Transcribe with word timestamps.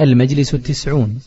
المجلس 0.00 0.54
التسعون 0.54 1.20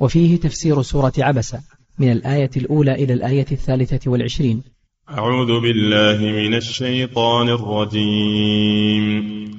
وفيه 0.00 0.36
تفسير 0.36 0.82
سورة 0.82 1.12
عبسة 1.18 1.60
من 1.98 2.12
الآية 2.12 2.50
الأولى 2.56 2.92
إلى 2.92 3.12
الآية 3.12 3.46
الثالثة 3.52 4.10
والعشرين. 4.10 4.62
أعوذ 5.10 5.60
بالله 5.60 6.18
من 6.18 6.54
الشيطان 6.54 7.48
الرجيم. 7.48 9.50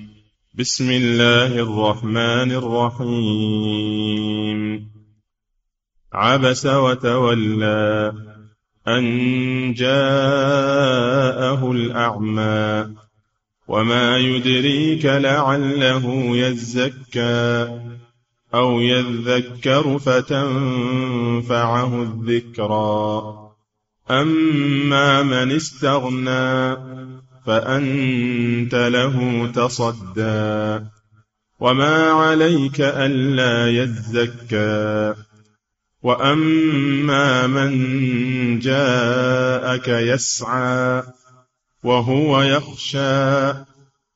بسم 0.53 0.91
الله 0.91 1.45
الرحمن 1.45 2.51
الرحيم. 2.51 4.01
عبس 6.13 6.65
وتولى 6.65 8.13
أن 8.87 9.73
جاءه 9.73 11.71
الأعمى 11.71 12.95
وما 13.67 14.17
يدريك 14.17 15.05
لعله 15.05 16.37
يزكى. 16.37 17.80
أو 18.53 18.81
يذكر 18.81 19.99
فتنفعه 19.99 22.01
الذكرى. 22.01 23.37
أما 24.11 25.23
من 25.23 25.51
استغنى 25.51 26.75
فأنت 27.45 28.75
له 28.75 29.47
تصدى. 29.55 30.79
وما 31.59 32.11
عليك 32.11 32.81
ألا 32.81 33.83
يزكى. 33.83 35.13
وأما 36.03 37.47
من 37.47 38.59
جاءك 38.59 39.87
يسعى 39.87 41.03
وهو 41.83 42.41
يخشى 42.41 43.53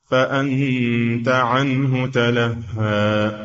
فأنت 0.09 1.27
عنه 1.27 2.07
تلهى. 2.07 3.44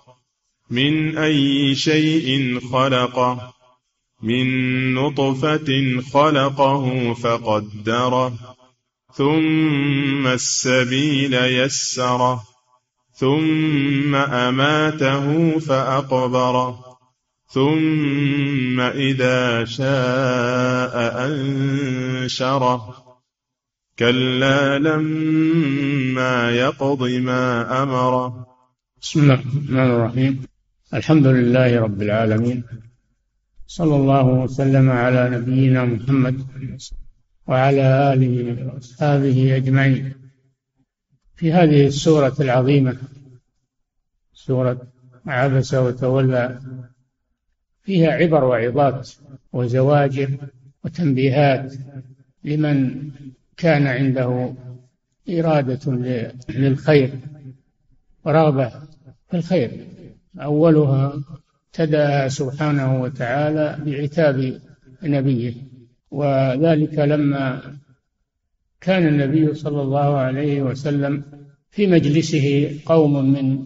من 0.71 1.17
أي 1.17 1.75
شيء 1.75 2.59
خلقه 2.71 3.53
من 4.23 4.45
نطفة 4.93 6.01
خلقه 6.13 7.13
فقدره 7.13 8.33
ثم 9.13 10.27
السبيل 10.27 11.33
يسره 11.33 12.43
ثم 13.13 14.15
أماته 14.15 15.59
فأقبره 15.59 16.91
ثم 17.47 18.79
إذا 18.79 19.65
شاء 19.65 20.95
أنشره. 21.27 22.95
كلا 23.99 24.79
لما 24.79 26.51
يقض 26.51 27.03
ما 27.03 27.83
أمره. 27.83 28.47
بسم 29.01 29.19
الله 29.19 29.33
الرحمن 29.33 29.91
الرحيم. 29.91 30.50
الحمد 30.93 31.27
لله 31.27 31.81
رب 31.81 32.01
العالمين. 32.01 32.63
صلى 33.67 33.95
الله 33.95 34.27
وسلم 34.27 34.89
على 34.89 35.29
نبينا 35.29 35.85
محمد 35.85 36.45
وعلى 37.47 38.13
آله 38.13 38.65
وأصحابه 38.65 39.55
أجمعين. 39.55 40.13
في 41.35 41.53
هذه 41.53 41.87
السورة 41.87 42.35
العظيمة 42.39 42.97
سورة 44.33 44.81
عبس 45.25 45.73
وتولى 45.73 46.59
فيها 47.83 48.11
عبر 48.11 48.43
وعظات 48.43 49.09
وزواجر 49.53 50.37
وتنبيهات 50.83 51.73
لمن 52.43 53.09
كان 53.57 53.87
عنده 53.87 54.53
إرادة 55.29 55.91
للخير 56.49 57.11
ورغبة 58.25 58.69
في 59.29 59.37
الخير. 59.37 59.90
أولها 60.39 61.21
ابتدأ 61.67 62.27
سبحانه 62.27 63.01
وتعالى 63.01 63.77
بعتاب 63.85 64.61
نبيه 65.03 65.53
وذلك 66.11 66.99
لما 66.99 67.61
كان 68.81 69.07
النبي 69.07 69.53
صلى 69.53 69.81
الله 69.81 70.17
عليه 70.17 70.61
وسلم 70.61 71.23
في 71.71 71.87
مجلسه 71.87 72.79
قوم 72.85 73.33
من 73.33 73.65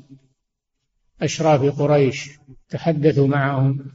أشراف 1.22 1.81
قريش 1.81 2.30
تحدثوا 2.70 3.28
معهم 3.28 3.86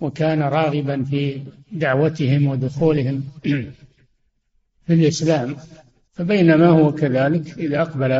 وكان 0.00 0.42
راغبا 0.42 1.04
في 1.04 1.42
دعوتهم 1.72 2.46
ودخولهم 2.46 3.24
في 4.86 4.94
الإسلام. 4.94 5.56
فبينما 6.12 6.66
هو 6.66 6.92
كذلك 6.92 7.58
إذا 7.58 7.82
أقبل 7.82 8.12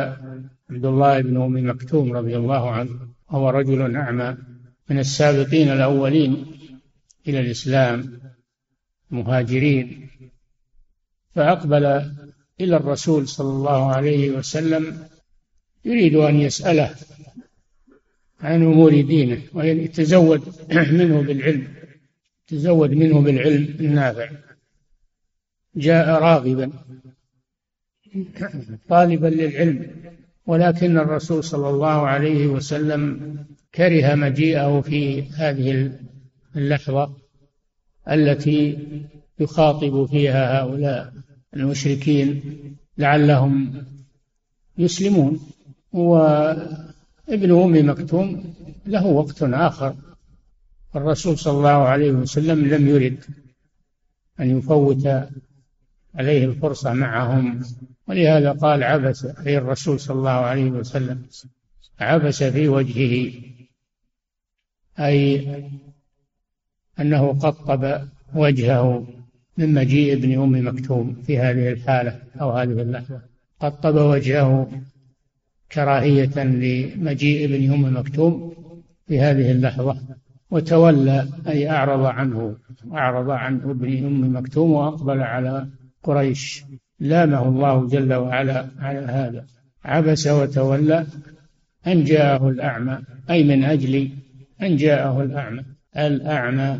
عبد 0.69 0.85
الله 0.85 1.21
بن 1.21 1.41
أم 1.41 1.69
مكتوم 1.69 2.13
رضي 2.13 2.37
الله 2.37 2.71
عنه 2.71 3.09
وهو 3.31 3.49
رجل 3.49 3.95
أعمى 3.95 4.37
من 4.89 4.99
السابقين 4.99 5.69
الأولين 5.69 6.45
إلى 7.27 7.39
الإسلام 7.39 8.21
مهاجرين. 9.11 10.09
فأقبل 11.35 11.85
إلى 12.61 12.75
الرسول 12.75 13.27
صلى 13.27 13.49
الله 13.49 13.91
عليه 13.91 14.31
وسلم 14.31 15.07
يريد 15.85 16.15
أن 16.15 16.35
يسأله 16.35 16.95
عن 18.41 18.63
أمور 18.63 19.01
دينه 19.01 19.41
ويتزود 19.53 20.55
منه 20.99 21.21
بالعلم 21.21 21.73
تزود 22.47 22.91
منه 22.91 23.21
بالعلم 23.21 23.77
النافع. 23.79 24.29
جاء 25.75 26.09
راغبا 26.09 26.71
طالبا 28.89 29.27
للعلم. 29.27 30.09
ولكن 30.49 30.97
الرسول 30.97 31.43
صلى 31.43 31.69
الله 31.69 32.07
عليه 32.07 32.47
وسلم 32.47 33.35
كره 33.75 34.15
مجيئه 34.15 34.81
في 34.81 35.23
هذه 35.23 35.91
اللحظة 36.55 37.15
التي 38.09 38.87
يخاطب 39.39 40.05
فيها 40.05 40.61
هؤلاء 40.61 41.13
المشركين 41.55 42.41
لعلهم 42.97 43.83
يسلمون. 44.77 45.39
وابن 45.93 47.51
أم 47.51 47.89
مكتوم 47.89 48.53
له 48.85 49.05
وقت 49.05 49.43
آخر. 49.43 49.95
الرسول 50.95 51.37
صلى 51.37 51.57
الله 51.57 51.69
عليه 51.69 52.11
وسلم 52.11 52.65
لم 52.65 52.87
يرد 52.87 53.23
أن 54.39 54.57
يفوت 54.57 55.07
عليه 56.15 56.45
الفرصة 56.45 56.93
معهم. 56.93 57.61
ولهذا 58.07 58.51
قال 58.51 58.83
عبس 58.83 59.25
أي 59.25 59.57
الرسول 59.57 59.99
صلى 59.99 60.17
الله 60.17 60.29
عليه 60.29 60.71
وسلم 60.71 61.25
عبس 61.99 62.43
في 62.43 62.67
وجهه 62.67 63.31
أي 64.99 65.47
أنه 66.99 67.39
قطب 67.39 68.01
وجهه 68.35 69.07
من 69.57 69.73
مجيء 69.73 70.13
ابن 70.13 70.41
أم 70.41 70.67
مكتوم 70.67 71.21
في 71.21 71.39
هذه 71.39 71.69
الحالة 71.69 72.19
أو 72.41 72.51
هذه 72.51 72.81
اللحظة. 72.81 73.21
قطب 73.59 73.95
وجهه 73.95 74.69
كراهية 75.71 76.43
لمجيء 76.43 77.45
ابن 77.45 77.73
أم 77.73 77.97
مكتوم 77.97 78.53
في 79.07 79.19
هذه 79.19 79.51
اللحظة 79.51 79.97
وتولى 80.51 81.27
أي 81.47 81.69
أعرض 81.69 82.05
عنه 82.05 82.57
أعرض 82.93 83.29
عن 83.29 83.55
ابن 83.55 84.05
أم 84.05 84.35
مكتوم 84.35 84.71
وأقبل 84.71 85.21
على 85.21 85.67
قريش. 86.03 86.63
لامه 86.99 87.47
الله 87.47 87.87
جل 87.87 88.13
وعلا 88.13 88.67
على 88.79 88.99
هذا. 88.99 89.45
عبس 89.85 90.27
وتولى 90.27 91.05
أن 91.87 92.03
جاءه 92.03 92.49
الأعمى 92.49 92.99
أي 93.29 93.43
من 93.43 93.63
أجل 93.63 94.09
أن 94.61 94.75
جاءه 94.75 95.23
الأعمى. 95.23 95.63
الأعمى 95.97 96.79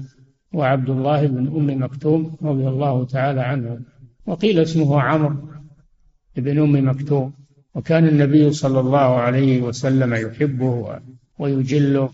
وعبد 0.53 0.89
الله 0.89 1.27
بن 1.27 1.47
أم 1.47 1.83
مكتوم 1.83 2.37
رضي 2.41 2.67
الله 2.67 3.05
تعالى 3.05 3.41
عنه. 3.41 3.79
وقيل 4.25 4.59
اسمه 4.59 5.01
عمرو 5.01 5.49
بن 6.37 6.59
أم 6.59 6.89
مكتوم. 6.89 7.33
وكان 7.75 8.07
النبي 8.07 8.51
صلى 8.51 8.79
الله 8.79 9.15
عليه 9.15 9.61
وسلم 9.61 10.13
يحبه 10.13 10.99
ويجله. 11.39 12.09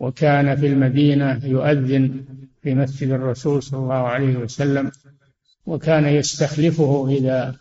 وكان 0.00 0.56
في 0.56 0.66
المدينة 0.66 1.44
يؤذن 1.44 2.24
في 2.68 2.74
مسجد 2.74 3.10
الرسول 3.10 3.62
صلى 3.62 3.80
الله 3.80 3.94
عليه 3.94 4.36
وسلم 4.36 4.90
وكان 5.66 6.06
يستخلفه 6.06 7.08
إذا 7.08 7.56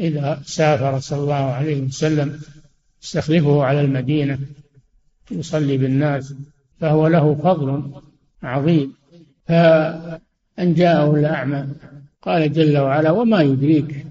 إذا 0.00 0.40
سافر 0.44 0.98
صلى 0.98 1.18
الله 1.18 1.34
عليه 1.34 1.82
وسلم 1.82 2.40
يستخلفه 3.02 3.64
على 3.64 3.80
المدينة 3.80 4.38
يصلي 5.30 5.76
بالناس 5.76 6.34
فهو 6.80 7.06
له 7.06 7.34
فضل 7.34 7.92
عظيم. 8.42 8.94
فأن 9.46 10.74
جاءه 10.74 11.14
الأعمى 11.14 11.66
قال 12.22 12.52
جل 12.52 12.78
وعلا 12.78 13.10
وما 13.10 13.42
يدريك 13.42 14.06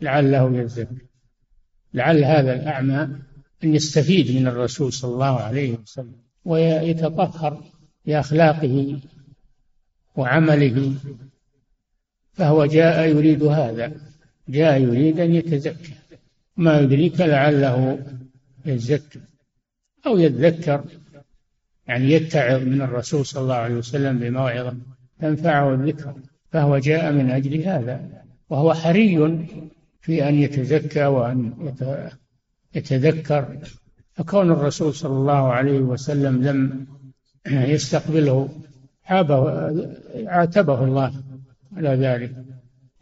لعله 0.00 0.58
يزكى 0.58 0.96
لعل 1.94 2.24
هذا 2.24 2.54
الأعمى 2.54 3.08
أن 3.64 3.74
يستفيد 3.74 4.36
من 4.36 4.46
الرسول 4.46 4.92
صلى 4.92 5.14
الله 5.14 5.40
عليه 5.40 5.78
وسلم 5.78 6.16
ويتطهر 6.44 7.62
بأخلاقه 8.06 8.98
وعمله. 10.16 10.94
فهو 12.32 12.66
جاء 12.66 13.08
يريد 13.08 13.42
هذا. 13.42 13.92
جاء 14.48 14.80
يريد 14.80 15.20
أن 15.20 15.34
يتزكى. 15.34 15.94
ما 16.56 16.80
يدريك 16.80 17.20
لعله 17.20 18.06
يزكى 18.66 19.20
أو 20.06 20.18
يتذكر. 20.18 20.84
يعني 21.88 22.10
يتعظ 22.12 22.62
من 22.62 22.82
الرسول 22.82 23.26
صلى 23.26 23.42
الله 23.42 23.54
عليه 23.54 23.74
وسلم 23.74 24.18
بموعظة 24.18 24.76
تنفعه 25.20 25.74
الذكر. 25.74 26.14
فهو 26.52 26.78
جاء 26.78 27.12
من 27.12 27.30
أجل 27.30 27.62
هذا. 27.62 28.24
وهو 28.50 28.74
حري 28.74 29.46
في 30.00 30.28
أن 30.28 30.34
يتزكى 30.34 31.04
وأن 31.04 31.52
يتذكر. 32.74 33.58
فكون 34.14 34.50
الرسول 34.50 34.94
صلى 34.94 35.12
الله 35.12 35.52
عليه 35.52 35.78
وسلم 35.78 36.42
لم 36.44 36.86
يستقبله 37.46 38.48
عاتبه 40.26 40.84
الله 40.84 41.12
على 41.76 41.88
ذلك. 41.88 42.32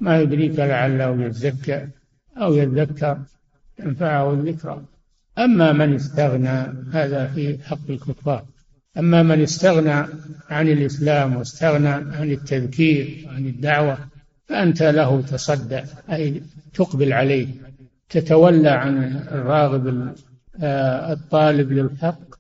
ما 0.01 0.21
يدريك 0.21 0.59
لعله 0.59 1.25
يزكى 1.25 1.89
أو 2.37 2.55
يذكر 2.55 3.19
تنفعه 3.77 4.33
الذكرى. 4.33 4.85
أما 5.39 5.73
من 5.73 5.95
استغنى 5.95 6.73
هذا 6.93 7.27
في 7.27 7.59
حق 7.63 7.91
الكفار. 7.91 8.45
أما 8.99 9.23
من 9.23 9.43
استغنى 9.43 10.07
عن 10.51 10.69
الإسلام 10.69 11.37
واستغنى 11.37 11.89
عن 11.89 12.31
التذكير 12.31 13.25
وعن 13.27 13.47
الدعوة 13.47 13.99
فأنت 14.47 14.83
له 14.83 15.21
تصدى 15.21 15.83
أي 16.13 16.43
تقبل 16.75 17.13
عليه. 17.13 17.49
تتولى 18.09 18.69
عن 18.69 19.17
الراغب 19.33 20.15
آه، 20.63 21.13
الطالب 21.13 21.73
للحق 21.73 22.34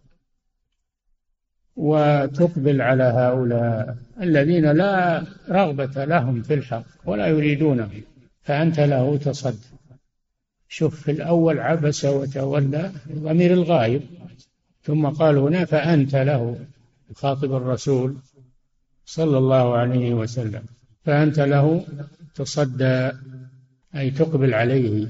وتقبل 1.76 2.82
على 2.82 3.05
هؤلاء 3.05 3.97
الذين 4.21 4.73
لا 4.73 5.25
رغبة 5.49 6.05
لهم 6.05 6.43
في 6.43 6.55
الحق 6.55 6.85
ولا 7.05 7.26
يريدونه 7.26 7.91
فأنت 8.43 8.81
له 8.81 9.17
تصدى 9.17 9.75
شوف 10.69 11.03
في 11.03 11.11
الأول 11.11 11.59
عبس 11.59 12.05
وتولى 12.05 12.93
ضمير 13.12 13.53
الغايب 13.53 14.03
ثم 14.82 15.06
قال 15.06 15.38
هنا 15.38 15.65
فأنت 15.65 16.17
له 16.17 16.59
يخاطب 17.11 17.55
الرسول 17.55 18.17
صلى 19.05 19.38
الله 19.38 19.77
عليه 19.77 20.15
وسلم 20.15 20.62
فأنت 21.05 21.41
له 21.41 21.85
تصدى 22.35 23.11
أي 23.97 24.11
تقبل 24.11 24.55
عليه 24.55 25.09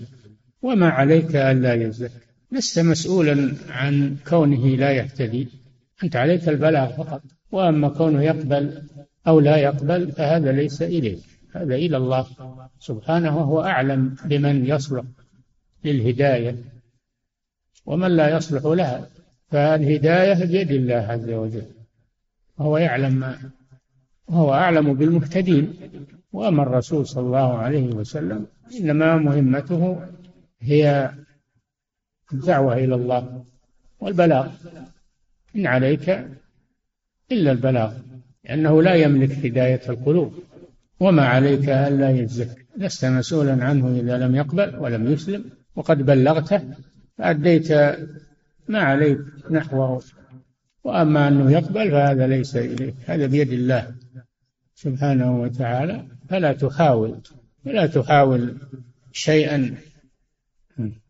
وما 0.62 0.88
عليك 0.88 1.36
ألا 1.36 1.74
يزكى. 1.74 2.12
لست 2.52 2.78
مسؤولا 2.78 3.54
عن 3.68 4.16
كونه 4.28 4.66
لا 4.66 4.90
يهتدي. 4.92 5.48
أنت 6.02 6.16
عليك 6.16 6.48
البلاغ 6.48 6.92
فقط 6.92 7.22
وأما 7.52 7.88
كونه 7.88 8.22
يقبل 8.22 8.82
أو 9.26 9.40
لا 9.40 9.56
يقبل 9.56 10.12
فهذا 10.12 10.52
ليس 10.52 10.82
إليك 10.82 11.18
هذا 11.52 11.74
إلى 11.74 11.96
الله 11.96 12.26
سبحانه 12.78 13.38
وهو 13.38 13.62
أعلم 13.62 14.16
بمن 14.24 14.66
يصلح 14.66 15.04
للهداية 15.84 16.56
ومن 17.86 18.10
لا 18.16 18.36
يصلح 18.36 18.64
لها 18.64 19.08
فالهداية 19.50 20.44
بيد 20.44 20.70
الله 20.70 20.94
عز 20.94 21.30
وجل 21.30 21.66
وهو 22.58 22.78
يعلم 22.78 23.14
ما 23.14 23.38
وهو 24.28 24.54
أعلم 24.54 24.94
بالمهتدين 24.94 25.74
وأما 26.32 26.62
الرسول 26.62 27.06
صلى 27.06 27.26
الله 27.26 27.58
عليه 27.58 27.94
وسلم 27.94 28.46
إنما 28.80 29.16
مهمته 29.16 30.00
هي 30.60 31.10
الدعوة 32.32 32.74
إلى 32.76 32.94
الله 32.94 33.44
والبلاغ. 34.00 34.48
إن 35.56 35.66
عليك 35.66 36.08
إلا 37.32 37.52
البلاغ 37.52 37.92
لأنه 38.44 38.82
لا 38.82 38.94
يملك 38.94 39.46
هداية 39.46 39.80
القلوب. 39.88 40.34
وما 41.00 41.26
عليك 41.26 41.68
ألا 41.68 42.10
يزكى 42.10 42.64
لست 42.76 43.04
مسؤولا 43.04 43.64
عنه 43.64 44.00
إذا 44.00 44.18
لم 44.18 44.34
يقبل 44.34 44.76
ولم 44.76 45.12
يسلم. 45.12 45.44
وقد 45.76 45.98
بلغته 46.02 46.62
فأديت 47.18 47.72
ما 48.68 48.78
عليك 48.78 49.18
نحوه 49.50 50.02
وأما 50.84 51.28
أنه 51.28 51.52
يقبل 51.52 51.90
فهذا 51.90 52.26
ليس 52.26 52.56
إليك. 52.56 52.94
هذا 53.06 53.26
بيد 53.26 53.52
الله 53.52 53.94
سبحانه 54.74 55.40
وتعالى. 55.40 56.06
فلا 56.28 56.52
تحاول 56.52 57.20
فلا 57.64 57.86
تحاول 57.86 58.56
شيئا 59.12 59.74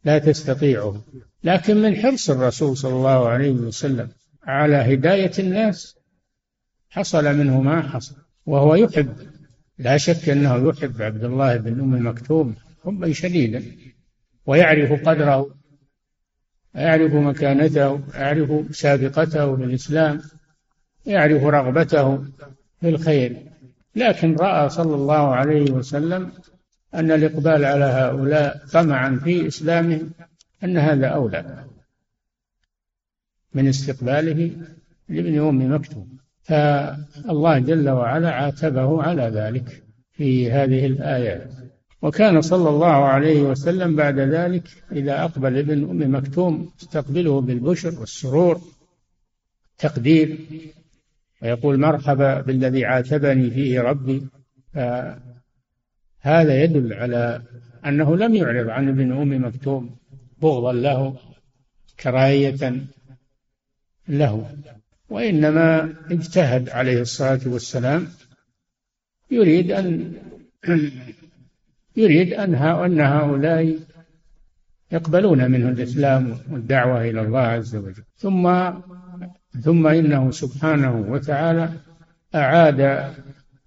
لا 0.05 0.19
تستطيعه. 0.19 1.03
لكن 1.45 1.77
من 1.77 1.97
حرص 1.97 2.31
الرسول 2.31 2.77
صلى 2.77 2.93
الله 2.93 3.29
عليه 3.29 3.51
وسلم 3.51 4.09
على 4.47 4.77
هداية 4.77 5.33
الناس. 5.39 5.99
حصل 6.91 7.37
منه 7.37 7.61
ما 7.61 7.83
حصل 7.83 8.17
وهو 8.47 8.75
يحب. 8.75 9.17
لا 9.79 9.97
شك 9.97 10.29
أنه 10.29 10.69
يحب 10.69 11.03
عبد 11.03 11.25
الله 11.25 11.57
بن 11.57 11.81
أم 11.81 12.07
مكتوم 12.07 12.55
حبا 12.85 13.13
شديدا 13.13 13.63
ويعرف 14.47 15.09
قدره 15.09 15.55
يعرف 16.75 17.15
مكانته 17.15 18.01
يعرف 18.15 18.77
سابقته 18.77 19.57
في 19.57 19.65
الإسلام 19.65 20.21
يعرف 21.07 21.45
رغبته 21.45 22.25
في 22.81 22.89
الخير. 22.89 23.37
لكن 23.97 24.37
رأى 24.37 24.69
صلى 24.69 24.95
الله 24.95 25.35
عليه 25.35 25.71
وسلم 25.71 26.33
أن 26.95 27.11
الإقبال 27.11 27.65
على 27.65 27.85
هؤلاء 27.85 28.67
طمعا 28.73 29.21
في 29.25 29.47
إسلامهم 29.47 30.11
أن 30.65 30.79
هذا 30.79 31.07
أولى. 31.07 31.65
من 33.55 33.69
استقباله 33.69 34.51
لابن 35.09 35.39
أم 35.39 35.75
مكتوم. 35.75 36.19
فالله 36.43 37.59
جل 37.59 37.89
وعلا 37.89 38.31
عاتبه 38.31 39.03
على 39.03 39.23
ذلك 39.23 39.83
في 40.13 40.51
هذه 40.51 40.87
الآيات 40.87 41.51
وكان 42.03 42.41
صلى 42.41 42.69
الله 42.69 42.87
عليه 42.87 43.43
وسلم 43.43 43.97
بعد 43.97 44.19
ذلك 44.19 44.69
إذا 44.93 45.25
أقبل 45.25 45.59
ابن 45.59 45.91
أم 45.91 46.15
مكتوم 46.15 46.71
استقبله 46.81 47.41
بالبشر 47.41 48.01
والسرور 48.01 48.61
تقدير 49.79 50.39
ويقول 51.43 51.81
مرحبا 51.81 52.41
بالذي 52.41 52.85
عاتبني 52.85 53.51
فيه 53.51 53.81
ربي. 53.81 54.27
هذا 56.21 56.63
يدل 56.65 56.93
على 56.93 57.43
أنه 57.87 58.17
لم 58.17 58.35
يعرض 58.35 58.69
عن 58.69 58.89
ابن 58.89 59.13
أم 59.13 59.47
مكتوم 59.47 59.97
بغضا 60.43 60.73
له 60.73 61.17
كراهية 62.01 62.87
له. 64.09 64.57
وإنما 65.09 65.95
اجتهد 66.11 66.69
عليه 66.69 67.01
الصلاة 67.01 67.41
والسلام 67.47 68.09
يريد 69.31 69.71
أن 69.71 70.13
يريد 71.97 72.33
أن 72.33 72.55
هؤلاء 73.01 73.79
يقبلون 74.93 75.51
منه 75.51 75.69
الإسلام 75.69 76.39
والدعوة 76.51 77.03
إلى 77.03 77.21
الله 77.21 77.41
عز 77.41 77.77
وجل. 77.77 78.05
ثم 78.17 78.71
ثم 79.63 79.87
إنه 79.87 80.31
سبحانه 80.31 80.97
وتعالى 81.09 81.73
أعاد 82.35 83.13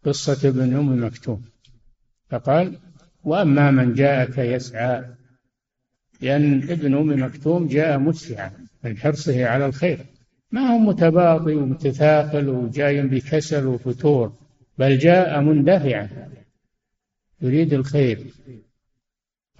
قصة 0.06 0.50
ابن 0.50 0.76
أم 0.76 1.06
مكتوم. 1.06 1.42
فقال 2.30 2.80
وأما 3.24 3.72
من 3.72 3.94
جاءك 3.94 4.38
يسعى 4.38 5.06
لأن 6.22 6.64
ابن 6.64 6.98
أم 6.98 7.24
مكتوم 7.24 7.68
جاء 7.68 8.00
مسعى 8.00 8.52
من 8.84 8.98
حرصه 8.98 9.46
على 9.46 9.66
الخير. 9.66 10.00
ما 10.52 10.62
هو 10.62 10.78
متباطي 10.78 11.56
ومتثاقل 11.56 12.50
وجاي 12.50 13.02
بكسل 13.02 13.66
وفتور 13.66 14.34
بل 14.78 14.98
جاء 14.98 15.42
مندفعا. 15.42 16.10
يريد 17.42 17.74
الخير 17.74 18.26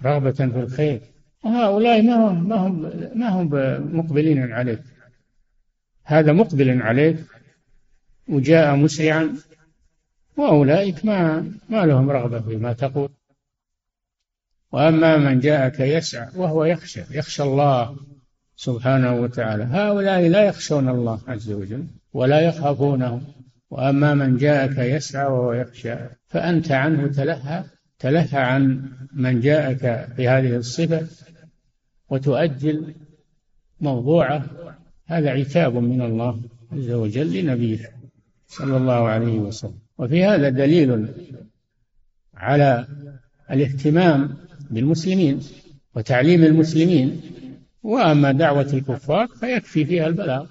رغبة 0.02 0.30
في 0.30 0.60
الخير. 0.60 1.00
وهؤلاء 1.44 2.02
ما 2.02 2.14
هم 2.14 2.48
ما 2.48 2.56
هم 2.56 2.82
ما 3.18 3.28
هم 3.28 3.48
مقبلين 3.96 4.52
عليك. 4.52 4.82
هذا 6.04 6.32
مقبل 6.32 6.82
عليك 6.82 7.16
وجاء 8.28 8.76
مسرعا. 8.76 9.36
وأولئك 10.36 11.04
ما 11.04 11.52
ما 11.68 11.86
لهم 11.86 12.10
رغبة 12.10 12.40
فيما 12.40 12.72
تقول. 12.72 13.08
وأما 14.72 15.16
من 15.16 15.40
جاءك 15.40 15.80
يسعى 15.80 16.28
وهو 16.36 16.64
يخشى 16.64 17.02
يخشى 17.10 17.42
الله. 17.42 17.96
سبحانه 18.58 19.20
وتعالى. 19.22 19.64
هؤلاء 19.64 20.28
لا 20.28 20.42
يخشون 20.42 20.88
الله 20.88 21.20
عز 21.28 21.50
وجل 21.52 21.84
ولا 22.12 22.40
يخافونه 22.40 23.20
وأما 23.70 24.14
من 24.14 24.36
جاءك 24.36 24.78
يسعى 24.78 25.26
وهو 25.26 25.52
يخشى 25.52 25.94
فأنت 26.26 26.72
عنه 26.72 27.06
تلهى 27.06 27.64
تلهى 27.98 28.38
عن 28.38 28.90
من 29.12 29.40
جاءك 29.40 30.08
بهذه 30.16 30.56
الصفة 30.56 31.06
وتؤجل 32.10 32.94
موضوعه. 33.80 34.44
هذا 35.06 35.30
عتاب 35.30 35.76
من 35.76 36.02
الله 36.02 36.40
عز 36.72 36.90
وجل 36.90 37.40
لنبيه 37.40 37.90
صلى 38.48 38.76
الله 38.76 39.08
عليه 39.08 39.38
وسلم. 39.38 39.78
وفي 39.98 40.24
هذا 40.24 40.48
دليل 40.48 41.08
على 42.34 42.86
الاهتمام 43.50 44.36
بالمسلمين 44.70 45.40
وتعليم 45.94 46.44
المسلمين 46.44 47.20
وأما 47.88 48.32
دعوة 48.32 48.70
الكفار 48.72 49.26
فيكفي 49.26 49.84
فيها 49.84 50.06
البلاغ. 50.06 50.46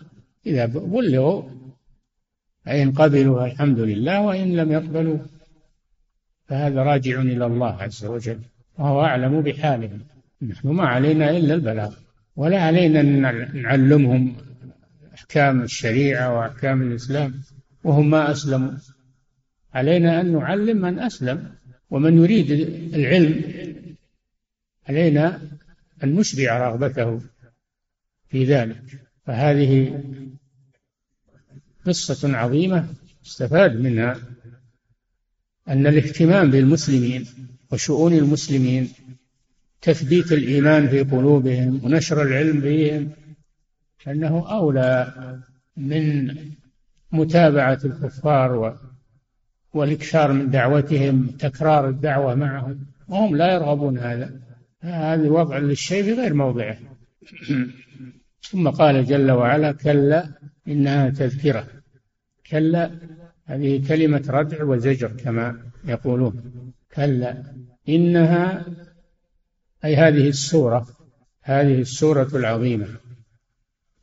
إذا 0.46 0.66
بلغوا 0.66 1.44
فإن 2.66 2.92
قبلوا 2.92 3.46
الحمد 3.46 3.80
لله 3.80 4.22
وإن 4.22 4.56
لم 4.56 4.72
يقبلوا 4.72 5.18
فهذا 6.48 6.84
راجع 6.84 7.22
إلى 7.22 7.46
الله 7.46 7.84
عز 7.84 8.06
وجل 8.06 8.40
وهو 8.78 9.02
أعلم 9.02 9.42
بحالهم 9.42 10.00
نحن 10.42 10.68
ما 10.68 10.88
علينا 10.88 11.32
إلا 11.32 11.54
البلاغ 11.54 11.94
ولا 12.36 12.62
علينا 12.62 13.00
أن 13.02 13.22
نعلمهم 13.62 14.36
أحكام 15.14 15.62
الشريعة 15.62 16.38
وأحكام 16.38 16.82
الإسلام 16.82 17.34
وهم 17.84 18.10
ما 18.10 18.32
أسلموا. 18.32 18.72
علينا 19.74 20.22
أن 20.22 20.34
نعلم 20.34 20.78
من 20.78 21.00
أسلم 21.00 21.52
ومن 21.90 22.18
يريد 22.24 22.52
العلم 22.94 23.42
علينا 24.90 25.42
أن 26.04 26.16
نشبع 26.16 26.70
رغبته 26.70 27.22
في 28.30 28.46
ذلك. 28.46 28.84
فهذه 29.26 30.04
قصة 31.86 32.38
عظيمة 32.38 32.88
استفاد 33.26 33.80
منها 33.82 34.20
أن 35.68 35.88
الاهتمام 35.88 36.52
بالمسلمين 36.52 37.26
وشؤون 37.72 38.14
المسلمين 38.14 38.90
تثبيت 39.82 40.32
الإيمان 40.32 40.88
في 40.88 41.04
قلوبهم 41.04 41.86
ونشر 41.86 42.22
العلم 42.22 42.62
فيهم 42.62 43.12
أنه 44.08 44.52
أولى 44.52 45.14
من 45.78 46.36
متابعة 47.12 47.80
الكفار 47.86 48.78
والإكثار 49.74 50.34
من 50.34 50.50
دعوتهم 50.50 51.28
تكرار 51.28 51.90
الدعوة 51.90 52.36
معهم 52.36 52.86
وهم 53.08 53.36
لا 53.36 53.54
يرغبون 53.54 53.98
هذا. 53.98 54.47
هذا 54.82 55.30
وضع 55.30 55.58
للشيء 55.58 56.04
في 56.04 56.14
غير 56.14 56.34
موضعه. 56.34 56.78
ثم 58.42 58.70
قال 58.70 59.06
جل 59.06 59.32
وعلا 59.32 59.72
كلا 59.72 60.30
إنها 60.68 61.10
تذكرة. 61.10 61.68
كلا 62.52 62.92
هذه 63.46 63.88
كلمة 63.88 64.26
ردع 64.30 64.64
وزجر 64.64 65.08
كما 65.08 65.72
يقولون. 65.86 66.54
كلا 66.96 67.44
إنها 67.90 68.66
أي 69.86 69.96
هذه 69.96 70.28
السورة 70.28 70.88
هذه 71.42 71.82
السورة 71.82 72.30
العظيمة. 72.34 72.88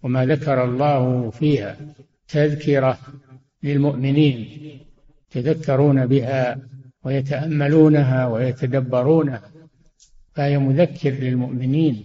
وما 0.03 0.27
ذكر 0.27 0.65
الله 0.65 1.31
فيها 1.31 1.77
تذكرة 2.29 2.99
للمؤمنين 3.63 4.49
يتذكرون 5.37 6.07
بها 6.07 6.59
ويتأملونها 7.05 8.27
ويتدبرونها. 8.27 9.55
فهي 10.35 10.59
مذكر 10.59 11.11
للمؤمنين 11.11 12.05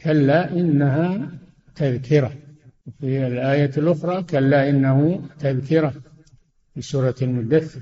كلا 0.00 0.52
إنها 0.52 1.38
تذكرة. 1.74 2.32
في 3.00 3.26
الآية 3.26 3.70
الأخرى 3.76 4.22
كلا 4.22 4.70
إنه 4.70 5.28
تذكرة. 5.38 5.94
في 6.74 6.82
سورة 6.82 7.14
المدثر. 7.22 7.80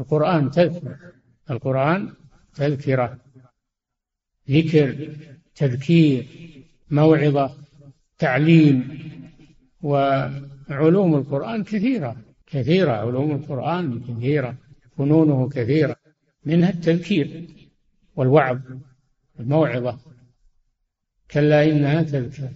القرآن 0.00 0.50
تذكر 0.50 0.96
القرآن 1.50 2.12
تذكرة. 2.54 3.18
ذكر 4.50 5.08
تذكير 5.54 6.26
موعظة 6.90 7.56
تعليم. 8.18 8.98
وعلوم 9.82 11.14
القرآن 11.14 11.64
كثيرة. 11.64 12.16
كثيرة 12.46 12.92
علوم 12.92 13.30
القرآن 13.30 14.00
كثيرة. 14.00 14.56
فنونه 14.98 15.48
كثيرة. 15.48 15.96
منها 16.44 16.70
التذكير. 16.70 17.46
والوعظ 18.20 18.58
الموعظة 19.40 19.98
كلا 21.30 21.64
إنها 21.64 22.02
تذكر. 22.02 22.48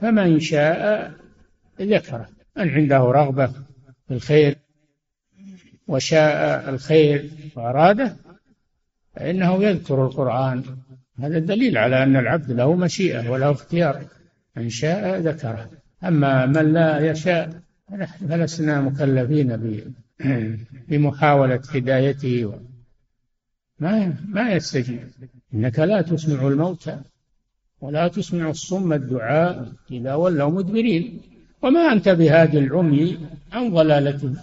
فمن 0.00 0.40
شاء 0.40 1.12
ذكره 1.80 2.28
من 2.56 2.68
عنده 2.68 2.98
رغبة 2.98 3.46
في 4.08 4.14
الخير 4.14 4.56
وشاء 5.86 6.70
الخير 6.70 7.30
وأراده 7.56 8.16
فإنه 9.14 9.62
يذكر 9.62 10.06
القرآن. 10.06 10.64
هذا 11.18 11.38
دليل 11.38 11.78
على 11.78 12.02
أن 12.02 12.16
العبد 12.16 12.50
له 12.50 12.74
مشيئة 12.74 13.30
وله 13.30 13.50
اختيار. 13.50 14.04
من 14.56 14.68
شاء 14.68 15.20
ذكره. 15.20 15.70
أما 16.04 16.46
من 16.46 16.72
لا 16.72 17.10
يشاء 17.10 17.60
فلسنا 18.28 18.80
مكلفين 18.80 19.82
بمحاولة 20.88 21.62
هدايته 21.74 22.60
ما 23.78 24.16
ما 24.28 24.52
يستجيب. 24.52 25.10
إنك 25.54 25.78
لا 25.78 26.02
تسمع 26.02 26.48
الموتى 26.48 27.00
ولا 27.80 28.08
تسمع 28.08 28.50
الصم 28.50 28.92
الدعاء 28.92 29.72
إذا 29.90 30.14
ولوا 30.14 30.50
مدبرين. 30.50 31.20
وما 31.62 31.92
أنت 31.92 32.08
بهادي 32.08 32.58
العمي 32.58 33.18
عن 33.52 33.70
ضلالتهم 33.70 34.36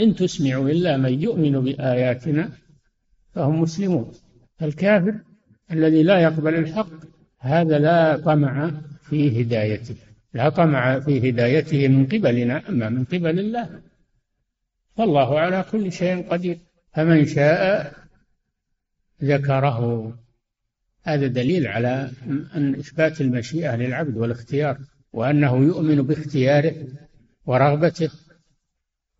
إن 0.00 0.14
تسمع 0.14 0.58
إلا 0.58 0.96
من 0.96 1.22
يؤمن 1.22 1.60
بآياتنا 1.60 2.50
فهم 3.34 3.60
مسلمون. 3.60 4.12
الكافر 4.62 5.14
الذي 5.72 6.02
لا 6.02 6.18
يقبل 6.18 6.54
الحق 6.54 6.88
هذا 7.38 7.78
لا 7.78 8.16
طمع 8.16 8.70
في 9.02 9.42
هدايته. 9.42 9.96
لا 10.34 10.48
طمع 10.48 11.00
في 11.00 11.30
هدايته 11.30 11.88
من 11.88 12.06
قبلنا 12.06 12.68
أما 12.68 12.88
من 12.88 13.04
قبل 13.04 13.38
الله. 13.38 13.80
فالله 14.96 15.40
على 15.40 15.64
كل 15.72 15.92
شيء 15.92 16.28
قدير. 16.30 16.58
فمن 16.94 17.26
شاء 17.26 17.92
ذكره. 19.24 20.12
هذا 21.02 21.26
دليل 21.26 21.66
على 21.66 22.10
أن 22.54 22.74
إثبات 22.74 23.20
المشيئة 23.20 23.76
للعبد 23.76 24.16
والاختيار 24.16 24.78
وأنه 25.12 25.56
يؤمن 25.56 26.02
باختياره 26.02 26.86
ورغبته 27.46 28.10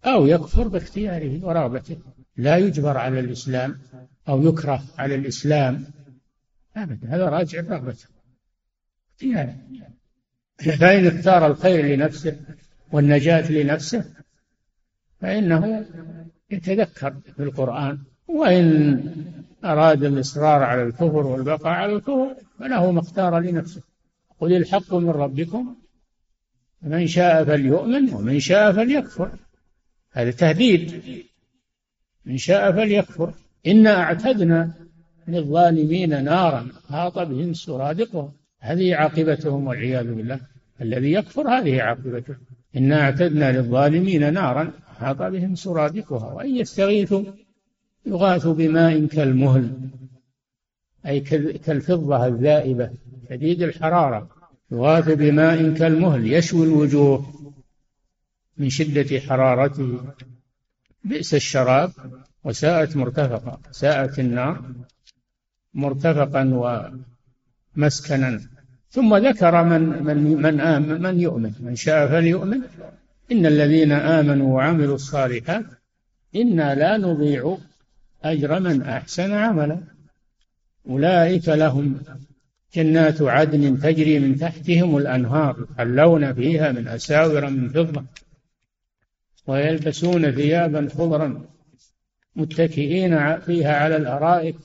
أو 0.05 0.27
يكفر 0.27 0.69
باختياره 0.69 1.45
ورغبته. 1.45 1.97
لا 2.37 2.57
يجبر 2.57 2.99
على 2.99 3.21
الإسلام 3.21 3.79
أو 4.29 4.49
يكره 4.49 4.85
على 4.99 5.15
الإسلام. 5.15 5.85
أبدا 6.77 7.09
هذا 7.09 7.29
راجع 7.29 7.61
رغبته 7.61 8.07
اختياره. 9.13 9.57
فإن 10.59 11.07
اختار 11.07 11.47
الخير 11.47 11.87
لنفسه 11.87 12.37
والنجاة 12.93 13.53
لنفسه 13.53 14.05
فإنه 15.21 15.87
يتذكر 16.51 17.15
في 17.37 17.43
القرآن 17.43 17.99
وإن 18.29 19.01
أراد 19.73 20.05
الإصرار 20.05 20.63
على 20.63 20.83
الكفر 20.83 21.27
والبقاء 21.27 21.73
على 21.73 21.93
الكفر 21.93 22.35
فله 22.59 22.93
ما 22.93 23.01
اختار 23.01 23.39
لنفسه. 23.39 23.83
قل 24.41 24.53
الحق 24.53 24.95
من 24.95 25.11
ربكم 25.11 25.77
من 26.83 27.07
شاء 27.07 27.45
فليؤمن 27.45 28.15
ومن 28.15 28.41
شاء 28.41 28.73
فليكفر. 28.73 29.31
هذا 30.13 30.31
تهديد. 30.31 31.03
من 32.25 32.37
شاء 32.37 32.73
فليكفر. 32.73 33.33
إنا 33.67 34.03
أعتدنا 34.03 34.73
للظالمين 35.29 36.25
نارا 36.25 36.69
أحاط 36.91 37.19
بهم 37.19 37.53
سرادقهم. 37.53 38.33
هذه 38.61 38.95
عاقبتهم 38.95 39.67
والعياذ 39.67 40.15
بالله. 40.15 40.41
الذي 40.81 41.13
يكفر 41.13 41.49
هذه 41.49 41.83
عاقبته. 41.83 42.37
إنا 42.77 43.01
أعتدنا 43.01 43.53
للظالمين 43.53 44.33
نارا 44.33 44.73
أحاط 44.91 45.23
بهم 45.23 45.55
سرادقها. 45.55 46.33
وإن 46.33 46.57
يستغيثوا 46.57 47.25
يغاث 48.07 48.47
بماء 48.47 49.07
كالمهل 49.07 49.71
أي 51.07 51.21
كالفضة 51.67 52.27
الذائبة 52.27 52.91
شديد 53.31 53.63
الحرارة 53.63 54.29
يغاث 54.71 55.09
بماء 55.09 55.75
كالمهل 55.75 56.33
يشوي 56.33 56.67
الوجوه 56.67 57.27
من 58.57 58.69
شدة 58.71 59.21
حرارته. 59.21 60.01
بئس 61.05 61.35
الشراب 61.35 61.93
وساءت 62.45 62.97
مرتفقا 62.97 63.61
ساءت 63.71 64.19
النار 64.19 64.65
مرتفقا 65.75 66.43
ومسكنا. 67.77 68.41
ثم 68.91 69.17
ذكر 69.17 69.65
من 69.65 70.03
من 70.05 70.43
من 70.43 70.61
آمن 70.61 71.03
من 71.03 71.21
يؤمن 71.21 71.53
من 71.61 71.75
شاء 71.75 72.09
فليؤمن. 72.09 72.61
إن 73.33 73.47
الذين 73.47 73.93
آمنوا 73.93 74.55
وعملوا 74.57 74.95
الصالحات 74.95 75.65
إنا 76.37 76.75
لا 76.75 76.97
نضيع 76.97 77.59
أجر 78.25 78.61
من 78.61 78.83
أحسن 78.83 79.33
عملا. 79.33 79.81
أولئك 80.89 81.49
لهم 81.49 82.01
جنات 82.75 83.23
عدن 83.23 83.81
تجري 83.81 84.19
من 84.19 84.37
تحتهم 84.37 84.97
الأنهار 84.97 85.67
يحلون 85.71 86.35
فيها 86.35 86.73
من 86.73 86.89
أساور 86.89 87.51
من 87.51 87.69
فضة 87.69 88.05
ويلبسون 89.47 90.31
ثيابا 90.31 90.89
خضرا 90.95 91.45
متكئين 92.37 93.41
فيها 93.41 93.77
على 93.77 93.97
الأرائك. 93.97 94.57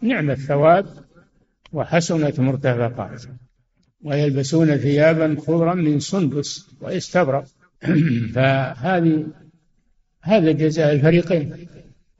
نعم 0.00 0.30
الثواب 0.30 0.86
وحسنت 1.72 2.40
مرتفقا 2.40 3.16
ويلبسون 4.02 4.76
ثيابا 4.76 5.36
خضرا 5.40 5.74
من 5.74 6.00
سندس 6.00 6.66
واستبرق. 6.80 7.44
فهذه 8.34 9.26
هذا 10.20 10.52
جزاء 10.52 10.92
الفريقين. 10.92 11.68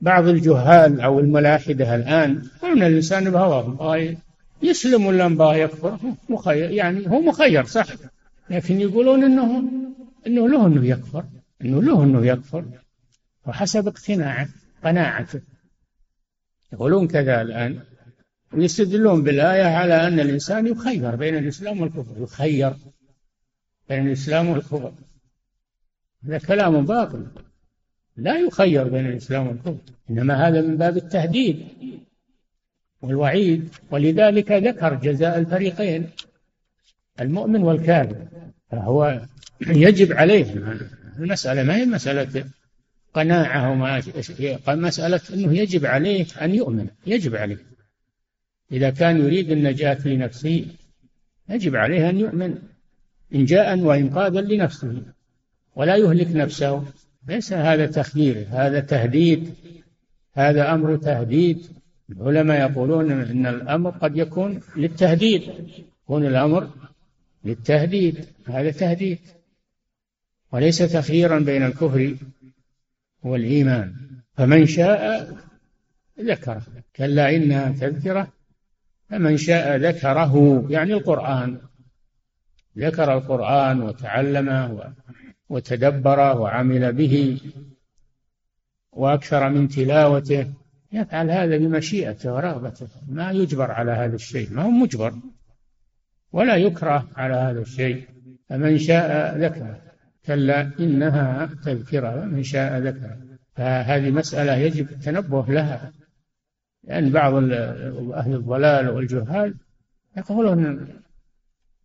بعض 0.01 0.27
الجهال 0.27 1.01
أو 1.01 1.19
الملاحدة 1.19 1.95
الآن 1.95 2.43
ان 2.63 2.83
الإنسان 2.83 3.29
بهواه 3.29 4.15
يسلم 4.61 5.05
ولا 5.05 5.27
بغى 5.27 5.61
يكفر. 5.61 5.99
مخير 6.29 6.71
يعني 6.71 7.09
هو 7.09 7.21
مخير 7.21 7.65
صح. 7.65 7.87
لكن 8.49 8.81
يقولون 8.81 9.23
إنه 9.23 9.63
إنه 10.27 10.49
له 10.49 10.67
إنه 10.67 10.85
يكفر 10.85 11.25
إنه 11.61 11.83
له 11.83 12.03
إنه 12.03 12.25
يكفر. 12.25 12.65
وحسب 13.47 13.87
اقتناعه 13.87 14.49
قناعته. 14.83 15.41
يقولون 16.73 17.07
كذا 17.07 17.41
الآن 17.41 17.79
ويستدلون 18.53 19.23
بالآية 19.23 19.63
على 19.63 20.07
أن 20.07 20.19
الإنسان 20.19 20.67
يخير 20.67 21.15
بين 21.15 21.37
الإسلام 21.37 21.81
والكفر. 21.81 22.23
يخير 22.23 22.73
بين 23.89 24.07
الإسلام 24.07 24.49
والكفر. 24.49 24.93
هذا 26.25 26.37
كلام 26.37 26.85
باطل. 26.85 27.27
لا 28.17 28.39
يخير 28.39 28.83
بين 28.87 29.05
الإسلام 29.05 29.47
والكفر 29.47 29.77
إنما 30.09 30.47
هذا 30.47 30.61
من 30.61 30.77
باب 30.77 30.97
التهديد 30.97 31.67
والوعيد. 33.01 33.69
ولذلك 33.91 34.51
ذكر 34.51 34.93
جزاء 34.93 35.39
الفريقين 35.39 36.09
المؤمن 37.21 37.63
والكافر 37.63 38.27
فهو 38.71 39.21
يجب 39.67 40.13
عليه 40.13 40.77
المسألة 41.19 41.63
ما 41.63 41.75
هي 41.75 41.85
مسألة 41.85 42.45
قناعة 43.13 43.71
وما 43.71 44.01
مسألة 44.67 45.21
أنه 45.33 45.57
يجب 45.57 45.85
عليه 45.85 46.25
أن 46.41 46.55
يؤمن 46.55 46.87
يجب 47.07 47.35
عليه. 47.35 47.57
إذا 48.71 48.89
كان 48.89 49.17
يريد 49.17 49.51
النجاة 49.51 50.07
لنفسه 50.07 50.65
يجب 51.49 51.75
عليه 51.75 52.09
أن 52.09 52.19
يؤمن 52.19 52.57
إنجاء 53.35 53.79
وإنقاذا 53.79 54.41
لنفسه 54.41 55.01
ولا 55.75 55.95
يهلك 55.95 56.27
نفسه. 56.35 56.83
ليس 57.27 57.53
هذا 57.53 57.85
تخيير 57.85 58.47
هذا 58.49 58.79
تهديد 58.79 59.53
هذا 60.33 60.73
أمر 60.73 60.95
تهديد. 60.95 61.67
العلماء 62.09 62.71
يقولون 62.71 63.11
أن 63.11 63.45
الأمر 63.45 63.89
قد 63.89 64.17
يكون 64.17 64.61
للتهديد 64.75 65.41
يكون 66.03 66.25
الأمر 66.25 66.69
للتهديد 67.43 68.25
هذا 68.47 68.71
تهديد. 68.71 69.19
وليس 70.51 70.77
تخييرا 70.77 71.39
بين 71.39 71.63
الكفر 71.63 72.15
والإيمان. 73.23 73.93
فمن 74.33 74.65
شاء 74.65 75.29
ذكره 76.19 76.61
كلا 76.95 77.35
إنها 77.35 77.71
تذكرة 77.71 78.27
فمن 79.09 79.37
شاء 79.37 79.77
ذكره 79.77 80.65
يعني 80.69 80.93
القرآن. 80.93 81.57
ذكر 82.77 83.13
القرآن 83.13 83.81
وتعلمه 83.81 84.93
وتدبره 85.49 86.39
وعمل 86.39 86.93
به 86.93 87.41
وأكثر 88.91 89.49
من 89.49 89.67
تلاوته 89.67 90.53
يفعل 90.91 91.31
هذا 91.31 91.57
بمشيئته 91.57 92.33
ورغبته. 92.33 92.87
ما 93.07 93.31
يجبر 93.31 93.71
على 93.71 93.91
هذا 93.91 94.15
الشيء 94.15 94.53
ما 94.53 94.63
هو 94.63 94.69
مجبر. 94.69 95.13
ولا 96.31 96.55
يكره 96.55 97.07
على 97.15 97.35
هذا 97.35 97.59
الشيء. 97.59 98.07
فمن 98.49 98.77
شاء 98.77 99.37
ذكره. 99.37 99.81
كلا 100.25 100.71
إنها 100.79 101.49
تذكرة 101.65 102.25
من 102.25 102.43
شاء 102.43 102.79
ذكره. 102.79 103.17
فهذه 103.55 104.11
مسألة 104.11 104.55
يجب 104.55 104.89
التنبه 104.89 105.45
لها. 105.47 105.91
لأن 106.83 107.11
بعض 107.11 107.33
أهل 108.13 108.33
الضلال 108.33 108.89
والجهال 108.89 109.55
يقولون 110.17 110.87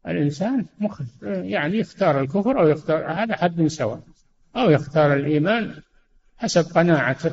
الإنسان 0.06 0.66
مخ 0.80 1.02
يعني 1.23 1.78
يختار 1.78 2.21
الكفر 2.21 2.61
أو 2.61 2.68
يختار 2.68 3.12
هذا 3.12 3.37
حد 3.37 3.66
سواء. 3.66 4.00
أو 4.56 4.71
يختار 4.71 5.14
الإيمان 5.14 5.75
حسب 6.37 6.64
قناعته. 6.75 7.32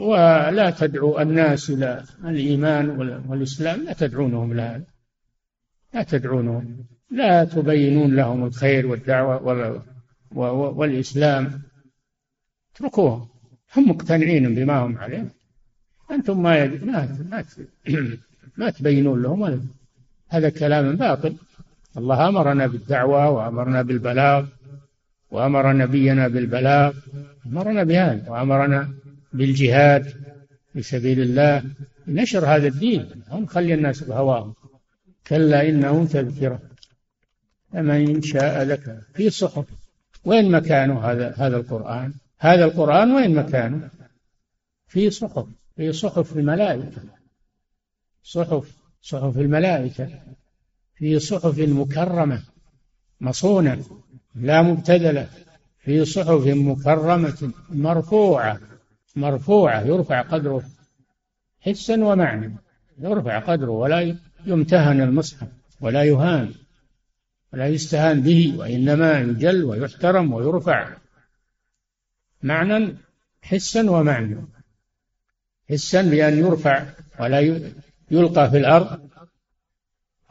ولا 0.00 0.70
تدعو 0.70 1.20
الناس 1.20 1.70
إلى 1.70 2.04
الإيمان 2.24 2.90
والإسلام 3.28 3.82
لا 3.82 3.92
تدعونهم 3.92 4.54
لهذا 4.54 4.84
لا 5.94 6.02
تدعونهم. 6.02 6.86
لا 7.10 7.44
تبينون 7.44 8.16
لهم 8.16 8.44
الخير 8.44 8.86
والدعوة 8.86 9.82
والإسلام. 10.78 11.62
اتركوهم. 12.74 13.28
هم 13.76 13.90
مقتنعين 13.90 14.54
بما 14.54 14.78
هم 14.78 14.98
عليه. 14.98 15.28
أنتم 16.10 16.42
ما 16.42 16.66
ما 16.66 17.18
ما, 17.30 17.44
ما 18.58 18.70
تبينون 18.70 19.22
لهم. 19.22 19.68
هذا 20.28 20.50
كلام 20.50 20.96
باطل. 20.96 21.36
الله 21.96 22.28
أمرنا 22.28 22.66
بالدعوة 22.66 23.30
وأمرنا 23.30 23.82
بالبلاغ 23.82 24.46
وأمر 25.30 25.72
نبينا 25.72 26.28
بالبلاغ 26.28 26.92
أمرنا 27.46 27.84
بهذا 27.84 28.30
وأمرنا 28.30 28.94
بالجهاد 29.32 30.14
في 30.72 30.82
سبيل 30.82 31.20
الله. 31.20 31.62
نشر 32.06 32.46
هذا 32.46 32.66
الدين 32.66 33.10
هم 33.28 33.46
خلي 33.46 33.74
الناس 33.74 34.02
بهواهم. 34.02 34.54
كلا 35.26 35.68
إنه 35.68 36.06
تذكرة. 36.06 36.60
فمن 37.72 38.22
شاء 38.22 38.62
ذكر. 38.62 39.00
في 39.14 39.30
صحف. 39.30 39.64
وين 40.24 40.50
مكانه 40.50 41.00
هذا 41.00 41.34
هذا 41.38 41.56
القرآن؟ 41.56 42.14
هذا 42.38 42.64
القرآن 42.64 43.12
وين 43.12 43.34
مكانه 43.34 43.90
في 44.88 45.10
صحف. 45.10 45.46
في 45.76 45.92
صحف 45.92 46.36
الملائكة. 46.36 47.02
صحف 48.22 48.72
صحف 49.02 49.38
الملائكة. 49.38 50.08
في 50.94 51.18
صحف 51.18 51.58
مكرمة 51.58 52.42
مصونة 53.20 53.84
لا 54.34 54.62
مبتذلة. 54.62 55.28
في 55.78 56.04
صحف 56.04 56.46
مكرمة 56.46 57.52
مرفوعة 57.70 58.60
مرفوعة 59.16 59.80
يرفع 59.80 60.20
قدره. 60.20 60.62
حسا 61.60 62.04
ومعنى 62.04 62.56
يرفع 62.98 63.38
قدره 63.38 63.70
ولا 63.70 64.16
يمتهن 64.46 65.00
المصحف 65.00 65.48
ولا 65.80 66.04
يهان 66.04 66.54
ولا 67.52 67.68
يستهان 67.68 68.20
به 68.20 68.54
وإنما 68.58 69.20
يجل 69.20 69.64
ويحترم 69.64 70.32
ويرفع. 70.32 70.96
معنى 72.42 72.96
حسا 73.42 73.90
ومعنى. 73.90 74.46
حسا 75.70 76.02
بأن 76.02 76.38
يرفع 76.38 76.86
ولا 77.20 77.40
يلقى 78.10 78.50
في 78.50 78.56
الأرض 78.58 79.03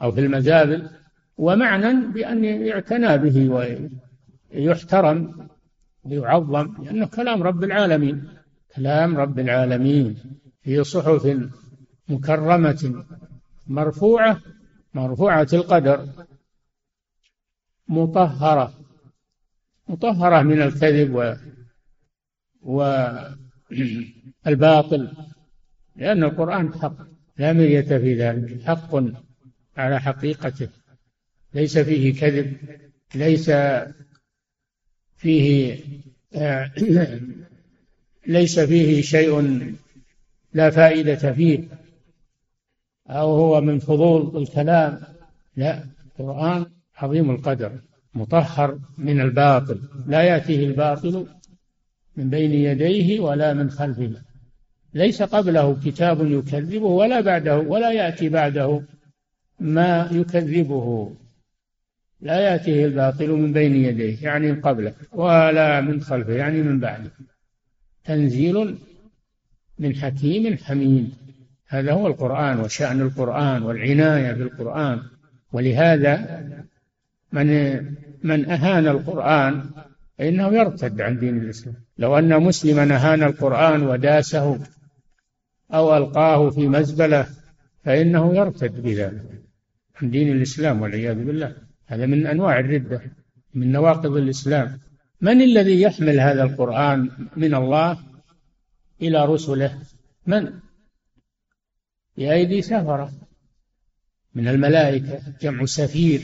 أو 0.02 0.12
في 0.12 0.20
المزابل 0.20 0.88
ومعنى 1.36 2.06
بأن 2.06 2.44
يعتنى 2.44 3.18
به 3.18 3.48
ويحترم 4.52 5.48
ويعظم 6.04 6.84
لأنه 6.84 7.06
كلام 7.06 7.42
رب 7.42 7.64
العالمين 7.64 8.28
كلام 8.76 9.16
رب 9.16 9.38
العالمين 9.38 10.16
في 10.62 10.84
صحف 10.84 11.50
مكرمة 12.08 13.04
مرفوعة 13.66 14.40
مرفوعة 14.94 15.48
القدر 15.52 16.08
مطهرة 17.88 18.74
مطهرة 19.88 20.42
من 20.42 20.62
الكذب 20.62 21.14
و 21.14 21.34
والباطل 24.46 25.12
لأن 25.96 26.24
القرآن 26.24 26.74
حق 26.74 26.96
لا 27.36 27.52
مرية 27.52 27.98
في 27.98 28.14
ذلك 28.14 28.62
حق. 28.62 28.94
على 29.76 30.00
حقيقته. 30.00 30.68
ليس 31.54 31.78
فيه 31.78 32.20
كذب 32.20 32.56
ليس 33.14 33.50
فيه 35.16 35.78
ليس 38.26 38.60
فيه 38.60 39.02
شيء 39.02 39.74
لا 40.52 40.70
فائدة 40.70 41.32
فيه. 41.32 41.68
أو 43.08 43.36
هو 43.36 43.60
من 43.60 43.78
فضول 43.78 44.42
الكلام. 44.42 45.00
لا 45.56 45.84
القرآن 46.06 46.66
عظيم 46.96 47.30
القدر 47.30 47.72
مطهر 48.14 48.78
من 48.98 49.20
الباطل. 49.20 49.80
لا 50.06 50.22
يأتيه 50.22 50.66
الباطل 50.66 51.26
من 52.16 52.30
بين 52.30 52.52
يديه 52.52 53.20
ولا 53.20 53.54
من 53.54 53.70
خلفه. 53.70 54.22
ليس 54.94 55.22
قبله 55.22 55.76
كتاب 55.84 56.30
يكذبه 56.30 56.86
ولا 56.86 57.20
بعده 57.20 57.58
ولا 57.58 57.92
يأتي 57.92 58.28
بعده 58.28 58.82
ما 59.60 60.08
يكذبه. 60.12 61.16
لا 62.20 62.40
يأتيه 62.40 62.86
الباطل 62.86 63.30
من 63.30 63.52
بين 63.52 63.74
يديه 63.76 64.22
يعني 64.22 64.52
من 64.52 64.60
قبله 64.60 64.94
ولا 65.12 65.80
من 65.80 66.00
خلفه 66.00 66.32
يعني 66.32 66.62
من 66.62 66.80
بعده. 66.80 67.10
تنزيل 68.04 68.78
من 69.78 69.96
حكيم 69.96 70.56
حميد 70.56 71.14
هذا 71.68 71.92
هو 71.92 72.06
القرآن 72.06 72.60
وشأن 72.60 73.00
القرآن 73.00 73.62
والعناية 73.62 74.32
بالقرآن. 74.32 75.02
ولهذا 75.52 76.42
من 77.32 77.76
من 78.22 78.50
أهان 78.50 78.86
القرآن 78.88 79.70
فإنه 80.18 80.48
يرتد 80.48 81.00
عن 81.00 81.18
دين 81.18 81.38
الإسلام. 81.38 81.76
لو 81.98 82.18
أن 82.18 82.42
مسلما 82.42 82.96
أهان 82.96 83.22
القرآن 83.22 83.82
وداسه 83.82 84.58
أو 85.74 85.96
ألقاه 85.96 86.50
في 86.50 86.68
مزبلة 86.68 87.26
فإنه 87.84 88.36
يرتد 88.36 88.82
بذلك. 88.82 89.43
عن 90.02 90.10
دين 90.10 90.36
الإسلام 90.36 90.82
والعياذ 90.82 91.24
بالله. 91.24 91.56
هذا 91.86 92.06
من 92.06 92.26
أنواع 92.26 92.58
الردة 92.58 93.02
من 93.54 93.72
نواقض 93.72 94.16
الإسلام. 94.16 94.80
من 95.20 95.42
الذي 95.42 95.80
يحمل 95.82 96.20
هذا 96.20 96.42
القرآن 96.42 97.10
من 97.36 97.54
الله 97.54 97.98
إلى 99.02 99.24
رسله؟ 99.24 99.78
من؟ 100.26 100.52
بأيدي 102.16 102.62
سفرة. 102.62 103.12
من 104.34 104.48
الملائكة 104.48 105.22
جمع 105.40 105.64
سفير 105.64 106.22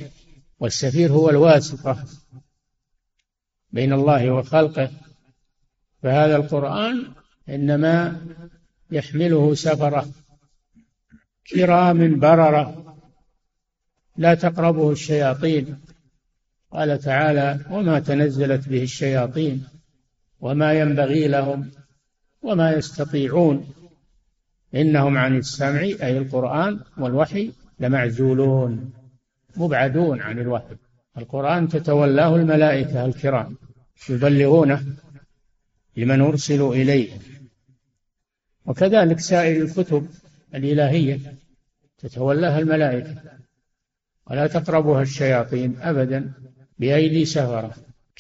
والسفير 0.61 1.13
هو 1.13 1.31
الواسطة 1.31 2.05
بين 3.73 3.93
الله 3.93 4.31
وخلقه. 4.31 4.91
فهذا 6.03 6.37
القرآن 6.37 7.13
إنما 7.49 8.21
يحمله 8.91 9.55
سفرة 9.55 10.09
كرام 11.55 12.21
بررة. 12.21 12.90
لا 14.21 14.35
تقربه 14.35 14.91
الشياطين. 14.91 15.81
قال 16.73 16.99
تعالى 16.99 17.61
وما 17.71 18.01
تنزلت 18.01 18.69
به 18.69 18.83
الشياطين 18.83 19.65
وما 20.41 20.73
ينبغي 20.73 21.29
لهم 21.29 21.71
وما 22.43 22.73
يستطيعون. 22.73 23.67
إنهم 24.75 25.19
عن 25.19 25.37
السمع 25.37 25.81
أي 25.81 26.19
القرآن 26.19 26.81
والوحي 26.99 27.53
لمعزولون 27.81 28.93
مبعدون 29.57 30.21
عن 30.21 30.39
الوحي. 30.39 30.77
القرآن 31.19 31.69
تتولاه 31.69 32.37
الملائكة 32.37 33.05
الكرام 33.05 33.57
يبلغونه 34.11 34.87
لمن 35.97 36.21
أرسلوا 36.21 36.75
إليه. 36.75 37.13
وكذلك 38.67 39.21
سائر 39.21 39.63
الكتب 39.63 40.09
الإلهية 40.55 41.19
تتولاها 41.99 42.59
الملائكة. 42.59 43.41
ولا 44.27 44.47
تقربها 44.47 45.03
الشياطين 45.03 45.77
أبدا 45.81 46.33
بأيدي 46.79 47.25
سفرة. 47.25 47.75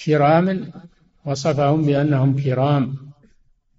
كرام 0.04 0.72
وصفهم 1.24 1.82
بأنهم 1.82 2.42
كرام 2.42 2.96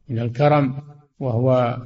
من 0.10 0.20
الكرم 0.20 0.82
وهو 1.20 1.78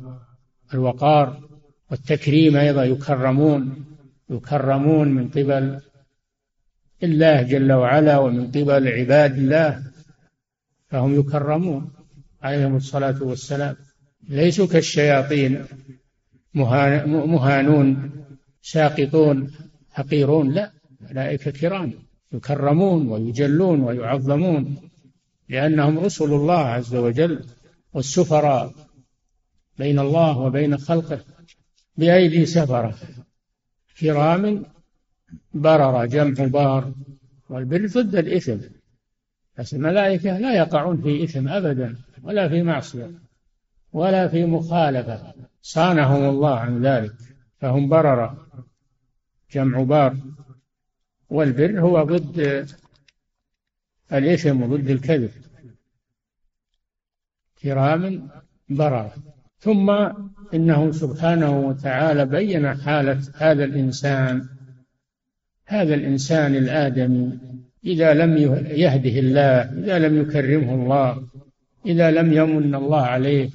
الوقار 0.74 1.50
والتكريم 1.91 2.56
أيضا 2.56 2.84
يكرمون 2.84 3.86
يكرمون 4.30 5.08
من 5.08 5.30
قبل 5.30 5.82
الله 7.04 7.41
جل 7.41 7.71
وعلا 7.71 8.17
ومن 8.17 8.48
قبل 8.48 8.88
عباد 8.88 9.38
الله 9.38 9.84
فهم 10.88 11.19
يكرمون 11.19 11.91
عليهم 12.41 12.76
الصلاة 12.76 13.24
والسلام. 13.24 13.76
ليسوا 14.30 14.67
كالشياطين 14.67 15.65
مهانون 16.54 18.12
ساقطون. 18.62 19.52
حقيرون 19.95 20.51
لا 20.51 20.71
أولئك 21.10 21.49
كرام 21.49 21.93
يكرمون 22.31 23.08
ويجلون 23.08 23.81
ويعظمون 23.81 24.75
لأنهم 25.49 25.99
رسل 25.99 26.34
الله 26.34 26.60
عز 26.60 26.95
وجل 26.95 27.45
والسفراء 27.93 28.73
بين 29.77 29.99
الله 29.99 30.38
وبين 30.38 30.77
خلقه 30.77 31.19
بأيدي 31.97 32.45
سفرة 32.45 32.95
كرام 33.99 34.65
برر 35.53 36.05
جمع 36.05 36.45
بار 36.47 36.93
والبر 37.49 37.88
ضد 37.88 38.15
الإثم. 38.15 38.58
بس 39.58 39.73
الملائكة 39.73 40.38
لا 40.39 40.55
يقعون 40.55 41.01
في 41.01 41.23
إثم 41.23 41.47
أبدا 41.47 41.95
ولا 42.23 42.49
في 42.49 42.63
معصية 42.63 43.12
ولا 43.93 44.27
في 44.27 44.45
مخالفة. 44.45 45.34
صانهم 45.62 46.29
الله 46.29 46.55
عن 46.55 46.86
ذلك 46.86 47.13
فهم 47.60 47.89
برر 47.89 48.45
جمع 49.51 49.84
بار 49.84 50.17
والبر 51.29 51.79
هو 51.79 52.03
ضد 52.03 52.67
الإثم 54.13 54.62
وضد 54.62 54.89
الكذب. 54.89 55.31
كرام 57.62 58.29
بررة 58.69 59.13
ثم 59.60 59.89
إنه 60.53 60.91
سبحانه 60.91 61.60
وتعالى 61.60 62.25
بين 62.25 62.73
حالة 62.77 63.21
هذا 63.36 63.63
الإنسان 63.63 64.47
هذا 65.65 65.95
الإنسان 65.95 66.55
الآدمي 66.55 67.39
إذا 67.86 68.13
لم 68.13 68.38
يهده 68.67 69.19
الله 69.19 69.62
إذا 69.84 69.99
لم 69.99 70.21
يكرمه 70.21 70.73
الله 70.73 71.27
إذا 71.86 72.12
لم 72.12 72.34
يمن 72.34 72.75
الله 72.75 73.01
عليه 73.01 73.49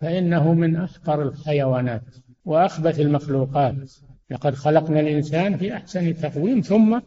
فإنه 0.00 0.54
من 0.54 0.76
أحقر 0.76 1.22
الحيوانات 1.22 2.02
وأخبث 2.44 3.00
المخلوقات. 3.00 3.74
لقد 4.30 4.54
خلقنا 4.54 5.00
الإنسان 5.00 5.56
في 5.56 5.76
أحسن 5.76 6.16
تقويم 6.20 6.60
ثم 6.60 7.00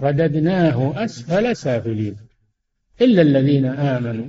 رددناه 0.00 1.04
أسفل 1.04 1.56
سافلين. 1.56 2.16
إلا 3.00 3.22
الذين 3.22 3.66
آمنوا 3.66 4.26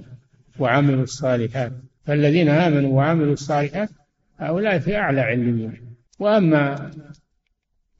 وعملوا 0.60 1.03
الصالحات. 1.03 1.71
فالذين 2.03 2.49
آمنوا 2.49 2.97
وعملوا 2.97 3.34
الصالحات 3.34 3.89
هؤلاء 4.38 4.79
في 4.79 4.95
أعلى 4.95 5.21
علمين 5.21 5.95
وأما 6.19 6.91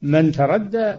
من 0.02 0.32
تردى 0.32 0.94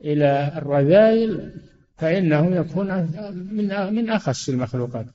إلى 0.00 0.52
الرذائل 0.56 1.52
فإنه 1.96 2.56
يكون 2.56 2.88
من 3.32 3.94
من 3.94 4.10
أخس 4.10 4.48
المخلوقات. 4.48 5.06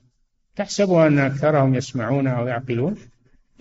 تحسب 0.55 0.91
أن 0.91 1.19
أكثرهم 1.19 1.75
يسمعون 1.75 2.27
أو 2.27 2.47
يعقلون. 2.47 2.95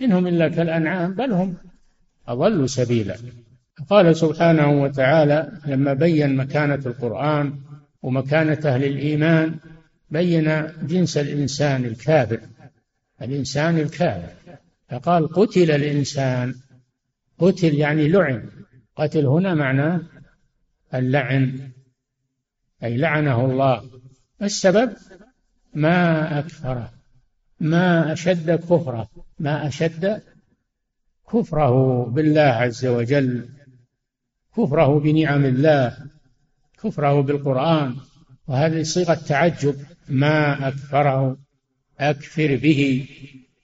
إنهم 0.01 0.27
إلا 0.27 0.47
كالأنعام 0.47 1.13
بل 1.13 1.31
هم 1.31 1.57
أضلوا 2.27 2.67
سبيلا. 2.67 3.15
قال 3.89 4.15
سبحانه 4.15 4.81
وتعالى 4.81 5.51
لما 5.65 5.93
بين 5.93 6.35
مكانة 6.35 6.81
القرآن 6.85 7.53
ومكانة 8.01 8.59
أهل 8.65 8.83
الإيمان 8.83 9.55
بين 10.09 10.67
جنس 10.83 11.17
الإنسان 11.17 11.85
الكافر 11.85 12.39
الإنسان 13.21 13.77
الكافر. 13.77 14.33
فقال 14.89 15.27
قتل 15.27 15.71
الإنسان 15.71 16.55
قتل 17.39 17.73
يعني 17.73 18.07
لعن. 18.07 18.49
قتل 18.95 19.25
هنا 19.25 19.53
معناه 19.53 20.01
اللعن 20.93 21.71
أي 22.83 22.97
لعنه 22.97 23.45
الله. 23.45 23.83
السبب 24.41 24.93
ما 25.73 26.39
أكثره 26.39 26.91
ما 27.59 28.13
أشد 28.13 28.51
كفره 28.51 29.09
ما 29.39 29.67
أشد 29.67 30.21
كفره 31.33 32.05
بالله 32.05 32.41
عز 32.41 32.85
وجل. 32.85 33.49
كفره 34.57 34.99
بنعم 34.99 35.45
الله 35.45 35.97
كفره 36.83 37.21
بالقرآن. 37.21 37.95
وهذه 38.47 38.83
صيغة 38.83 39.13
تعجب 39.13 39.75
ما 40.09 40.67
أكفره 40.67 41.37
أكفر 41.99 42.55
به. 42.55 43.07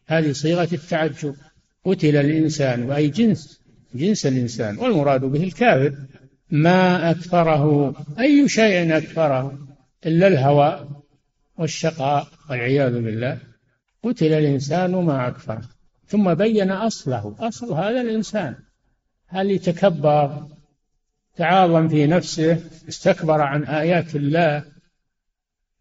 هذه 0.08 0.32
صيغة 0.32 0.70
التعجب. 0.74 1.36
قتل 1.86 2.16
الإنسان 2.16 2.84
وأي 2.84 3.08
جنس 3.08 3.62
جنس 3.96 4.26
الإنسان. 4.26 4.78
والمراد 4.78 5.22
به 5.22 5.44
الكافر. 5.44 5.96
ما 6.52 7.12
أكفره 7.12 7.96
أي 8.20 8.50
شيء 8.50 8.98
أكفره 8.98 9.60
إلا 10.06 10.28
الهوى 10.28 10.88
والشقاء 11.58 12.28
والعياذ 12.50 12.94
بالله. 12.94 13.38
قتل 14.04 14.34
الإنسان 14.34 14.92
ما 14.92 15.28
أكفره. 15.28 15.62
ثم 16.08 16.34
بين 16.34 16.72
أصله 16.72 17.36
أصل 17.40 17.74
هذا 17.74 18.02
الإنسان. 18.02 18.56
هل 19.28 19.52
يتكبر؟ 19.52 20.55
تعاظم 21.36 21.88
في 21.88 22.08
نفسه 22.08 22.70
استكبر 22.90 23.42
عن 23.42 23.64
آيات 23.64 24.16
الله 24.16 24.66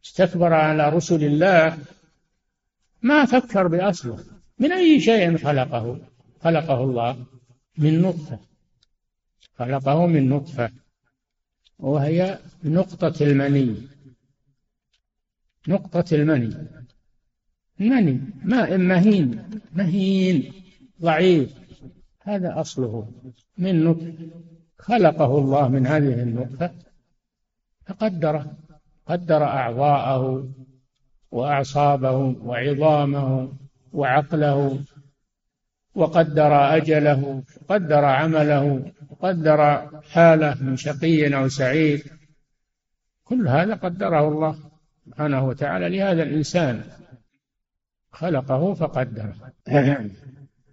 استكبر 0.04 0.52
على 0.52 0.88
رسل 0.88 1.24
الله 1.24 1.78
ما 3.02 3.24
فكر 3.24 3.66
بأصله. 3.66 4.24
من 4.58 4.72
أي 4.72 5.00
شيء 5.00 5.36
خلقه؟ 5.36 6.00
خلقه 6.40 6.84
الله 6.84 7.26
من 7.78 8.02
نطفة. 8.02 8.38
خلقه 9.58 10.06
من 10.06 10.28
نطفة 10.28 10.70
وهي 11.78 12.38
نقطة 12.64 13.24
المني. 13.24 13.76
نقطة 15.68 16.04
المني. 16.14 16.68
مني 17.78 18.20
ماء 18.42 18.78
مهين 18.78 19.60
مهين 19.72 20.52
ضعيف. 21.02 21.54
هذا 22.20 22.60
أصله 22.60 23.12
من 23.58 23.84
نطفة. 23.84 24.14
خلقه 24.84 25.38
الله 25.38 25.68
من 25.68 25.86
هذه 25.86 26.22
النطفة 26.22 26.70
فقدره 27.86 28.56
قدر 29.06 29.44
أعضاءه 29.44 30.48
وأعصابه 31.30 32.16
وعظامه 32.42 33.52
وعقله 33.92 34.84
وقدر 35.94 36.76
أجله 36.76 37.42
وقدر 37.62 38.04
عمله 38.04 38.92
وقدر 39.10 39.88
حاله 40.10 40.62
من 40.62 40.76
شقي 40.76 41.36
أو 41.36 41.48
سعيد. 41.48 42.02
كل 43.24 43.48
هذا 43.48 43.74
قدره 43.74 44.28
الله 44.28 44.56
سبحانه 45.06 45.44
وتعالى. 45.44 45.88
لهذا 45.88 46.22
الإنسان 46.22 46.82
خلقه 48.12 48.74
فقدره. 48.74 49.34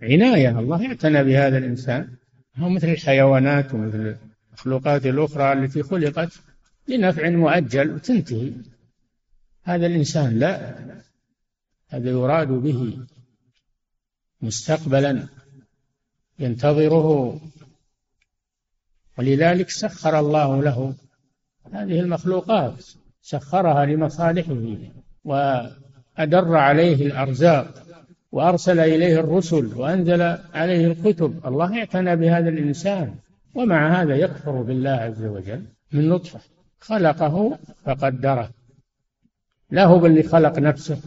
عناية 0.02 0.60
الله 0.60 0.88
اعتنى 0.88 1.24
بهذا 1.24 1.58
الإنسان. 1.58 2.20
هو 2.57 2.69
مثل 2.69 2.89
الحيوانات 2.89 3.73
ومثل 3.73 4.15
المخلوقات 4.51 5.05
الأخرى 5.05 5.53
التي 5.53 5.83
خلقت 5.83 6.31
لنفع 6.87 7.29
مؤجل 7.29 7.91
وتنتهي. 7.91 8.51
هذا 9.63 9.85
الإنسان 9.85 10.39
لا. 10.39 10.75
هذا 11.89 12.09
يراد 12.09 12.47
به 12.47 12.97
مستقبلا 14.41 15.27
ينتظره. 16.39 17.39
ولذلك 19.17 19.69
سخر 19.69 20.19
الله 20.19 20.63
له 20.63 20.93
هذه 21.73 21.99
المخلوقات. 21.99 22.85
سخرها 23.21 23.85
لمصالحه 23.85 24.77
وأدر 25.23 26.55
عليه 26.55 27.05
الأرزاق. 27.05 27.81
وأرسل 28.32 28.80
إليه 28.80 29.20
الرسل 29.20 29.76
وأنزل 29.76 30.22
عليه 30.54 30.88
الكتب. 30.88 31.48
الله 31.48 31.80
اعتنى 31.80 32.15
بهذا 32.15 32.50
الإنسان 32.50 33.15
ومع 33.56 34.02
هذا 34.02 34.15
يكفر 34.15 34.62
بالله 34.62 34.89
عز 34.89 35.24
وجل 35.26 35.65
من 35.94 36.10
نطفة 36.10 36.39
خلقه 36.80 37.60
فقدره. 37.86 38.50
لا 39.72 39.86
هو 39.86 40.06
اللي 40.06 40.24
خلق 40.24 40.60
نفسه 40.60 40.98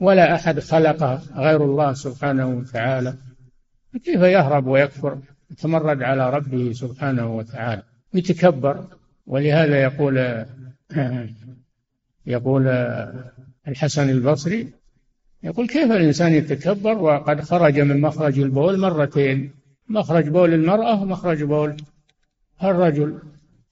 ولا 0.00 0.34
أحد 0.34 0.60
خلقه 0.60 1.22
غير 1.36 1.64
الله 1.64 1.92
سبحانه 1.92 2.46
وتعالى. 2.48 3.14
كيف 4.04 4.20
يهرب 4.20 4.66
ويكفر؟ 4.66 5.18
يتمرد 5.50 6.02
على 6.02 6.30
ربه 6.30 6.72
سبحانه 6.72 7.36
وتعالى. 7.36 7.82
يتكبر. 8.14 8.84
ولهذا 9.26 9.82
يقول 9.82 10.44
يقول 12.26 12.68
الحسن 13.68 14.10
البصري 14.10 14.72
يقول 15.42 15.68
كيف 15.68 15.92
الإنسان 15.92 16.32
يتكبر 16.32 16.98
وقد 16.98 17.40
خرج 17.40 17.80
من 17.80 18.00
مخرج 18.00 18.38
البول 18.38 18.78
مرتين؟ 18.78 19.50
مخرج 19.88 20.28
بول 20.28 20.54
المرأة 20.54 21.02
ومخرج 21.02 21.42
بول 21.42 21.76
الرجل 22.62 23.18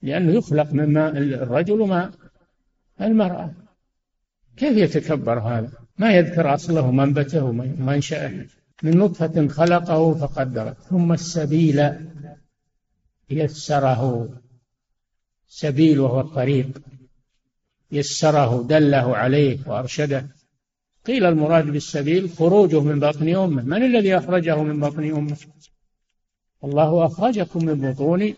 لأنه 0.01 0.31
يخلق 0.31 0.73
من 0.73 0.93
ماء 0.93 1.17
الرجل 1.17 1.81
وماء 1.81 2.11
المرأة. 3.01 3.51
كيف 4.57 4.77
يتكبر 4.77 5.39
هذا؟ 5.39 5.71
ما 5.97 6.11
يذكر 6.11 6.53
أصله 6.53 6.91
منبته 6.91 7.43
ومنشأه 7.43 8.45
من 8.83 8.97
نطفة 8.97 9.47
خلقه 9.47 10.13
فقدره 10.13 10.73
ثم 10.89 11.13
السبيل 11.13 11.89
يسره. 13.29 14.29
سبيل 15.47 15.99
وهو 15.99 16.21
الطريق. 16.21 16.81
يسره 17.91 18.63
دله 18.63 19.17
عليه 19.17 19.59
وأرشده. 19.67 20.34
قيل 21.05 21.25
المراد 21.25 21.65
بالسبيل 21.65 22.29
خروجه 22.29 22.81
من 22.81 22.99
بطن 22.99 23.35
أمه. 23.35 23.63
من 23.63 23.83
الذي 23.83 24.17
أخرجه 24.17 24.63
من 24.63 24.79
بطن 24.79 25.03
أمه؟ 25.11 25.37
الله 26.63 27.05
أخرجكم 27.05 27.65
من 27.65 27.91
بطون 27.91 28.33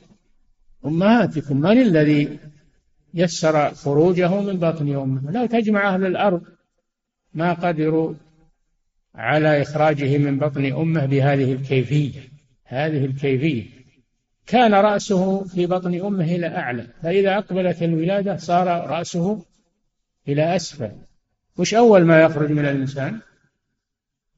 أمهاتكم. 0.85 1.57
من 1.57 1.81
الذي 1.81 2.39
يسر 3.13 3.73
خروجه 3.73 4.41
من 4.41 4.57
بطن 4.59 4.95
أمه؟ 4.95 5.31
لا 5.31 5.45
تجمع 5.45 5.93
أهل 5.93 6.05
الأرض 6.05 6.41
ما 7.33 7.53
قدروا 7.53 8.13
على 9.15 9.61
إخراجه 9.61 10.17
من 10.17 10.39
بطن 10.39 10.65
أمه 10.65 11.05
بهذه 11.05 11.53
الكيفية. 11.53 12.19
هذه 12.65 13.05
الكيفية. 13.05 13.63
كان 14.47 14.73
رأسه 14.73 15.43
في 15.43 15.65
بطن 15.65 16.01
أمه 16.01 16.35
إلى 16.35 16.47
أعلى. 16.47 16.87
فإذا 17.03 17.37
أقبلت 17.37 17.83
الولادة 17.83 18.37
صار 18.37 18.67
رأسه 18.67 19.45
إلى 20.27 20.55
أسفل. 20.55 20.91
وش 21.57 21.73
أول 21.73 22.05
ما 22.05 22.21
يخرج 22.21 22.51
من 22.51 22.65
الإنسان؟ 22.65 23.19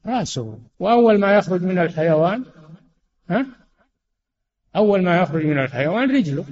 رأسه. 0.06 0.60
وأول 0.80 1.20
ما 1.20 1.34
يخرج 1.34 1.64
من 1.64 1.78
الحيوان؟ 1.78 2.46
ها؟ 3.30 3.46
أول 4.76 5.04
ما 5.04 5.18
يخرج 5.22 5.46
من 5.46 5.60
الحيوان 5.60 6.16
رجله. 6.16 6.46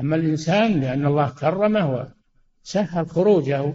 أما 0.00 0.16
الإنسان 0.16 0.80
لأن 0.80 1.06
الله 1.06 1.30
كرمه 1.30 2.08
وسهل 2.64 3.06
خروجه 3.08 3.74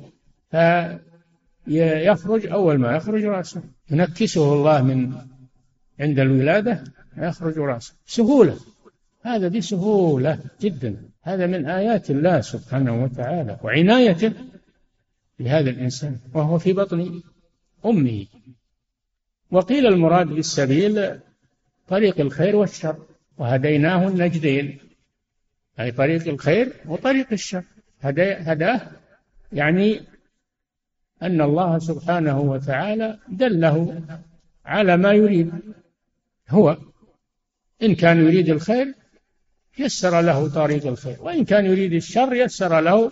فيخرج 0.51 2.47
أول 2.47 2.77
ما 2.77 2.95
يخرج 2.95 3.23
رأسه. 3.23 3.63
ينكسه 3.91 4.53
الله 4.53 4.81
من 4.81 5.13
عند 5.99 6.19
الولادة 6.19 6.83
يخرج 7.17 7.57
رأسه. 7.57 7.93
سهولة. 8.05 8.57
هذا 9.21 9.47
بسهولة 9.47 10.39
جدا. 10.61 10.95
هذا 11.21 11.47
من 11.47 11.65
آيات 11.65 12.11
الله 12.11 12.41
سبحانه 12.41 13.03
وتعالى 13.03 13.57
وعنايته. 13.63 14.33
بهذا 15.39 15.69
الإنسان 15.69 16.19
وهو 16.33 16.59
في 16.59 16.73
بطن 16.73 17.21
أمه. 17.85 18.25
وقيل 19.51 19.87
المراد 19.87 20.27
بالسبيل 20.27 21.19
طريق 21.87 22.19
الخير 22.19 22.55
والشر 22.55 23.05
وهديناه 23.37 24.07
النجدين 24.07 24.79
أي 25.79 25.91
طريق 25.91 26.27
الخير 26.27 26.73
وطريق 26.85 27.27
الشر. 27.31 27.63
هداه 28.01 28.91
يعني 29.51 30.01
أن 31.21 31.41
الله 31.41 31.79
سبحانه 31.79 32.39
وتعالى 32.39 33.19
دله 33.29 34.01
على 34.65 34.97
ما 34.97 35.11
يريد. 35.13 35.51
هو 36.49 36.77
إن 37.83 37.95
كان 37.95 38.17
يريد 38.17 38.49
الخير 38.49 38.93
يسر 39.79 40.21
له 40.21 40.49
طريق 40.49 40.87
الخير 40.87 41.17
وإن 41.21 41.45
كان 41.45 41.65
يريد 41.65 41.93
الشر 41.93 42.33
يسر 42.33 42.79
له 42.79 43.11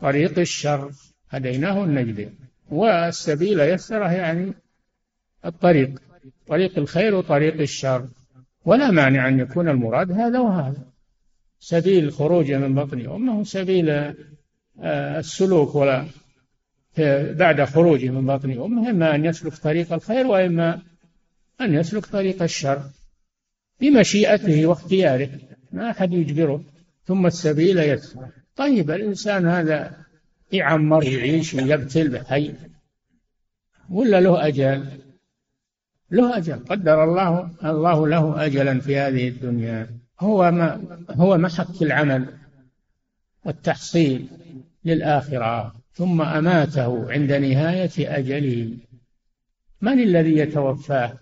طريق 0.00 0.38
الشر. 0.38 0.90
هديناه 1.32 1.84
النجدين 1.84 2.34
والسبيل 2.70 3.60
يسره 3.60 4.12
يعني 4.12 4.52
الطريق. 5.44 6.02
طريق 6.46 6.78
الخير 6.78 7.14
وطريق 7.14 7.60
الشر. 7.60 8.08
ولا 8.64 8.90
مانع 8.90 9.28
أن 9.28 9.40
يكون 9.40 9.68
المراد 9.68 10.12
هذا 10.12 10.38
وهذا. 10.38 10.82
سبيل 11.60 12.12
خروجه 12.12 12.58
من 12.58 12.74
بطن 12.74 13.06
أمه 13.06 13.44
سبيل 13.44 13.90
آه، 13.90 15.18
السلوك 15.18 15.74
ولا 15.74 16.06
بعد 17.34 17.64
خروجه 17.64 18.10
من 18.10 18.26
بطن 18.26 18.50
أمه 18.50 18.90
إما 18.90 19.14
أن 19.14 19.24
يسلك 19.24 19.54
طريق 19.54 19.92
الخير 19.92 20.26
وإما 20.26 20.82
أن 21.60 21.74
يسلك 21.74 22.06
طريق 22.06 22.42
الشر. 22.42 22.82
بمشيئته 23.80 24.66
واختياره. 24.66 25.28
ما 25.72 25.90
أحد 25.90 26.12
يجبره. 26.12 26.64
ثم 27.04 27.26
السبيل 27.26 27.78
يسر 27.78 28.26
طيب 28.56 28.90
الإنسان 28.90 29.46
هذا 29.46 30.01
يعمر 30.52 31.04
يعيش 31.04 31.54
ويقتل 31.54 32.08
بحي 32.08 32.54
ولا 33.90 34.20
له 34.20 34.46
أجل؟ 34.46 34.86
له 36.10 36.36
أجل. 36.36 36.64
قدر 36.64 37.04
الله 37.04 37.50
الله 37.64 38.08
له 38.08 38.44
أجلا 38.44 38.80
في 38.80 38.98
هذه 38.98 39.28
الدنيا. 39.28 39.90
هو 40.20 40.50
ما 40.50 40.98
هو 41.10 41.38
محك 41.38 41.82
العمل 41.82 42.26
والتحصيل 43.44 44.26
للآخرة 44.84 45.74
ثم 45.92 46.22
أماته 46.22 47.12
عند 47.12 47.32
نهاية 47.32 48.18
أجله. 48.18 48.76
من 49.80 50.00
الذي 50.00 50.36
يتوفاه؟ 50.36 51.12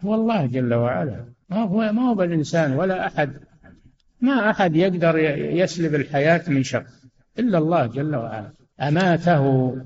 هو 0.00 0.14
الله 0.14 0.46
جل 0.46 0.74
وعلا. 0.74 1.24
ما 1.48 1.62
هو 1.62 1.92
ما 1.92 2.02
هو 2.02 2.14
بالإنسان 2.14 2.72
ولا 2.72 3.06
أحد. 3.06 3.40
ما 4.20 4.50
أحد 4.50 4.76
يقدر 4.76 5.18
يسلب 5.38 5.94
الحياة 5.94 6.42
من 6.48 6.62
شر. 6.62 6.86
إلا 7.38 7.58
الله 7.58 7.86
جل 7.86 8.16
وعلا. 8.16 8.52
أماته. 8.80 9.76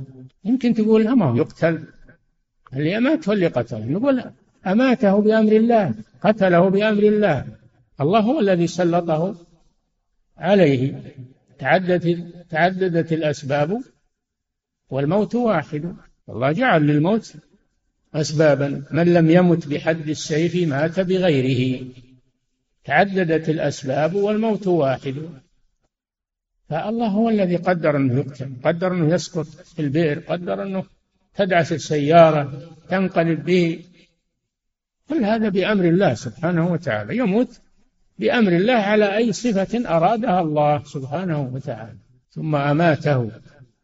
يمكن 0.44 0.74
تقول 0.74 1.12
ما 1.12 1.26
هو 1.26 1.37
يقتل. 1.37 1.87
اللي 2.72 2.98
أماته 2.98 3.32
اللي 3.32 3.46
قتله 3.46 3.84
نقول 3.84 4.22
أماته 4.66 5.20
بأمر 5.20 5.52
الله 5.52 5.94
قتله 6.22 6.68
بأمر 6.68 7.02
الله. 7.02 7.46
الله 8.00 8.20
هو 8.20 8.40
الذي 8.40 8.66
سلطه 8.66 9.37
عليه. 10.37 11.02
تعددت 11.58 12.34
تعددت 12.50 13.12
الأسباب 13.12 13.82
والموت 14.90 15.34
واحد. 15.34 15.94
الله 16.28 16.52
جعل 16.52 16.87
للموت 16.87 17.34
أسبابا. 18.14 18.84
من 18.90 19.14
لم 19.14 19.30
يمت 19.30 19.68
بحد 19.68 20.08
السيف 20.08 20.68
مات 20.68 21.00
بغيره. 21.00 21.87
تعددت 22.84 23.48
الأسباب 23.48 24.14
والموت 24.14 24.66
واحد. 24.66 25.14
فالله 26.68 27.07
هو 27.07 27.28
الذي 27.28 27.57
قدر 27.57 27.96
أنه 27.96 28.14
يقتل 28.14 28.52
قدر 28.64 28.92
أنه 28.92 29.14
يسقط 29.14 29.46
في 29.46 29.83
البئر 29.83 30.18
قدر 30.18 30.62
أنه 30.62 30.85
تدعس 31.35 31.72
السيارة 31.72 32.52
تنقلب 32.88 33.44
به. 33.44 33.85
كل 35.09 35.24
هذا 35.24 35.48
بأمر 35.48 35.85
الله 35.85 36.14
سبحانه 36.14 36.72
وتعالى. 36.72 37.16
يموت 37.16 37.61
بأمر 38.18 38.52
الله 38.52 38.74
على 38.74 39.16
أي 39.16 39.33
صفة 39.33 39.96
أرادها 39.96 40.40
الله 40.40 40.83
سبحانه 40.85 41.40
وتعالى. 41.54 41.98
ثم 42.31 42.57
أماته. 42.57 43.31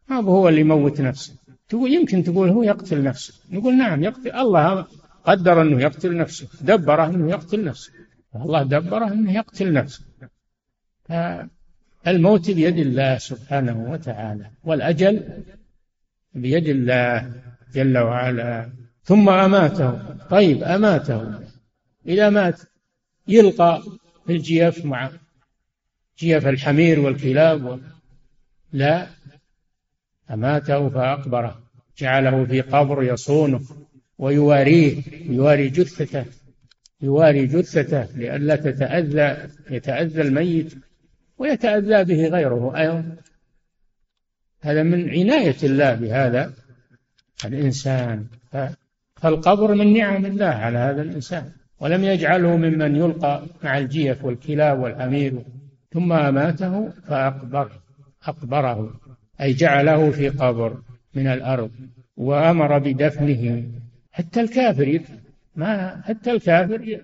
ما 0.09 0.15
هو 0.15 0.49
اللي 0.49 0.61
يموت 0.61 1.01
نفسه؟ 1.01 1.33
تقول 1.69 1.93
يمكن 1.93 2.23
تقول 2.23 2.49
هو 2.49 2.63
يقتل 2.63 3.03
نفسه. 3.03 3.33
نقول 3.51 3.77
نعم 3.77 4.03
يقتل 4.03 4.31
الله 4.31 4.85
قدر 5.23 5.61
أنه 5.61 5.81
يقتل 5.81 6.17
نفسه 6.17 6.47
دبره 6.61 7.05
أنه 7.05 7.29
يقتل 7.29 7.63
نفسه. 7.63 7.91
الله 8.35 8.63
دبره 8.63 9.07
أنه 9.07 9.33
يقتل 9.33 9.73
نفسه. 9.73 10.03
الموت 12.07 12.51
بيد 12.51 12.77
الله 12.77 13.17
سبحانه 13.17 13.91
وتعالى 13.91 14.49
والأجل 14.63 15.43
بيد 16.33 16.67
الله 16.67 17.31
جل 17.73 17.97
وعلا. 17.97 18.69
ثم 19.03 19.29
أماته. 19.29 20.15
طيب 20.29 20.63
أماته. 20.63 21.39
إذا 22.07 22.29
مات 22.29 22.61
يلقى 23.27 23.83
في 24.25 24.33
الجيف 24.33 24.85
مع 24.85 25.09
جيف 26.19 26.47
الحمير 26.47 26.99
والكلاب 26.99 27.65
و... 27.65 27.77
لا. 28.73 29.07
أماته 30.31 30.89
فأقبره. 30.89 31.63
جعله 31.97 32.45
في 32.45 32.61
قبر 32.61 33.03
يصونه. 33.03 33.61
ويواريه 34.17 35.01
يواري 35.29 35.69
جثته. 35.69 36.25
يواري 37.01 37.45
جثته 37.45 38.03
لئلا 38.03 38.55
تتأذى 38.55 39.49
يتأذى 39.71 40.21
الميت. 40.21 40.73
ويتأذى 41.37 42.03
به 42.03 42.27
غيره 42.27 42.77
أيضا. 42.77 43.15
هذا 44.61 44.83
من 44.83 45.09
عناية 45.09 45.55
الله 45.63 45.95
بهذا 45.95 46.53
الإنسان. 47.45 48.25
فالقبر 49.15 49.75
من 49.75 49.93
نعم 49.93 50.25
الله 50.25 50.45
على 50.45 50.77
هذا 50.77 51.01
الإنسان. 51.01 51.51
ولم 51.79 52.03
يجعله 52.03 52.57
ممن 52.57 52.95
يلقى 52.95 53.43
مع 53.63 53.77
الجيف 53.77 54.25
والكلاب 54.25 54.79
والحمير 54.79 55.33
ثم 55.93 56.13
أماته 56.13 56.89
فأقبر 56.89 57.71
أقبره. 58.25 58.99
أي 59.41 59.53
جعله 59.53 60.11
في 60.11 60.29
قبر 60.29 60.77
من 61.13 61.27
الأرض 61.27 61.71
وأمر 62.17 62.77
بدفنه. 62.77 63.63
حتى 64.11 64.41
الكافر 64.41 64.87
يدفن. 64.87 65.19
ما 65.55 66.01
حتى 66.01 66.31
الكافر 66.31 66.99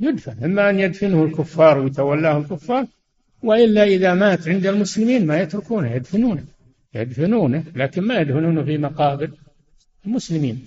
يدفن. 0.00 0.44
إما 0.44 0.70
أن 0.70 0.80
يدفنه 0.80 1.24
الكفار 1.24 1.78
ويتولاه 1.78 2.38
الكفار 2.38 2.86
وإلا 3.42 3.84
إذا 3.84 4.14
مات 4.14 4.48
عند 4.48 4.66
المسلمين 4.66 5.26
ما 5.26 5.40
يتركونه 5.40 5.90
يدفنونه 5.92 6.44
يدفنونه 6.94 7.64
لكن 7.74 8.02
ما 8.02 8.18
يدفنونه 8.18 8.62
في 8.64 8.78
مقابر 8.78 9.30
المسلمين. 10.06 10.66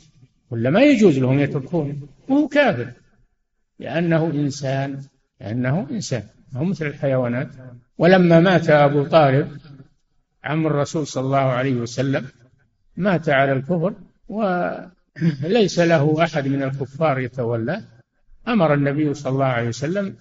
ولا 0.52 0.70
ما 0.70 0.84
يجوز 0.84 1.20
لهم 1.20 1.40
يتركونه 1.40 1.96
وهو 2.30 2.48
كافر. 2.48 2.92
لأنه 3.80 4.26
إنسان 4.26 5.02
لأنه 5.42 5.88
إنسان 5.92 6.24
هو 6.56 6.64
مثل 6.64 6.86
الحيوانات. 6.86 7.50
ولما 7.98 8.40
مات 8.40 8.70
أبو 8.70 9.04
طالب 9.04 9.58
عم 10.44 10.68
الرسول 10.68 11.08
صلى 11.08 11.24
الله 11.24 11.38
عليه 11.38 11.76
وسلم 11.76 12.26
مات 12.98 13.30
على 13.30 13.54
الكفر 13.54 13.94
وليس 14.28 15.80
له 15.80 16.24
أحد 16.24 16.48
من 16.48 16.64
الكفار 16.64 17.20
يتولاه. 17.20 17.84
أمر 18.48 18.74
النبي 18.74 19.14
صلى 19.14 19.34
الله 19.34 19.46
عليه 19.46 19.68
وسلم 19.68 20.16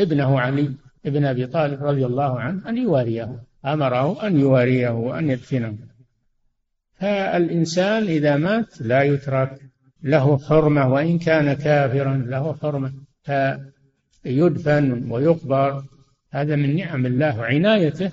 ابنه 0.00 0.40
علي 0.40 0.74
ابن 1.06 1.24
أبي 1.24 1.46
طالب 1.46 1.84
رضي 1.84 2.06
الله 2.06 2.40
عنه 2.40 2.68
أن 2.68 2.78
يواريه 2.78 3.42
أمره 3.64 4.26
أن 4.26 4.40
يواريه 4.40 4.90
وأن 4.90 5.30
يدفنه. 5.30 5.78
فالإنسان 6.94 8.02
إذا 8.02 8.36
مات 8.36 8.80
لا 8.80 9.02
يترك 9.02 9.60
له 10.02 10.38
حرمة 10.38 10.92
وإن 10.92 11.18
كان 11.18 11.52
كافرا 11.52 12.16
له 12.16 12.54
حرمة. 12.54 12.92
فيدفن 14.22 15.10
ويقبر. 15.10 15.84
هذا 16.30 16.56
من 16.56 16.76
نعم 16.76 17.06
الله 17.06 17.44
عنايته 17.44 18.10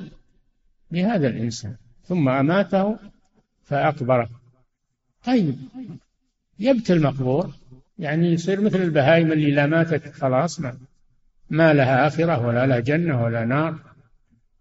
بهذا 0.92 1.28
الإنسان. 1.28 1.76
ثم 2.04 2.30
أماته 2.30 2.98
فأقبره. 3.64 4.30
طيب 5.26 5.56
يبت 6.60 6.92
المقبور؟ 6.92 7.50
يعني 8.00 8.34
يصير 8.34 8.62
مثل 8.62 8.82
البهائم 8.82 9.32
اللي 9.32 9.52
لا 9.52 9.66
ماتت 9.66 10.14
خلاص 10.14 10.60
ما, 10.60 10.78
ما 11.52 11.74
لها 11.74 12.08
آخرة 12.08 12.46
ولا 12.46 12.66
لها 12.66 12.80
جنة 12.80 13.24
ولا 13.24 13.46
نار. 13.46 13.80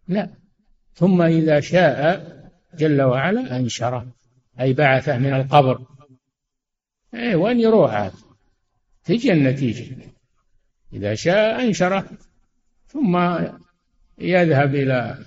لا. 0.08 0.30
ثم 0.94 1.22
إذا 1.22 1.60
شاء 1.60 2.26
جل 2.78 3.02
وعلا 3.02 3.56
أنشره. 3.56 4.06
أي 4.60 4.72
بعثه 4.72 5.18
من 5.18 5.34
القبر. 5.34 5.86
إيه 7.14 7.36
وين 7.36 7.60
يروح 7.60 7.94
هذا. 7.94 8.12
تجي 9.04 9.32
النتيجة. 9.32 9.96
إذا 10.92 11.14
شاء 11.14 11.62
أنشره. 11.62 12.04
ثم 12.86 13.16
يذهب 14.18 14.74
إلى 14.74 15.18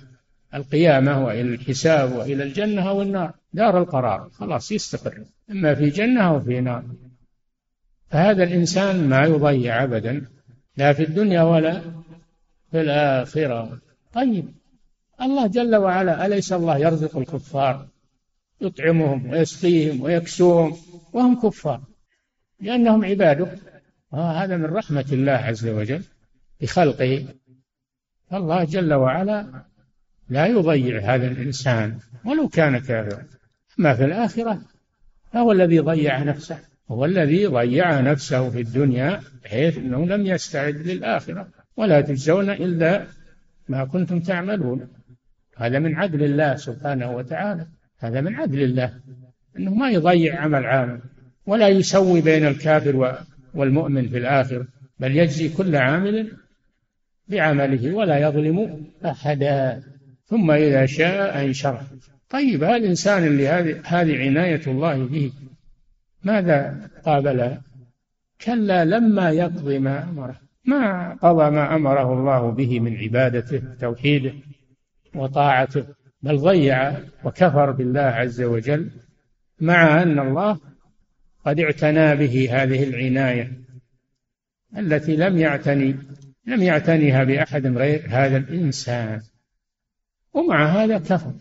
القيامة 0.54 1.24
وإلى 1.24 1.54
الحساب 1.54 2.12
وإلى 2.12 2.42
الجنة 2.42 2.88
أو 2.88 3.02
النار 3.02 3.34
دار 3.52 3.78
القرار. 3.78 4.30
خلاص 4.30 4.72
يستقر. 4.72 5.24
إما 5.50 5.74
في 5.74 5.88
جنة 5.88 6.28
أو 6.28 6.40
في 6.40 6.60
نار. 6.60 6.84
فهذا 8.10 8.44
الإنسان 8.44 9.08
ما 9.08 9.24
يضيع 9.24 9.82
أبدا. 9.82 10.33
لا 10.76 10.92
في 10.92 11.02
الدنيا 11.02 11.42
ولا 11.42 11.80
في 12.70 12.80
الآخرة. 12.80 13.78
طيب. 14.12 14.54
الله 15.22 15.46
جل 15.46 15.76
وعلا 15.76 16.26
أليس 16.26 16.52
الله 16.52 16.78
يرزق 16.78 17.16
الكفار؟ 17.16 17.88
يطعمهم 18.60 19.30
ويسقيهم 19.30 20.02
ويكسوهم 20.02 20.76
وهم 21.12 21.40
كفار. 21.40 21.82
لأنهم 22.60 23.04
عباده. 23.04 23.58
هذا 24.12 24.56
من 24.56 24.64
رحمة 24.64 25.06
الله 25.12 25.32
عز 25.32 25.66
وجل 25.66 26.02
بخلقه. 26.60 27.24
الله 28.32 28.64
جل 28.64 28.94
وعلا 28.94 29.64
لا 30.28 30.46
يضيع 30.46 31.14
هذا 31.14 31.26
الإنسان 31.26 31.98
ولو 32.24 32.48
كان 32.48 32.78
كافرا. 32.78 33.24
أما 33.80 33.94
في 33.94 34.04
الآخرة 34.04 34.62
فهو 35.32 35.52
الذي 35.52 35.78
ضيع 35.78 36.22
نفسه. 36.22 36.73
هو 36.90 37.04
الذي 37.04 37.46
ضيع 37.46 38.00
نفسه 38.00 38.50
في 38.50 38.60
الدنيا 38.60 39.20
بحيث 39.44 39.78
أنه 39.78 40.06
لم 40.06 40.26
يستعد 40.26 40.76
للآخرة 40.76 41.48
ولا 41.76 42.00
تجزون 42.00 42.50
إلا 42.50 43.06
ما 43.68 43.84
كنتم 43.84 44.20
تعملون. 44.20 44.88
هذا 45.56 45.78
من 45.78 45.94
عدل 45.94 46.24
الله 46.24 46.56
سبحانه 46.56 47.16
وتعالى. 47.16 47.66
هذا 47.98 48.20
من 48.20 48.34
عدل 48.34 48.62
الله. 48.62 49.00
أنه 49.58 49.74
ما 49.74 49.90
يضيع 49.90 50.40
عمل 50.40 50.66
عامل 50.66 51.00
ولا 51.46 51.68
يسوي 51.68 52.20
بين 52.20 52.46
الكافر 52.46 53.18
والمؤمن 53.54 54.08
في 54.08 54.18
الآخرة 54.18 54.66
بل 54.98 55.16
يجزي 55.16 55.48
كل 55.48 55.76
عامل 55.76 56.32
بعمله 57.28 57.94
ولا 57.94 58.18
يظلم 58.18 58.86
أحدا. 59.04 59.82
ثم 60.26 60.50
إذا 60.50 60.86
شاء 60.86 61.44
أنشره 61.44 61.86
طيب 62.30 62.64
هذا 62.64 62.76
الإنسان 62.76 63.26
اللي 63.26 63.48
هذه 63.84 64.18
عناية 64.18 64.60
الله 64.66 65.04
به 65.04 65.32
ماذا 66.24 66.90
قابل؟ 67.04 67.58
كلا 68.44 68.84
لما 68.84 69.30
يقضي 69.30 69.78
ما 69.78 70.02
أمره. 70.02 70.40
ما 70.64 71.14
قضى 71.14 71.50
ما 71.50 71.74
أمره 71.76 72.12
الله 72.12 72.50
به 72.50 72.80
من 72.80 72.96
عبادته 72.96 73.62
توحيده 73.80 74.32
وطاعته 75.14 75.86
بل 76.22 76.38
ضيع 76.38 76.92
وكفر 77.24 77.70
بالله 77.70 78.00
عز 78.00 78.42
وجل 78.42 78.90
مع 79.60 80.02
أن 80.02 80.18
الله 80.18 80.60
قد 81.44 81.60
اعتنى 81.60 82.16
به 82.16 82.62
هذه 82.62 82.84
العناية 82.84 83.52
التي 84.78 85.16
لم 85.16 85.38
يعتني 85.38 85.96
لم 86.46 86.62
يعتنيها 86.62 87.24
بأحد 87.24 87.66
غير 87.66 88.04
هذا 88.08 88.36
الإنسان. 88.36 89.20
ومع 90.34 90.66
هذا 90.66 90.98
كفر. 90.98 91.32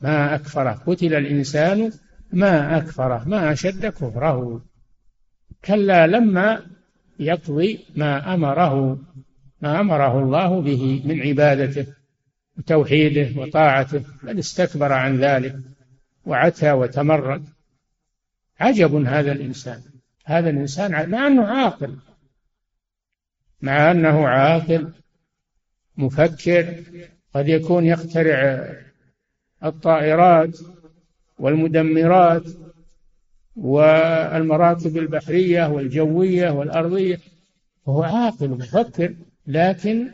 ما 0.00 0.34
أكفره. 0.34 0.70
قتل 0.70 1.14
الإنسان 1.14 1.92
ما 2.32 2.76
أكفره 2.76 3.24
ما 3.26 3.52
أشد 3.52 3.86
كفره. 3.86 4.64
كلا 5.64 6.06
لما 6.06 6.66
يقضي 7.18 7.84
ما 7.96 8.34
أمره 8.34 8.98
ما 9.62 9.80
أمره 9.80 10.18
الله 10.22 10.60
به 10.60 11.02
من 11.04 11.20
عبادته 11.20 11.86
وتوحيده 12.58 13.40
وطاعته 13.40 14.02
بل 14.22 14.38
استكبر 14.38 14.92
عن 14.92 15.16
ذلك 15.16 15.56
وعتى 16.26 16.72
وتمرد. 16.72 17.44
عجب 18.60 18.94
هذا 18.94 19.32
الإنسان. 19.32 19.82
هذا 20.24 20.50
الإنسان 20.50 21.10
مع 21.10 21.26
أنه 21.26 21.46
عاقل 21.46 21.96
مع 23.62 23.90
أنه 23.90 24.28
عاقل 24.28 24.92
مفكر 25.96 26.82
قد 27.34 27.48
يكون 27.48 27.84
يخترع 27.84 28.68
الطائرات 29.64 30.58
والمدمرات 31.38 32.44
والمراكب 33.56 34.96
البحرية 34.96 35.66
والجوية 35.66 36.50
والأرضية 36.50 37.18
وهو 37.86 38.02
عاقل 38.02 38.48
مفكر 38.50 39.14
لكن 39.46 40.10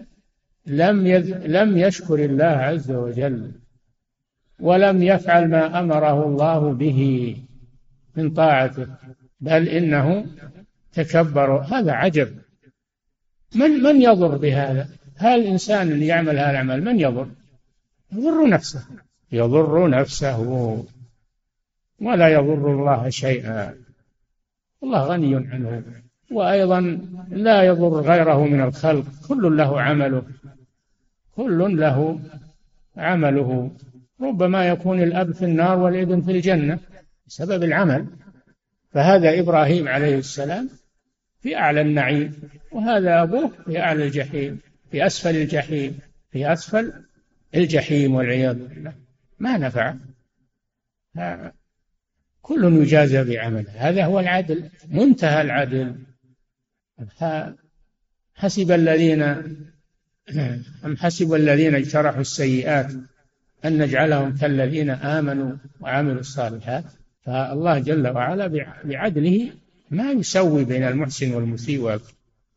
لم 0.67 1.07
يذ... 1.07 1.47
لم 1.47 1.79
يشكر 1.79 2.25
الله 2.25 2.45
عز 2.45 2.91
وجل 2.91 3.53
ولم 4.61 5.03
يفعل 5.03 5.49
ما 5.49 5.81
أمره 5.81 6.27
الله 6.27 6.73
به 6.73 7.37
من 8.17 8.31
طاعته 8.31 8.87
بل 9.41 9.69
إنه 9.69 10.27
تكبر. 10.93 11.61
هذا 11.61 11.93
عجب. 11.93 12.39
من 13.55 13.71
من 13.71 14.03
يضر 14.03 14.37
بهذا؟ 14.37 14.89
هل 15.17 15.41
الانسان 15.41 15.93
اللي 15.93 16.07
يعمل 16.07 16.39
هذا 16.39 16.51
العمل؟ 16.51 16.85
من 16.85 17.01
يضر؟ 17.01 17.29
يضر 18.13 18.49
نفسه. 18.49 18.85
يضر 19.33 19.89
نفسه. 19.89 20.85
ولا 22.05 22.29
يضر 22.29 22.73
الله 22.73 23.09
شيئا. 23.09 23.75
الله 24.83 25.05
غني 25.05 25.37
عنه. 25.37 25.83
وأيضا 26.31 26.81
لا 27.29 27.63
يضر 27.63 28.01
غيره 28.01 28.45
من 28.45 28.61
الخلق. 28.61 29.05
كل 29.29 29.57
له 29.57 29.81
عمله. 29.81 30.23
كل 31.37 31.81
له 31.81 32.21
عمله. 32.97 33.71
ربما 34.21 34.69
يكون 34.69 35.03
الأب 35.03 35.33
في 35.33 35.45
النار 35.45 35.79
والابن 35.79 36.21
في 36.21 36.31
الجنة 36.31 36.79
بسبب 37.27 37.63
العمل. 37.63 38.07
فهذا 38.93 39.41
إبراهيم 39.41 39.89
عليه 39.89 40.19
السلام 40.19 40.71
في 41.41 41.57
أعلى 41.57 41.81
النعيم. 41.81 42.35
وهذا 42.73 43.23
أبوه 43.23 43.51
في 43.65 43.81
أعلى 43.81 44.05
الجحيم. 44.05 44.61
في 44.91 45.07
أسفل 45.07 45.37
الجحيم. 45.37 45.99
في 46.31 46.53
أسفل 46.53 46.93
الجحيم 47.55 48.15
والعياذ 48.15 48.69
بالله. 48.69 48.93
ما 49.39 49.59
نفع. 49.59 49.95
كل 52.45 52.83
يجازى 52.83 53.25
بعمله. 53.25 53.71
هذا 53.77 54.05
هو 54.05 54.21
العدل 54.21 54.71
منتهى 54.89 55.43
العدل. 55.43 55.95
حسب 58.35 58.73
الذين 58.73 59.23
أم 60.85 60.97
حسب 60.97 61.35
الذين 61.35 61.75
اجترحوا 61.75 62.21
السيئات 62.21 62.93
أن 63.65 63.79
نجعلهم 63.79 64.37
كالذين 64.37 64.91
آمنوا 64.91 65.57
وعملوا 65.81 66.21
الصالحات. 66.21 66.85
فالله 67.23 67.79
جل 67.79 68.09
وعلا 68.09 68.47
بعدله 68.85 69.51
ما 69.91 70.13
يسوي 70.13 70.65
بين 70.65 70.83
المحسن 70.83 71.35
والمسيء 71.35 71.99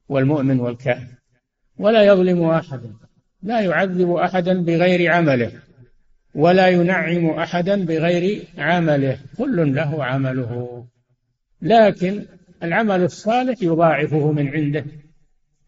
والمؤمن 0.10 0.60
والكافر 0.60 1.18
ولا 1.78 2.04
يظلم 2.04 2.44
أحدا 2.44 2.94
لا 3.44 3.60
يعذب 3.60 4.12
أحدا 4.12 4.64
بغير 4.64 5.12
عمله. 5.12 5.52
ولا 6.38 6.68
ينعم 6.68 7.26
أحدا 7.30 7.86
بغير 7.86 8.44
عمله. 8.58 9.18
كل 9.38 9.76
له 9.76 10.04
عمله. 10.04 10.86
لكن 11.62 12.26
العمل 12.64 13.04
الصالح 13.04 13.62
يضاعفه 13.62 14.32
من 14.32 14.48
عنده 14.48 14.86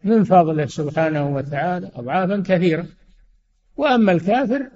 من 0.04 0.24
فضله 0.24 0.66
سبحانه 0.66 1.34
وتعالى 1.34 1.90
أضعافا 1.94 2.42
كثيرة. 2.46 2.86
وأما 3.76 4.12
الكافر 4.12 4.66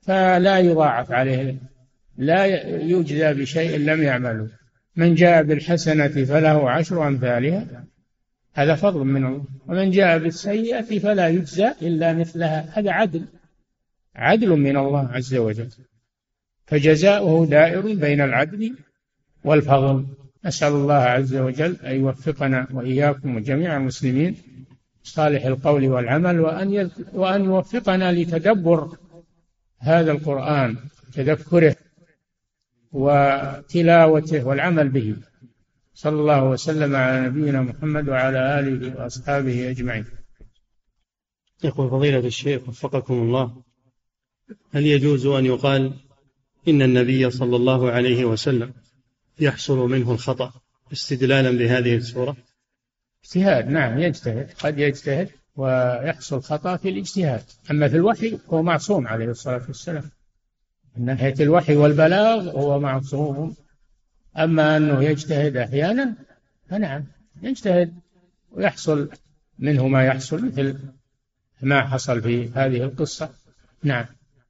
فلا 0.00 0.58
يضاعف 0.58 1.12
عليه 1.12 1.56
لا 2.18 2.46
يجزى 2.76 3.34
بشيء 3.34 3.78
لم 3.78 4.02
يعمله. 4.02 4.48
من 4.96 5.14
جاء 5.14 5.42
بالحسنة 5.42 6.08
فله 6.08 6.70
عشر 6.70 7.08
أمثالها 7.08 7.84
هذا 8.54 8.74
فضل 8.74 9.00
من 9.00 9.26
الله 9.26 9.44
ومن 9.68 9.90
جاء 9.90 10.18
بالسيئة 10.18 10.98
فلا 10.98 11.28
يجزى 11.28 11.68
إلا 11.82 12.12
مثلها. 12.12 12.68
هذا 12.72 12.90
عدل. 12.90 13.24
عدل 14.14 14.50
من 14.50 14.76
الله 14.76 15.08
عز 15.08 15.34
وجل. 15.34 15.70
فجزاؤه 16.66 17.46
دائر 17.46 17.94
بين 17.94 18.20
العدل 18.20 18.76
والفضل. 19.44 20.06
نسأل 20.44 20.72
الله 20.72 20.94
عز 20.94 21.34
وجل 21.34 21.76
أن 21.76 22.00
يوفقنا 22.00 22.66
وإياكم 22.72 23.36
وجميع 23.36 23.76
المسلمين 23.76 24.36
صالح 25.02 25.44
القول 25.44 25.88
والعمل 25.88 26.40
وأن 26.40 26.90
وأن 27.12 27.44
يوفقنا 27.44 28.12
لتدبر 28.12 28.96
هذا 29.78 30.12
القرآن 30.12 30.76
تذكره 31.12 31.76
وتلاوته 32.92 34.46
والعمل 34.46 34.88
به. 34.88 35.16
صلى 35.94 36.20
الله 36.20 36.44
وسلم 36.44 36.96
على 36.96 37.26
نبينا 37.26 37.62
محمد 37.62 38.08
وعلى 38.08 38.58
آله 38.60 39.00
وأصحابه 39.00 39.70
أجمعين. 39.70 40.04
يقول 41.64 41.90
فضيلة 41.90 42.26
الشيخ 42.26 42.68
وفقكم 42.68 43.14
الله. 43.14 43.62
هل 44.72 44.86
يجوز 44.86 45.26
أن 45.26 45.46
يقال 45.46 45.92
إن 46.68 46.82
النبي 46.82 47.30
صلى 47.30 47.56
الله 47.56 47.90
عليه 47.90 48.24
وسلم 48.24 48.72
يحصل 49.40 49.78
منه 49.78 50.12
الخطأ 50.12 50.52
استدلالا 50.92 51.50
بهذه 51.50 51.96
السورة 51.96 52.36
اجتهاد 53.24 53.68
نعم 53.68 53.98
يجتهد 53.98 54.50
قد 54.58 54.78
يجتهد 54.78 55.28
ويحصل 55.56 56.42
خطأ 56.42 56.76
في 56.76 56.88
الاجتهاد. 56.88 57.44
أما 57.70 57.88
في 57.88 57.96
الوحي 57.96 58.38
هو 58.48 58.62
معصوم 58.62 59.06
عليه 59.06 59.26
الصلاة 59.26 59.62
والسلام. 59.66 60.10
من 60.96 61.04
ناحية 61.04 61.34
الوحي 61.40 61.76
والبلاغ 61.76 62.50
هو 62.50 62.80
معصوم. 62.80 63.56
أما 64.38 64.76
أنه 64.76 65.04
يجتهد 65.04 65.56
أحيانا 65.56 66.14
فنعم 66.68 67.04
يجتهد 67.42 67.94
ويحصل 68.50 69.10
منه 69.58 69.88
ما 69.88 70.04
يحصل 70.04 70.46
مثل 70.46 70.78
ما 71.62 71.88
حصل 71.88 72.22
في 72.22 72.48
هذه 72.48 72.84
القصة. 72.84 73.30
نعم. 73.82 74.06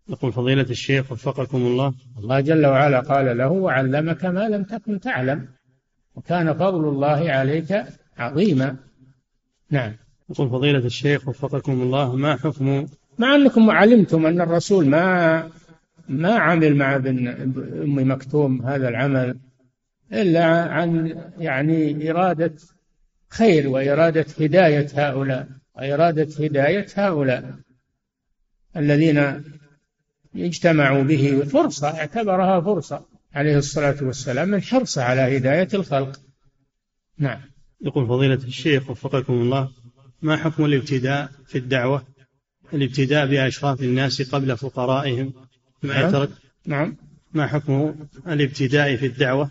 يقول 0.09 0.32
فضيلة 0.32 0.62
الشيخ 0.62 1.12
وفقكم 1.12 1.59
الله. 1.59 1.94
الله 2.18 2.40
جل 2.40 2.66
وعلا 2.66 3.00
قال 3.00 3.38
له 3.38 3.48
وعلمك 3.48 4.24
ما 4.24 4.48
لم 4.48 4.64
تكن 4.64 5.00
تعلم 5.00 5.48
وكان 6.14 6.55
فضل 6.55 6.88
الله 6.88 7.30
عليك 7.30 7.84
عظيما. 8.18 8.76
نعم. 9.70 9.92
يقول 10.30 10.50
فضيلة 10.50 10.86
الشيخ 10.86 11.28
وفقكم 11.28 11.82
الله 11.82 12.16
ما 12.16 12.36
حكم 12.36 12.86
مع 13.18 13.34
أنكم 13.34 13.70
علمتم 13.70 14.26
أن 14.26 14.40
الرسول 14.40 14.86
ما 14.86 15.50
ما 16.09 16.34
عمل 16.34 16.76
مع 16.76 16.96
ابن 16.96 17.28
أم 17.28 18.11
مكتوم 18.11 18.66
هذا 18.66 18.88
العمل 18.88 19.38
إلا 20.12 20.44
عن 20.46 21.20
يعني 21.38 22.11
إرادة 22.11 22.53
خير 23.28 23.68
وإرادة 23.68 24.26
هداية 24.40 24.86
هؤلاء 24.94 25.48
وإرادة 25.76 26.28
هداية 26.44 26.86
هؤلاء 26.94 27.55
الذين 28.76 29.42
اجتمعوا 30.37 31.03
به 31.03 31.43
فرصة 31.53 31.89
اعتبرها 31.89 32.61
فرصة 32.61 33.07
عليه 33.35 33.59
الصلاة 33.59 33.97
والسلام 34.03 34.49
من 34.49 34.62
حرصه 34.62 35.03
على 35.03 35.37
هداية 35.37 35.68
الخلق. 35.74 36.20
نعم. 37.18 37.41
يقول 37.80 38.07
فضيلة 38.09 38.35
الشيخ 38.35 38.91
وفقكم 38.91 39.33
الله 39.33 39.70
ما 40.22 40.37
حكم 40.37 40.64
الابتداء 40.64 41.28
في 41.47 41.59
الدعوة؟ 41.59 42.03
الابتداء 42.72 43.26
بأشراف 43.26 43.83
الناس 43.83 44.22
قبل 44.22 44.57
فقرائهم 44.57 45.33
ما 45.83 46.11
نعم. 46.11 46.28
نعم. 46.66 46.97
ما 47.33 47.47
حكم 47.47 47.95
الابتداء 48.26 48.97
في 48.97 49.07
الدعوة 49.07 49.51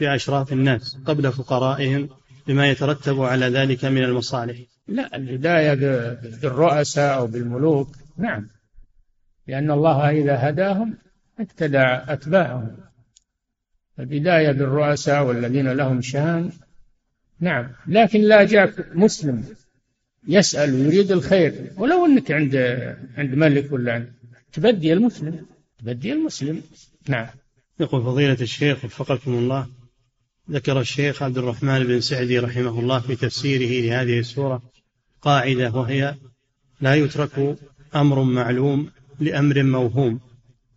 بأشراف 0.00 0.52
الناس 0.52 0.96
قبل 1.06 1.32
فقرائهم 1.32 2.08
بما 2.46 2.70
يترتب 2.70 3.20
على 3.20 3.46
ذلك 3.46 3.84
من 3.84 4.04
المصالح؟ 4.04 4.58
لا 4.88 5.16
البداية 5.16 5.74
بالرؤساء 6.42 7.18
أو 7.18 7.26
بالملوك. 7.26 7.96
نعم. 8.18 8.48
لأن 9.46 9.70
الله 9.70 10.10
إذا 10.10 10.48
هداهم 10.48 10.98
اقتدى 11.40 11.84
أتباعهم. 12.12 12.76
البداية 13.98 14.52
بالرؤساء 14.52 15.24
والذين 15.24 15.72
لهم 15.72 16.00
شان. 16.00 16.50
نعم. 17.40 17.68
لكن 17.86 18.20
لا 18.20 18.44
جاك 18.44 18.86
مسلم 18.94 19.44
يسأل 20.28 20.74
ويريد 20.74 21.12
الخير. 21.12 21.72
ولو 21.76 22.06
أنك 22.06 22.30
عند 22.30 22.56
عند 23.16 23.34
ملك 23.34 23.72
ولا 23.72 23.92
عند 23.92 24.12
تبدي 24.52 24.92
المسلم. 24.92 25.46
تبدي 25.78 26.12
المسلم. 26.12 26.62
نعم. 27.08 27.26
يقول 27.80 28.02
فضيلة 28.02 28.36
الشيخ 28.40 28.84
وفقكم 28.84 29.34
الله 29.34 29.66
ذكر 30.50 30.80
الشيخ 30.80 31.22
عبد 31.22 31.38
الرحمن 31.38 31.84
بن 31.84 32.00
سعدي 32.00 32.38
رحمه 32.38 32.80
الله 32.80 33.00
في 33.00 33.16
تفسيره 33.16 33.86
لهذه 33.86 34.18
السورة 34.18 34.62
قاعدة 35.22 35.70
وهي 35.70 36.14
لا 36.80 36.94
يترك 36.94 37.56
أمر 37.94 38.22
معلوم 38.22 38.90
لأمر 39.20 39.62
موهوم. 39.62 40.20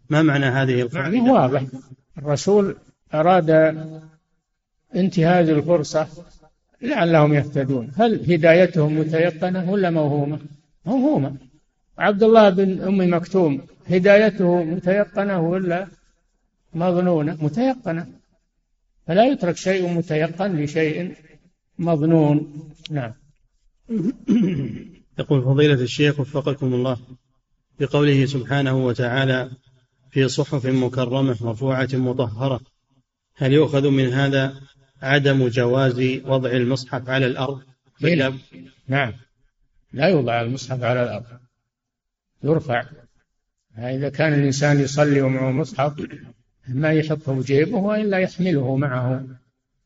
ما 0.09 0.21
معنى 0.21 0.45
هذه 0.45 0.81
القاعدة؟ 0.81 1.19
واضح. 1.19 1.63
الرسول 2.17 2.75
أراد 3.13 3.49
انتهاز 4.95 5.49
الفرصة 5.49 6.07
لعلهم 6.81 7.33
يهتدون. 7.33 7.91
هل 7.97 8.33
هدايتهم 8.33 8.99
متيقنة 8.99 9.71
ولا 9.71 9.89
موهومة؟ 9.89 10.39
موهومة. 10.85 11.37
عبد 11.97 12.23
الله 12.23 12.49
بن 12.49 12.81
أم 12.81 13.13
مكتوم 13.13 13.61
هدايته 13.89 14.63
متيقنة 14.63 15.39
ولا 15.39 15.87
مظنونة؟ 16.73 17.37
متيقنة. 17.41 18.07
فلا 19.07 19.25
يترك 19.25 19.57
شيء 19.57 19.93
متيقن 19.93 20.55
لشيء 20.55 21.15
مظنون. 21.79 22.69
نعم. 22.91 23.11
يقول 25.19 25.43
فضيلة 25.43 25.73
الشيخ 25.73 26.19
وفقكم 26.19 26.73
الله. 26.73 26.97
بقوله 27.79 28.25
سبحانه 28.25 28.85
وتعالى 28.85 29.51
في 30.11 30.27
صحف 30.27 30.65
مكرمة 30.65 31.37
مرفوعة 31.41 31.89
مطهرة 31.93 32.59
هل 33.35 33.53
يؤخذ 33.53 33.89
من 33.89 34.13
هذا 34.13 34.61
عدم 35.01 35.47
جواز 35.47 35.99
وضع 36.25 36.49
المصحف 36.49 37.09
على 37.09 37.25
الأرض؟ 37.25 37.61
نعم. 38.87 39.13
لا 39.93 40.07
يوضع 40.07 40.41
المصحف 40.41 40.83
على 40.83 41.03
الأرض. 41.03 41.25
يرفع. 42.43 42.85
إذا 43.77 44.09
كان 44.09 44.33
الإنسان 44.33 44.79
يصلي 44.79 45.21
ومعه 45.21 45.51
مصحف 45.51 46.07
ما 46.67 46.93
يحطه 46.93 47.41
جيبه 47.41 47.77
وإلا 47.77 48.17
يحمله 48.17 48.75
معه 48.75 49.25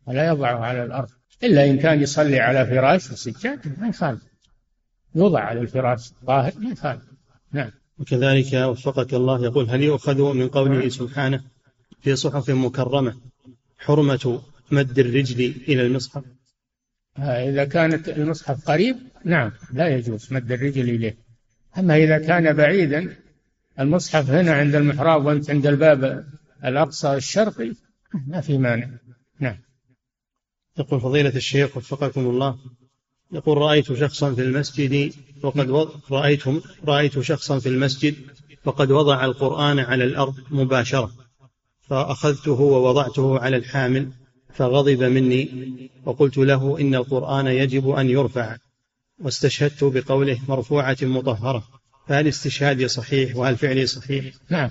ولا 0.05 0.27
يضعه 0.27 0.59
على 0.59 0.83
الأرض. 0.83 1.09
إلا 1.43 1.65
إن 1.65 1.79
كان 1.79 2.01
يصلي 2.01 2.39
على 2.39 2.65
فراش 2.65 3.11
وسجاد 3.11 3.79
ما 3.79 3.87
يخالف. 3.87 4.21
يوضع 5.15 5.39
على 5.39 5.59
الفراش 5.59 6.11
ظاهر 6.25 6.53
ما 6.57 6.69
يخالف. 6.69 7.03
نعم. 7.51 7.71
وكذلك 7.99 8.53
وفقك 8.53 9.13
الله 9.13 9.43
يقول 9.43 9.69
هل 9.69 9.83
يؤخذ 9.83 10.33
من 10.33 10.47
قوله 10.47 10.89
سبحانه 10.89 11.43
في 12.01 12.15
صحف 12.15 12.49
مكرمة 12.49 13.15
حرمة 13.77 14.41
مد 14.71 14.99
الرجل 14.99 15.53
إلى 15.67 15.81
المصحف؟ 15.81 16.23
إذا 17.19 17.65
كانت 17.65 18.09
المصحف 18.09 18.65
قريب 18.65 18.95
نعم 19.25 19.51
لا 19.73 19.87
يجوز 19.87 20.33
مد 20.33 20.51
الرجل 20.51 20.89
إليه. 20.89 21.17
أما 21.77 21.97
إذا 21.97 22.17
كان 22.17 22.53
بعيدا 22.53 23.15
المصحف 23.79 24.29
هنا 24.29 24.51
عند 24.51 24.75
المحراب 24.75 25.25
وأنت 25.25 25.49
عند 25.49 25.67
الباب 25.67 26.25
الأقصى 26.65 27.13
الشرقي 27.13 27.73
ما 28.27 28.41
في 28.41 28.57
مانع. 28.57 28.89
نعم. 29.39 29.57
يقول 30.77 31.01
فضيلة 31.01 31.35
الشيخ 31.35 31.77
وفقكم 31.77 32.21
الله 32.21 32.59
يقول 33.32 33.57
رأيت 33.57 33.93
شخصا 33.93 34.34
في 34.34 34.41
المسجد 34.41 35.13
وقد 35.43 35.69
وض... 35.69 35.91
رأيت 36.11 36.43
رأيت 36.86 37.19
شخصا 37.19 37.59
في 37.59 37.69
المسجد 37.69 38.15
وقد 38.65 38.91
وضع 38.91 39.25
القرآن 39.25 39.80
على 39.80 40.03
الأرض 40.03 40.36
مباشرة 40.51 41.11
فأخذته 41.82 42.61
ووضعته 42.61 43.39
على 43.39 43.57
الحامل 43.57 44.11
فغضب 44.53 45.03
مني 45.03 45.49
وقلت 46.05 46.38
له 46.38 46.80
إن 46.80 46.95
القرآن 46.95 47.47
يجب 47.47 47.89
أن 47.89 48.09
يرفع 48.09 48.57
واستشهدت 49.19 49.84
بقوله 49.84 50.39
مرفوعة 50.47 50.97
مطهرة 51.01 51.63
فهل 52.07 52.27
استشهادي 52.27 52.88
صحيح 52.88 53.36
وهل 53.36 53.57
فعلي 53.57 53.86
صحيح؟ 53.86 54.25
نعم. 54.49 54.69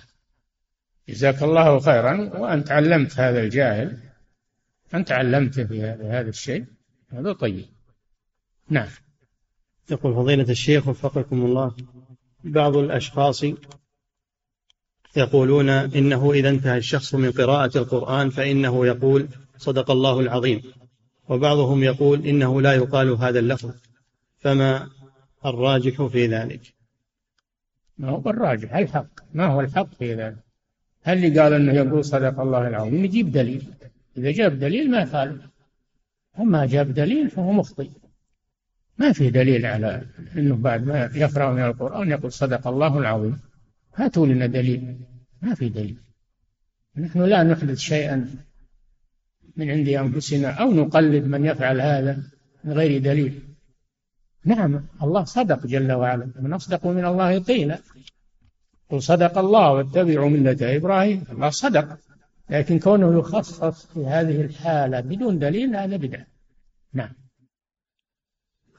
جزاك 1.09 1.43
الله 1.43 1.81
خيرا. 1.81 2.41
وأنت 2.41 2.71
علمت 2.71 3.21
هذا 3.21 3.41
الجاهل 3.43 3.99
أنت 4.95 5.13
علمته 5.13 5.65
في 5.65 5.83
هذا 5.83 6.29
الشيء 6.29 6.65
هذا 7.13 7.33
طيب. 7.33 7.78
نعم. 8.71 8.89
يقول 9.91 10.15
فضيلة 10.15 10.51
الشيخ 10.51 10.89
وفقكم 10.89 11.45
الله 11.45 11.77
بعض 12.45 12.77
الأشخاص 12.77 13.45
يقولون 15.17 15.69
إنه 15.69 16.33
إذا 16.33 16.49
انتهى 16.49 16.79
الشخص 16.79 17.15
من 17.15 17.33
قراءة 17.33 17.79
القرآن 17.79 18.31
فإنه 18.31 18.87
يقول 18.87 19.29
صدق 19.57 19.91
الله 19.91 20.21
العظيم 20.21 20.63
وبعضهم 21.29 21.83
يقول 21.83 22.27
إنه 22.27 22.61
لا 22.61 22.73
يقال 22.73 23.09
هذا 23.09 23.39
اللفظ 23.39 23.75
فما 24.39 24.89
الراجح 25.47 26.03
في 26.03 26.27
ذلك؟ 26.27 26.61
ما 27.99 28.11
هو 28.11 28.31
الراجح 28.31 28.75
الحق. 28.75 29.09
ما 29.35 29.47
هو 29.47 29.61
الحق 29.61 29.95
في 29.95 30.15
ذلك؟ 30.15 30.37
هل 31.03 31.25
اللي 31.25 31.41
قال 31.41 31.53
إنه 31.53 31.73
يقول 31.73 32.05
صدق 32.05 32.41
الله 32.41 32.69
العظيم 32.69 33.05
يجيب 33.05 33.33
دليل؟ 33.33 33.65
إذا 34.17 34.31
جاب 34.31 34.59
دليل 34.59 34.91
ما 34.91 35.01
يخالف. 35.03 35.43
أما 36.39 36.67
جاب 36.67 36.95
دليل 36.95 37.31
فهو 37.31 37.53
مخطئ. 37.53 37.89
ما 38.99 39.13
في 39.13 39.31
دليل 39.31 39.67
على 39.67 40.03
إنه 40.37 40.57
بعد 40.57 40.87
ما 40.87 41.11
يقرأ 41.15 41.53
من 41.53 41.63
القرآن 41.63 42.11
يقول 42.11 42.33
صدق 42.33 42.69
الله 42.69 42.99
العظيم. 42.99 43.41
هاتوا 43.95 44.27
لنا 44.27 44.47
دليل. 44.47 45.01
ما 45.43 45.55
في 45.55 45.69
دليل. 45.69 45.97
نحن 46.97 47.23
لا 47.23 47.43
نحدث 47.43 47.79
شيئا 47.79 48.31
من 49.57 49.71
عند 49.71 49.89
أنفسنا 49.89 50.51
أو 50.51 50.73
نقلد 50.73 51.25
من 51.25 51.45
يفعل 51.45 51.81
هذا 51.81 52.23
من 52.65 52.73
غير 52.73 53.03
دليل. 53.03 53.41
نعم 54.45 54.87
الله 55.03 55.25
صدق 55.25 55.67
جل 55.67 55.93
وعلا. 55.93 56.31
من 56.41 56.53
أصدق 56.53 56.87
من 56.87 57.05
الله 57.05 57.39
قيلا. 57.39 57.79
قل 58.91 59.03
صدق 59.03 59.39
الله 59.39 59.73
واتبعوا 59.73 60.29
ملة 60.29 60.77
إبراهيم. 60.77 61.25
الله 61.31 61.51
صدق. 61.51 61.99
لكن 62.51 62.79
كونه 62.79 63.19
يخصص 63.19 63.87
في 63.87 64.07
هذه 64.07 64.41
الحالة 64.41 65.01
بدون 65.01 65.39
دليل 65.39 65.77
هذا 65.77 65.97
بدعة. 65.97 66.27
نعم. 66.93 67.28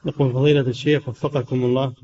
يقول 0.06 0.32
فضيلة 0.32 0.60
الشيخ 0.60 1.08
وفقكم 1.08 1.64
الله. 1.64 1.94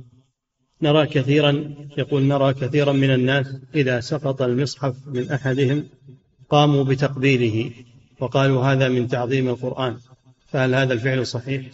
نرى 0.82 1.07
كثيرا 1.07 1.74
يقول 1.99 2.22
نرى 2.22 2.55
كثيرا 2.55 2.92
من 2.92 3.11
الناس 3.11 3.47
إذا 3.74 4.01
سقط 4.01 4.42
المصحف 4.42 4.94
من 5.07 5.30
أحدهم 5.30 5.84
قاموا 6.49 6.84
بتقبيله 6.84 7.70
وقالوا 8.20 8.64
هذا 8.64 8.88
من 8.88 9.09
تعظيم 9.09 9.49
القرآن. 9.49 9.97
فهل 10.47 10.74
هذا 10.74 10.92
الفعل 10.92 11.26
صحيح؟ 11.26 11.66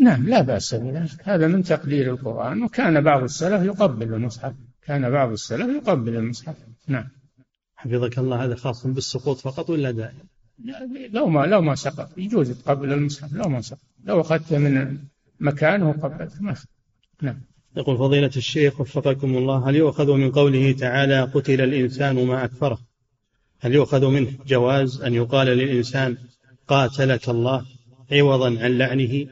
نعم 0.00 0.28
لا 0.28 0.40
بأس 0.40 0.74
بذلك. 0.74 1.10
هذا 1.22 1.46
من 1.46 1.62
تقدير 1.62 2.10
القرآن. 2.10 2.62
وكان 2.62 3.00
بعض 3.00 3.22
السلف 3.22 3.62
يقبل 3.62 4.14
المصحف. 4.14 4.54
كان 4.86 5.10
بعض 5.10 5.32
السلف 5.32 5.76
يقبل 5.76 6.16
المصحف. 6.16 6.54
نعم. 6.88 7.08
حفظك 7.76 8.18
الله 8.18 8.44
هذا 8.44 8.54
خاص 8.54 8.86
بالسقوط 8.86 9.38
فقط 9.38 9.70
ولا 9.70 9.90
دائم؟ 9.90 10.18
لو 11.12 11.28
ما 11.28 11.46
لو 11.46 11.60
ما 11.60 11.74
سقط. 11.74 12.18
يجوز 12.18 12.50
تقبل 12.50 12.92
المصحف 12.92 13.32
لو 13.32 13.48
ما 13.48 13.60
سقط. 13.60 13.80
لو 14.04 14.20
أخذته 14.20 14.58
من 14.58 14.98
مكانه 15.44 15.94
ما 16.40 16.56
نعم. 17.22 17.40
يقول 17.76 17.98
فضيلة 17.98 18.30
الشيخ 18.36 18.80
وفقكم 18.80 19.36
الله 19.36 19.70
هل 19.70 19.76
يؤخذ 19.76 20.12
من 20.12 20.32
قوله 20.32 20.72
تعالى 20.72 21.22
قتل 21.22 21.60
الإنسان 21.60 22.26
ما 22.26 22.44
أكفره؟ 22.44 22.78
هل 23.60 23.74
يؤخذ 23.74 24.06
منه 24.06 24.32
جواز 24.46 25.02
أن 25.02 25.14
يقال 25.14 25.46
للإنسان 25.46 26.16
قاتلك 26.68 27.28
الله 27.28 27.66
عوضا 28.12 28.46
عن 28.46 28.78
لعنه؟ 28.78 29.26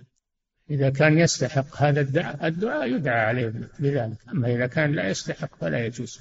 إذا 0.70 0.90
كان 0.90 1.18
يستحق 1.18 1.76
هذا 1.76 2.00
الدعاء 2.00 2.46
الدعاء 2.46 2.94
يدعى 2.94 3.20
عليه 3.20 3.52
بذلك 3.78 4.18
أما 4.32 4.54
إذا 4.54 4.66
كان 4.66 4.92
لا 4.92 5.08
يستحق 5.10 5.56
فلا 5.60 5.86
يجوز. 5.86 6.20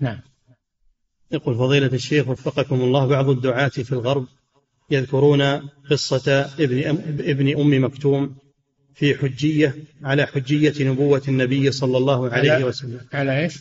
نعم. 0.00 0.20
يقول 1.30 1.54
فضيلة 1.54 1.86
الشيخ 1.86 2.28
وفقكم 2.28 2.80
الله 2.80 3.06
بعض 3.06 3.28
الدعاة 3.28 3.68
في 3.68 3.92
الغرب 3.92 4.26
يذكرون 4.90 5.42
قصة 5.90 6.50
ابن 6.58 6.82
أم, 6.82 6.96
ابن 7.18 7.60
أم 7.60 7.84
مكتوم 7.84 8.36
في 8.98 9.14
حجية 9.14 9.74
على 10.02 10.26
حجية 10.26 10.84
نبوة 10.90 11.22
النبي 11.28 11.72
صلى 11.72 11.96
الله 11.96 12.30
عليه 12.30 12.52
على 12.52 12.64
وسلم. 12.64 13.00
على 13.12 13.40
إيش؟ 13.44 13.58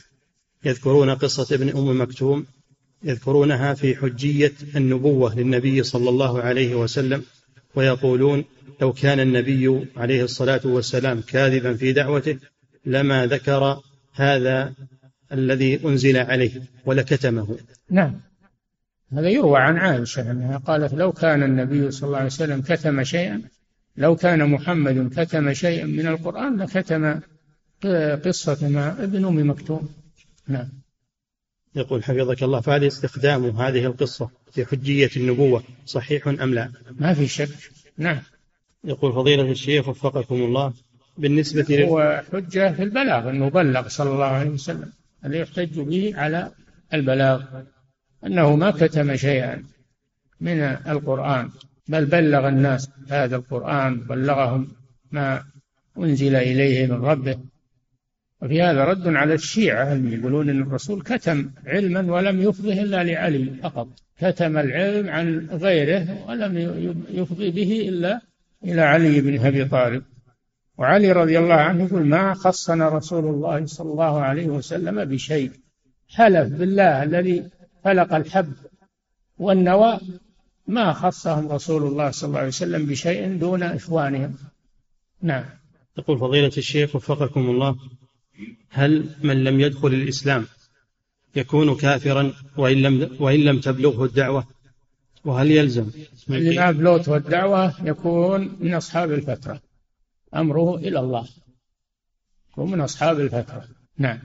يذكرون 0.66 1.10
قصة 1.10 1.56
ابن 1.56 1.70
أم 1.70 2.02
مكتوم 2.02 2.46
يذكرونها 3.04 3.74
في 3.74 3.96
حجية 3.96 4.54
النبوة 4.76 5.36
للنبي 5.36 5.84
صلى 5.84 6.10
الله 6.10 6.42
عليه 6.42 6.76
وسلم 6.76 7.24
ويقولون 7.76 8.46
لو 8.82 8.94
كان 8.94 9.20
النبي 9.20 9.88
عليه 9.98 10.24
الصلاة 10.24 10.62
والسلام 10.66 11.22
كاذبا 11.22 11.74
في 11.74 11.94
دعوته 11.94 12.38
لما 12.86 13.26
ذكر 13.26 13.82
هذا 14.14 14.74
الذي 15.32 15.86
أنزل 15.86 16.18
عليه 16.18 16.62
ولكتمه. 16.86 17.58
نعم. 17.90 18.22
هذا 19.14 19.30
يروى 19.30 19.60
عن 19.60 19.78
عائشة 19.78 20.32
أنها 20.32 20.58
قالت 20.58 20.94
لو 20.94 21.12
كان 21.12 21.44
النبي 21.44 21.92
صلى 21.92 22.08
الله 22.08 22.18
عليه 22.18 22.28
وسلم 22.28 22.62
كتم 22.62 23.04
شيئا 23.04 23.42
لو 23.98 24.16
كان 24.16 24.50
محمد 24.50 25.14
كتم 25.20 25.54
شيئا 25.54 25.86
من 25.86 26.08
القرآن 26.08 26.58
لكتم 26.62 27.20
قصة 28.26 28.70
مع 28.70 28.95
ابن 29.00 29.26
أم 29.26 29.50
مكتوم. 29.50 29.89
نعم. 30.48 30.70
يقول 31.76 32.04
حفظك 32.04 32.43
الله 32.43 32.62
فهل 32.62 32.84
استخدام 32.84 33.45
هذه 33.45 33.86
القصة 33.86 34.30
في 34.52 34.66
حجية 34.66 35.10
النبوة 35.18 35.64
صحيح 35.86 36.28
أم 36.28 36.54
لا؟ 36.54 36.72
ما 37.00 37.14
في 37.14 37.28
شك. 37.28 37.50
نعم. 37.98 38.20
يقول 38.84 39.14
فضيلة 39.14 39.52
الشيخ 39.52 39.88
وفقكم 39.88 40.36
الله 40.36 40.74
بالنسبة 41.18 41.84
هو 41.84 42.24
حجة 42.34 42.74
في 42.74 42.84
البلاغ 42.84 43.30
أنه 43.30 43.50
بلغ 43.50 43.88
صلى 43.88 44.10
الله 44.10 44.26
عليه 44.26 44.50
وسلم 44.50 44.91
الذي 45.26 45.39
يحتج 45.39 45.80
به 45.80 46.14
على 46.16 46.52
البلاغ؟ 46.93 47.43
أنه 48.26 48.56
ما 48.56 48.72
كتم 48.72 49.16
شيئا 49.16 49.64
من 50.41 50.60
القرآن. 50.62 51.50
بل 51.90 52.06
بلغ 52.06 52.48
الناس 52.48 52.90
هذا 53.10 53.36
القرآن 53.36 54.00
بلغهم 54.00 54.68
ما 55.12 55.44
أنزل 55.98 56.36
إليه 56.36 56.88
من 56.88 57.06
ربه. 57.06 57.38
وفي 58.42 58.62
هذا 58.62 58.84
رد 58.84 59.08
على 59.08 59.34
الشيعة 59.34 59.94
اللي 59.94 60.20
يقولون 60.20 60.50
أن 60.50 60.62
الرسول 60.62 61.02
كتم 61.02 61.50
علما 61.66 62.14
ولم 62.14 62.42
يفضه 62.42 62.74
إلا 62.74 63.04
لعلي 63.04 63.46
فقط. 63.64 63.88
كتم 64.20 64.58
العلم 64.58 65.10
عن 65.10 65.48
غيره 65.52 66.30
ولم 66.30 66.58
يفضي 67.10 67.52
به 67.52 67.90
إلا 67.90 68.22
إلى 68.64 68.82
علي 68.82 69.22
بن 69.22 69.46
أبي 69.46 69.66
طالب. 69.66 70.04
وعلي 70.78 71.12
رضي 71.12 71.40
الله 71.40 71.56
عنه 71.56 71.84
يقول 71.84 72.06
ما 72.06 72.34
خصنا 72.34 72.90
رسول 72.90 73.26
الله 73.26 73.66
صلى 73.66 73.92
الله 73.92 74.22
عليه 74.22 74.48
وسلم 74.48 75.06
بشيء. 75.06 75.52
حلف 76.10 76.54
بالله 76.54 77.04
الذي 77.04 77.50
فلق 77.84 78.14
الحب 78.14 78.54
والنوى 79.38 80.00
ما 80.68 80.93
خصهم 80.93 81.51
رسول 81.51 81.84
الله 81.84 82.11
صلى 82.11 82.28
الله 82.28 82.39
عليه 82.39 82.47
وسلم 82.47 82.86
بشيء 82.86 83.38
دون 83.38 83.63
إخوانهم. 83.63 84.36
نعم. 85.22 85.45
يقول 85.97 86.20
فضيلة 86.20 86.51
الشيخ 86.57 86.95
وفقكم 86.95 87.49
الله 87.49 87.76
هل 88.70 89.09
من 89.24 89.43
لم 89.43 89.59
يدخل 89.59 89.88
الإسلام 89.88 90.45
يكون 91.36 91.76
كافرا 91.76 92.34
وإن 92.57 92.78
لم, 92.78 93.18
وإن 93.20 93.39
لم 93.39 93.59
تبلغه 93.59 94.05
الدعوة؟ 94.05 94.47
وهل 95.26 95.51
يلزم؟ 95.51 95.89
اللي 96.30 96.55
ما 96.55 96.72
بلغته 96.72 97.18
الدعوة 97.18 97.88
يكون 97.88 98.57
من 98.59 98.74
أصحاب 98.74 99.11
الفترة. 99.11 99.61
أمره 100.36 100.76
إلى 100.76 100.99
الله. 100.99 101.28
يكون 102.51 102.72
من 102.72 102.82
أصحاب 102.82 103.20
الفترة. 103.20 103.68
نعم. 103.97 104.20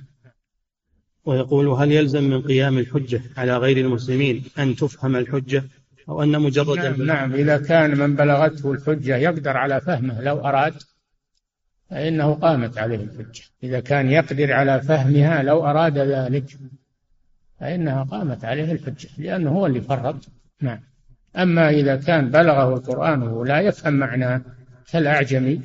ويقول 1.24 1.68
هل 1.68 1.92
يلزم 1.92 2.24
من 2.24 2.42
قيام 2.42 2.78
الحجة 2.78 3.22
على 3.36 3.56
غير 3.56 3.76
المسلمين 3.78 4.44
أن 4.58 4.76
تفهم 4.76 5.16
الحجة؟ 5.16 5.64
أو 6.08 6.22
أن 6.22 6.40
مجرد 6.40 6.78
نعم, 6.78 7.02
نعم 7.02 7.34
إذا 7.34 7.58
كان 7.58 7.98
من 7.98 8.16
بلغته 8.16 8.72
الحجة 8.72 9.16
يقدر 9.16 9.56
على 9.56 9.80
فهمه 9.80 10.20
لو 10.20 10.38
أراد 10.38 10.74
فإنه 11.90 12.34
قامت 12.34 12.78
عليه 12.78 13.04
الحجة. 13.04 13.42
إذا 13.62 13.80
كان 13.80 14.10
يقدر 14.10 14.52
على 14.52 14.80
فهمها 14.80 15.42
لو 15.42 15.66
أراد 15.66 15.98
ذلك 15.98 16.44
فإنها 17.60 18.02
قامت 18.02 18.44
عليه 18.44 18.72
الحجة 18.72 19.08
لأنه 19.18 19.50
هو 19.50 19.66
اللي 19.66 19.80
فرط 19.80 20.16
نعم. 20.60 20.80
أما 21.36 21.70
إذا 21.70 21.96
كان 21.96 22.30
بلغه 22.30 22.74
القرآن 22.74 23.22
ولا 23.22 23.60
يفهم 23.60 23.94
معناه 23.94 24.42
كالأعجمي 24.92 25.60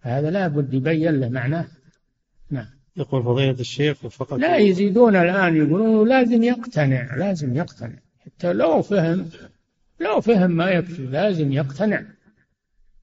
هذا 0.00 0.30
لا 0.30 0.48
بد 0.48 0.74
يبين 0.74 1.20
له 1.20 1.28
معناه. 1.28 1.66
نعم. 2.50 2.66
يقول 2.96 3.22
فضيلة 3.22 3.60
الشيخ 3.60 4.04
وفقط 4.04 4.38
لا 4.38 4.56
يزيدون 4.56 5.16
الآن 5.16 5.56
يقولون 5.56 6.08
لازم 6.08 6.42
يقتنع 6.42 7.14
لازم 7.16 7.56
يقتنع. 7.56 7.98
حتى 8.18 8.52
لو 8.52 8.82
فهم 8.82 9.28
لو 10.00 10.20
فهم 10.20 10.50
ما 10.50 10.70
يكفي 10.70 11.02
لازم 11.02 11.52
يقتنع. 11.52 12.02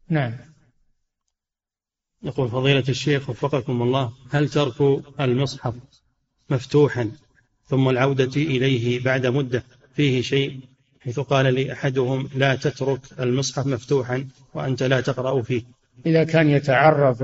نعم. 0.10 0.34
يقول 2.24 2.50
فضيلة 2.50 2.84
الشيخ 2.89 3.30
وفقكم 3.30 3.82
الله 3.82 4.14
هل 4.32 4.50
ترك 4.50 5.04
المصحف 5.20 5.74
مفتوحا 6.50 7.12
ثم 7.66 7.89
العودة 7.89 8.32
إليه 8.36 9.04
بعد 9.04 9.26
مدة 9.26 9.64
فيه 9.96 10.22
شيء؟ 10.22 10.60
حيث 11.00 11.20
قال 11.20 11.54
لي 11.54 11.74
أحدهم 11.74 12.30
لا 12.36 12.56
تترك 12.56 13.00
المصحف 13.20 13.68
مفتوحا 13.68 14.28
وأنت 14.54 14.84
لا 14.84 15.02
تقرأ 15.02 15.41
فيه. 15.41 15.64
إذا 16.06 16.24
كان 16.24 16.50
يتعرض 16.50 17.24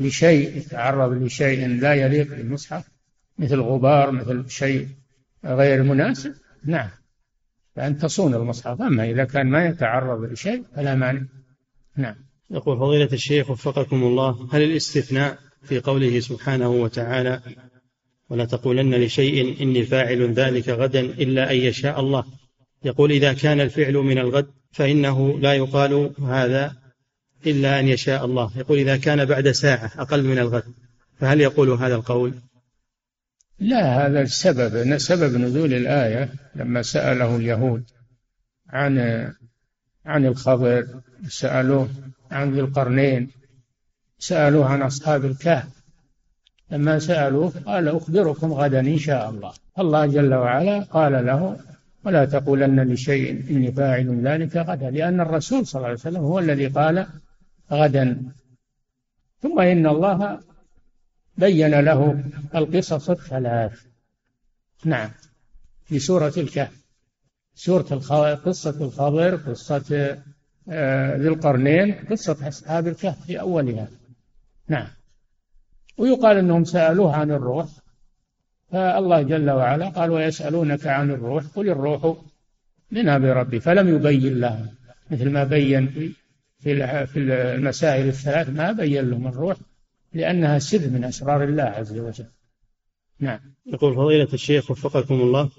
لشيء 0.00 0.56
يتعرض 0.56 1.22
لشيء 1.22 1.68
لا 1.68 1.94
يليق 1.94 2.28
بالمصحف 2.28 2.84
مثل 3.38 3.60
غبار 3.60 4.10
مثل 4.10 4.50
شيء 4.50 4.88
غير 5.44 5.82
مناسب 5.82 6.34
نعم. 6.64 6.88
فأن 7.76 7.98
تصون 7.98 8.34
المصحف. 8.34 8.80
أما 8.80 9.10
إذا 9.10 9.24
كان 9.24 9.46
ما 9.46 9.66
يتعرض 9.66 10.32
لشيء 10.32 10.62
فلا 10.76 10.94
مانع. 10.94 11.22
نعم. 11.96 12.14
يقول 12.50 12.78
فضيلة 12.78 13.08
الشيخ 13.12 13.50
وفقكم 13.50 14.02
الله 14.02 14.48
هل 14.52 14.62
الاستثناء 14.62 15.38
في 15.62 15.80
قوله 15.80 16.20
سبحانه 16.20 16.68
وتعالى 16.68 17.40
ولا 18.30 18.44
تقولن 18.44 18.94
لشيء 18.94 19.62
إني 19.62 19.82
فاعل 19.82 20.32
ذلك 20.32 20.68
غدا 20.68 21.00
إلا 21.00 21.50
أن 21.52 21.56
يشاء 21.56 22.00
الله؟ 22.00 22.24
يقول 22.84 23.12
إذا 23.12 23.32
كان 23.32 23.60
الفعل 23.60 23.94
من 23.94 24.18
الغد 24.18 24.46
فإنه 24.72 25.38
لا 25.38 25.54
يقال 25.54 26.10
هذا 26.22 26.76
إلا 27.46 27.80
أن 27.80 27.88
يشاء 27.88 28.24
الله. 28.24 28.50
يقول 28.56 28.78
إذا 28.78 28.96
كان 28.96 29.24
بعد 29.24 29.50
ساعة 29.50 29.92
أقل 29.98 30.22
من 30.22 30.38
الغد 30.38 30.64
فهل 31.18 31.40
يقول 31.40 31.70
هذا 31.70 31.94
القول؟ 31.94 32.34
لا 33.58 34.06
هذا 34.06 34.20
السبب 34.20 34.96
سبب 34.96 35.36
نزول 35.36 35.74
الآية 35.74 36.28
لما 36.54 36.82
سأله 36.82 37.36
اليهود 37.36 37.84
عن 38.70 38.98
عن 40.06 40.26
الخضر 40.26 40.86
سألوه 41.28 41.88
عن 42.30 42.52
ذي 42.52 42.60
القرنين 42.60 43.30
سألوه 44.18 44.66
عن 44.66 44.82
أصحاب 44.82 45.24
الكهف. 45.24 45.68
لما 46.70 46.98
سألوه 46.98 47.52
قال 47.66 47.88
أخبركم 47.88 48.52
غدا 48.52 48.80
إن 48.80 48.98
شاء 48.98 49.30
الله. 49.30 49.52
الله 49.78 50.06
جل 50.06 50.34
وعلا 50.34 50.80
قال 50.80 51.26
له 51.26 51.58
ولا 52.04 52.24
تقولن 52.24 52.92
لشيء 52.92 53.50
إني 53.50 53.72
فاعل 53.72 54.26
ذلك 54.26 54.56
غدا 54.56 54.90
لأن 54.90 55.20
الرسول 55.20 55.66
صلى 55.66 55.78
الله 55.78 55.88
عليه 55.88 55.98
وسلم 55.98 56.22
هو 56.22 56.38
الذي 56.38 56.66
قال 56.66 57.06
غدا. 57.72 58.22
ثم 59.42 59.60
إن 59.60 59.86
الله 59.86 60.40
بين 61.38 61.80
له 61.80 62.24
القصص 62.54 63.10
الثلاث. 63.10 63.82
نعم. 64.84 65.10
في 65.84 65.98
سورة 65.98 66.32
الكهف. 66.36 66.84
سورة 67.54 68.34
قصة 68.34 68.84
الخضر 68.84 69.36
قصة 69.36 70.18
آه، 70.68 71.16
ذي 71.16 71.28
القرنين 71.28 71.94
قصة 71.94 72.48
أصحاب 72.48 72.88
الكهف 72.88 73.26
في 73.26 73.40
أولها. 73.40 73.88
نعم. 74.68 74.88
ويقال 75.98 76.36
أنهم 76.36 76.64
سألوه 76.64 77.16
عن 77.16 77.30
الروح. 77.30 77.66
فالله 78.72 79.22
جل 79.22 79.50
وعلا 79.50 79.88
قال 79.88 80.10
ويسألونك 80.10 80.86
عن 80.86 81.10
الروح 81.10 81.44
قل 81.44 81.68
الروح 81.68 82.16
من 82.90 83.08
أمر 83.08 83.28
ربي. 83.28 83.60
فلم 83.60 83.96
يبين 83.96 84.40
لهم. 84.40 84.66
مثل 85.10 85.30
ما 85.30 85.44
بين 85.44 85.86
في 85.86 86.12
في 87.06 87.18
المسائل 87.18 88.08
الثلاث 88.08 88.50
ما 88.50 88.72
بين 88.72 89.10
لهم 89.10 89.26
الروح 89.26 89.56
لأنها 90.16 90.58
سر 90.58 90.90
من 90.90 91.04
أسرار 91.04 91.44
الله 91.44 91.62
عز 91.62 91.98
وجل. 91.98 92.26
نعم. 93.20 93.40
يقول 93.66 93.94
فضيلة 93.94 94.28
الشيخ 94.32 94.70
وفقكم 94.70 95.14
الله 95.14 95.50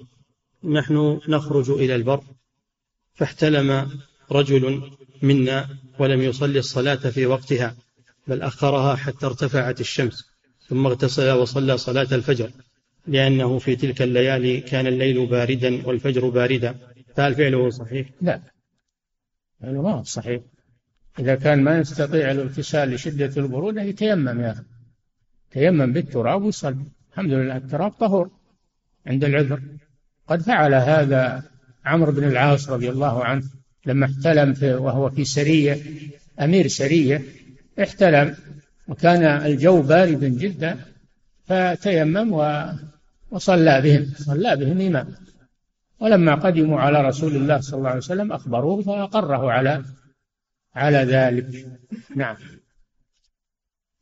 نحن 0.64 1.20
نخرج 1.28 1.70
إلى 1.70 1.94
البر 1.94 2.24
فاحتلم 3.14 3.88
رجل 4.32 4.82
منا 5.22 5.68
ولم 5.98 6.22
يصلي 6.22 6.58
الصلاة 6.58 6.94
في 6.94 7.26
وقتها 7.26 7.76
بل 8.26 8.42
أخرها 8.42 8.96
حتى 8.96 9.26
ارتفعت 9.26 9.80
الشمس 9.80 10.24
ثم 10.68 10.86
اغتسل 10.86 11.30
وصلى 11.30 11.78
صلاة 11.78 12.08
الفجر 12.12 12.50
لأنه 13.06 13.58
في 13.58 13.76
تلك 13.76 14.02
الليالي 14.02 14.60
كان 14.60 14.86
الليل 14.86 15.26
باردا 15.26 15.86
والفجر 15.86 16.28
باردا. 16.28 16.74
فهل 17.16 17.34
فعله 17.34 17.70
صحيح؟ 17.70 18.08
لا. 18.20 18.40
فعله 19.60 19.82
ما 19.82 20.02
صحيح؟ 20.02 20.40
إذا 21.18 21.34
كان 21.34 21.62
ما 21.62 21.78
يستطيع 21.78 22.30
الاغتسال 22.30 22.90
لشدة 22.90 23.42
البرودة 23.42 23.82
يتيمم 23.82 24.40
يا 24.40 24.50
أخي. 24.50 24.62
تيمم 25.50 25.92
بالتراب 25.92 26.42
ويصلي. 26.42 26.84
الحمد 27.12 27.32
لله 27.32 27.56
التراب 27.56 27.90
طهور 27.90 28.30
عند 29.06 29.24
العذر. 29.24 29.60
قد 30.28 30.42
فعل 30.42 30.74
هذا 30.74 31.42
عمرو 31.84 32.12
بن 32.12 32.24
العاص 32.24 32.70
رضي 32.70 32.90
الله 32.90 33.24
عنه 33.24 33.42
لما 33.86 34.06
احتلم 34.06 34.54
في 34.54 34.74
وهو 34.74 35.10
في 35.10 35.24
سرية 35.24 35.78
أمير 36.40 36.68
سرية 36.68 37.22
احتلم 37.82 38.36
وكان 38.88 39.22
الجو 39.24 39.82
باردا 39.82 40.28
جدا 40.28 40.78
فتيمم 41.46 42.32
وصلى 43.30 43.80
بهم. 43.80 44.06
صلى 44.16 44.56
بهم 44.56 44.80
إمام. 44.80 45.14
ولما 46.00 46.34
قدموا 46.34 46.80
على 46.80 47.08
رسول 47.08 47.36
الله 47.36 47.60
صلى 47.60 47.78
الله 47.78 47.88
عليه 47.88 47.98
وسلم 47.98 48.32
أخبروه 48.32 48.82
فأقره 48.82 49.52
على 49.52 49.82
على 50.78 50.98
ذلك. 50.98 51.66
نعم. 52.16 52.36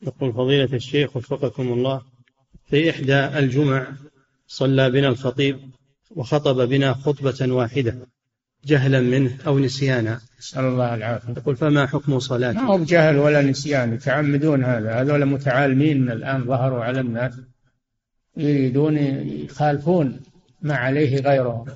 يقول 0.02 0.32
فضيلة 0.32 0.74
الشيخ 0.76 1.16
وفقكم 1.16 1.72
الله 1.72 2.02
في 2.66 2.90
إحدى 2.90 3.38
الجمع 3.38 3.92
صلى 4.46 4.90
بنا 4.90 5.08
الخطيب 5.08 5.60
وخطب 6.10 6.68
بنا 6.68 6.94
خطبة 6.94 7.52
واحدة 7.52 7.96
جهلا 8.64 9.00
منه 9.00 9.38
أو 9.46 9.58
نسيانا. 9.58 10.20
نسأل 10.38 10.64
الله 10.64 10.94
العافية. 10.94 11.32
يقول 11.32 11.56
فما 11.56 11.86
حكم 11.86 12.18
صلاته؟ 12.18 12.60
ما 12.60 12.68
هو 12.68 12.78
بجهل 12.78 13.16
ولا 13.16 13.42
نسيان 13.42 13.94
يتعمدون 13.94 14.64
هذا. 14.64 15.00
هذول 15.00 15.26
متعالمين 15.26 16.00
من 16.00 16.10
الآن 16.10 16.44
ظهروا 16.44 16.84
على 16.84 17.00
الناس 17.00 17.40
يريدون 18.36 18.96
يخالفون 19.44 20.20
ما 20.62 20.74
عليه 20.74 21.20
غيرهم. 21.20 21.66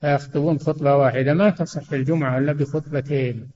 فيخطبون 0.00 0.58
خطبة 0.58 0.96
واحدة 0.96 1.34
ما 1.34 1.50
تصح 1.50 1.92
الجمعة 1.92 2.38
إلا 2.38 2.52
بخطبتين. 2.52 3.50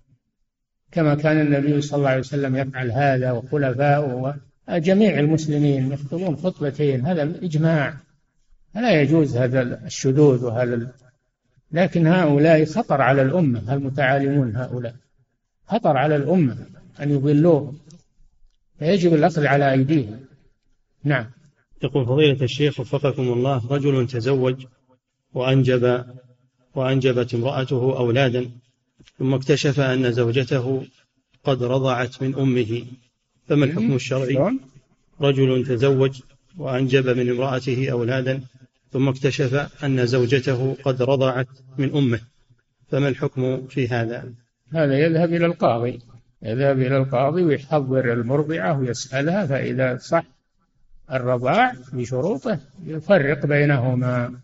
كما 0.92 1.14
كان 1.14 1.40
النبي 1.40 1.80
صلى 1.80 1.98
الله 1.98 2.08
عليه 2.08 2.20
وسلم 2.20 2.56
يفعل 2.56 2.90
هذا 2.90 3.32
وخلفاؤه 3.32 4.36
جميع 4.68 5.18
المسلمين 5.18 5.92
يخطبون 5.92 6.36
خطبتين 6.36 7.06
هذا 7.06 7.22
إجماع. 7.22 7.94
لا 8.74 9.00
يجوز 9.00 9.36
هذا 9.36 9.86
الشذوذ 9.86 10.44
وهذا 10.44 10.92
لكن 11.72 12.06
هؤلاء 12.06 12.64
خطر 12.64 13.00
على 13.02 13.22
الأمة 13.22 13.74
المتعالمون 13.74 14.56
هؤلاء. 14.56 14.94
خطر 15.66 15.96
على 15.96 16.16
الأمة 16.16 16.56
أن 17.00 17.10
يضلوهم. 17.10 17.78
فيجب 18.78 19.14
الأخذ 19.14 19.46
على 19.46 19.72
أيديهم. 19.72 20.20
نعم. 21.04 21.26
يقول 21.82 22.06
فضيلة 22.06 22.42
الشيخ 22.42 22.80
وفقكم 22.80 23.22
الله 23.22 23.66
رجل 23.70 24.06
تزوج 24.06 24.66
وأنجب 25.34 26.04
وأنجبت 26.74 27.34
امرأته 27.34 27.98
أولادا 27.98 28.50
ثم 29.18 29.34
اكتشف 29.34 29.80
أن 29.80 30.12
زوجته 30.12 30.86
قد 31.44 31.62
رضعت 31.62 32.22
من 32.22 32.34
أمه. 32.34 32.84
فما 33.48 33.64
الحكم 33.64 33.94
الشرعي؟ 33.94 34.58
رجل 35.20 35.66
تزوج 35.66 36.20
وأنجب 36.58 37.08
من 37.08 37.30
امرأته 37.30 37.90
أولادا 37.90 38.40
ثم 38.92 39.08
اكتشف 39.08 39.54
أن 39.84 40.06
زوجته 40.06 40.76
قد 40.84 41.02
رضعت 41.02 41.48
من 41.78 41.94
أمه. 41.94 42.20
فما 42.88 43.08
الحكم 43.08 43.66
في 43.66 43.88
هذا؟ 43.88 44.32
هذا 44.72 44.98
يذهب 44.98 45.32
إلى 45.32 45.46
القاضي. 45.46 45.98
يذهب 46.42 46.80
إلى 46.80 46.96
القاضي 46.96 47.42
ويحضر 47.42 48.12
المرضعة 48.12 48.78
ويسألها 48.78 49.46
فإذا 49.46 49.98
صح 49.98 50.24
الرضاع 51.12 51.72
بشروطه 51.92 52.58
يفرق 52.86 53.46
بينهما 53.46 54.34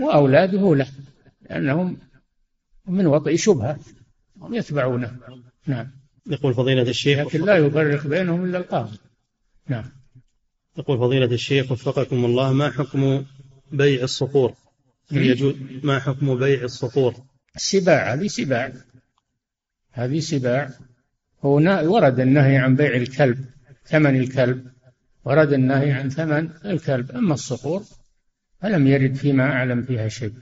وأولاده 0.00 0.74
له. 0.74 0.86
لأنهم 1.50 1.98
من 2.86 3.06
وطئ 3.06 3.36
شبهة 3.36 3.78
هم 4.40 4.54
يتبعونه. 4.54 5.18
نعم. 5.66 5.90
يقول 6.26 6.54
فضيلة 6.54 6.82
الشيخ 6.82 7.26
لكن 7.26 7.44
لا 7.44 7.56
يفرق 7.56 8.06
بينهم 8.06 8.44
إلا 8.44 8.58
القاضي. 8.58 8.98
نعم. 9.68 9.84
يقول 10.78 10.98
فضيلة 10.98 11.26
الشيخ 11.34 11.72
وفقكم 11.72 12.24
الله 12.24 12.52
ما 12.52 12.70
حكم 12.70 13.24
بيع 13.72 14.02
الصقور 14.02 14.54
هل 15.10 15.26
يجوز 15.26 15.54
ما 15.82 15.98
حكم 15.98 16.38
بيع 16.38 16.62
الصقور 16.62 17.14
السباع 17.56 18.14
هذه 18.14 18.26
سباع. 18.26 18.72
هذه 19.92 20.20
سباع. 20.20 20.70
هنا 21.44 21.80
ورد 21.80 22.20
النهي 22.20 22.56
عن 22.56 22.76
بيع 22.76 22.96
الكلب 22.96 23.44
ثمن 23.84 24.16
الكلب. 24.16 24.66
ورد 25.24 25.52
النهي 25.52 25.92
عن 25.92 26.08
ثمن 26.08 26.50
الكلب. 26.64 27.10
أما 27.10 27.34
الصقور 27.34 27.82
فلم 28.60 28.86
يرد 28.86 29.14
فيما 29.14 29.44
أعلم 29.44 29.82
فيها 29.82 30.08
شيء. 30.08 30.32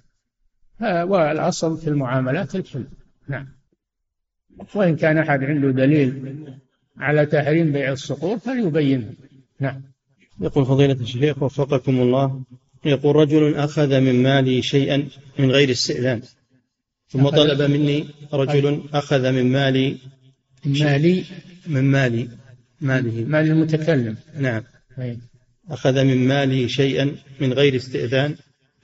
والأصل 0.80 1.78
في 1.78 1.88
المعاملات 1.88 2.54
الحل 2.56 2.84
نعم. 3.28 3.48
وإن 4.74 4.96
كان 4.96 5.18
أحد 5.18 5.44
عنده 5.44 5.70
دليل 5.70 6.36
على 6.96 7.26
تحريم 7.26 7.72
بيع 7.72 7.92
الصقور 7.92 8.38
فليبينه. 8.38 9.12
نعم. 9.60 9.82
يقول 10.40 10.66
فضيلة 10.66 10.92
الشيخ 10.92 11.42
وفقكم 11.42 12.00
الله 12.00 12.42
يقول 12.84 13.16
رجل 13.16 13.54
أخذ 13.54 14.00
من 14.00 14.22
مالي 14.22 14.62
شيئا 14.62 15.08
من 15.38 15.50
غير 15.50 15.70
استئذان 15.70 16.22
ثم 17.08 17.28
طلب 17.28 17.70
مني 17.70 18.06
رجل 18.32 18.82
أخذ 18.92 19.32
من 19.32 19.52
مالي 19.52 19.96
مالي؟ 20.64 21.24
من 21.66 21.84
مالي. 21.84 22.28
ماله. 22.80 23.24
مال 23.24 23.50
المتكلم. 23.50 24.16
نعم. 24.38 24.62
أي. 24.98 25.18
أخذ 25.70 26.04
من 26.04 26.28
مالي 26.28 26.68
شيئا 26.68 27.16
من 27.40 27.52
غير 27.52 27.76
استئذان 27.76 28.36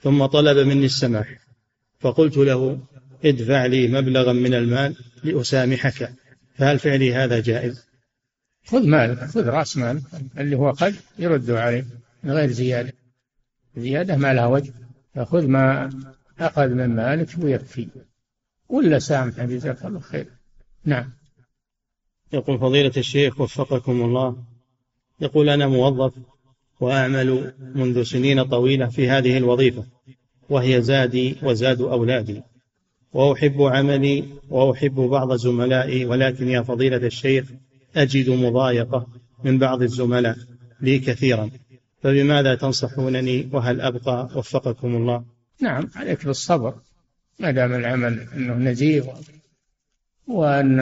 ثم 0.03 0.25
طلب 0.25 0.67
مني 0.67 0.85
السماح. 0.85 1.27
فقلت 2.01 2.37
له 2.37 2.79
ادفع 3.25 3.65
لي 3.65 3.87
مبلغا 3.87 4.33
من 4.33 4.53
المال 4.53 4.95
لأسامحك. 5.23 6.13
فهل 6.55 6.79
فعلي 6.79 7.13
هذا 7.13 7.39
جائز؟ 7.39 7.85
خذ 8.65 8.87
مالك 8.87 9.19
خذ 9.19 9.47
رأس 9.47 9.77
مالك 9.77 10.01
اللي 10.37 10.55
هو 10.55 10.71
قد 10.71 10.95
يرده 11.19 11.61
عليه 11.61 11.85
من 12.23 12.31
غير 12.31 12.51
زيادة. 12.51 12.93
زيادة 13.77 14.15
ما 14.15 14.33
لها 14.33 14.45
وجه. 14.47 14.73
فخذ 15.15 15.47
ما 15.47 15.89
أخذ 16.39 16.67
من 16.67 16.95
مالك 16.95 17.29
ويكفي. 17.39 17.87
ولا 18.69 18.99
سامح 18.99 19.43
جزاك 19.43 19.85
الله 19.85 19.99
خير. 19.99 20.25
نعم. 20.85 21.09
يقول 22.33 22.59
فضيلة 22.59 22.91
الشيخ 22.97 23.41
وفقكم 23.41 24.01
الله. 24.01 24.43
يقول 25.21 25.49
أنا 25.49 25.67
موظف 25.67 26.13
وأعمل 26.79 27.53
منذ 27.59 28.03
سنين 28.03 28.43
طويلة 28.43 28.89
في 28.89 29.09
هذه 29.09 29.37
الوظيفة. 29.37 29.85
وهي 30.51 30.81
زادي 30.81 31.35
وزاد 31.43 31.81
أولادي. 31.81 32.41
وأحب 33.13 33.61
عملي 33.61 34.25
وأحب 34.49 34.95
بعض 34.95 35.33
زملائي 35.35 36.05
ولكن 36.05 36.47
يا 36.47 36.61
فضيلة 36.61 36.97
الشيخ 36.97 37.45
أجد 37.95 38.29
مضايقة 38.29 39.07
من 39.43 39.57
بعض 39.57 39.81
الزملاء 39.81 40.37
لي 40.81 40.99
كثيرا. 40.99 41.49
فبماذا 42.03 42.55
تنصحونني؟ 42.55 43.49
وهل 43.53 43.81
أبقى؟ 43.81 44.29
وفقكم 44.35 44.95
الله. 44.95 45.23
نعم 45.61 45.89
عليك 45.95 46.25
بالصبر. 46.25 46.73
ما 47.39 47.51
دام 47.51 47.73
العمل 47.73 48.27
أنه 48.35 48.53
نزيه 48.53 49.13
وأن 50.27 50.79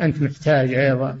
أنت 0.00 0.22
محتاج 0.22 0.74
أيضا 0.74 1.18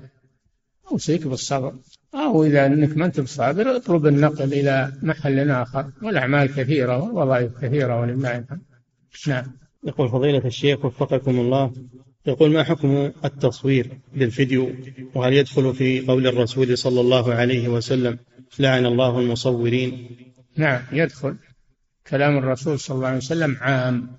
أوصيك 0.92 1.26
بالصبر. 1.26 1.74
أو 2.14 2.44
إذا 2.44 2.66
أنك 2.66 2.96
ما 2.96 3.06
أنت 3.06 3.20
بصابر 3.20 3.76
اطلب 3.76 4.06
النقل 4.06 4.52
إلى 4.52 4.92
محل 5.02 5.50
آخر. 5.50 5.90
والأعمال 6.02 6.54
كثيرة 6.54 7.02
والوظائف 7.02 7.58
كثيرة 7.58 8.00
ولله 8.00 8.38
الحمد. 8.38 8.60
نعم. 9.28 9.44
يقول 9.84 10.08
فضيلة 10.08 10.46
الشيخ 10.46 10.84
وفقكم 10.84 11.40
الله. 11.40 11.72
يقول 12.26 12.50
ما 12.50 12.64
حكم 12.64 13.10
التصوير 13.24 13.98
للفيديو 14.16 14.70
وهل 15.14 15.32
يدخل 15.32 15.74
في 15.74 16.00
قول 16.00 16.26
الرسول 16.26 16.78
صلى 16.78 17.00
الله 17.00 17.34
عليه 17.34 17.68
وسلم 17.68 18.18
لعن 18.58 18.86
الله 18.86 19.20
المصورين؟ 19.20 20.08
نعم 20.56 20.82
يدخل. 20.92 21.36
كلام 22.06 22.38
الرسول 22.38 22.78
صلى 22.78 22.94
الله 22.96 23.06
عليه 23.06 23.16
وسلم 23.16 23.56
عام. 23.60 24.16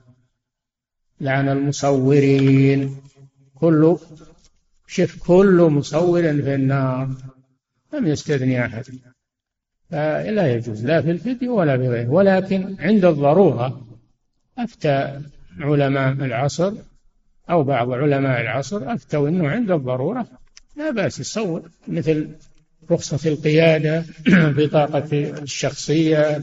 لعن 1.21 1.49
المصورين. 1.49 2.95
كل 3.55 3.97
شف 4.87 5.23
كل 5.27 5.67
مصور 5.71 6.21
في 6.21 6.55
النار. 6.55 7.09
لم 7.93 8.07
يستثني 8.07 8.65
أحد. 8.65 8.85
فلا 9.89 10.53
يجوز 10.53 10.85
لا 10.85 11.01
في 11.01 11.11
الفيديو 11.11 11.59
ولا 11.59 11.77
في 11.77 11.89
غيره. 11.89 12.09
ولكن 12.09 12.75
عند 12.79 13.05
الضرورة 13.05 13.87
أفتى 14.57 15.21
علماء 15.59 16.13
العصر 16.13 16.73
أو 17.49 17.63
بعض 17.63 17.91
علماء 17.91 18.41
العصر 18.41 18.93
أفتوا 18.93 19.29
أنه 19.29 19.49
عند 19.49 19.71
الضرورة 19.71 20.27
لا 20.75 20.91
بأس 20.91 21.19
يصور 21.19 21.69
مثل 21.87 22.29
رخصة 22.91 23.29
القيادة 23.29 24.05
بطاقة 24.57 25.29
الشخصية 25.41 26.41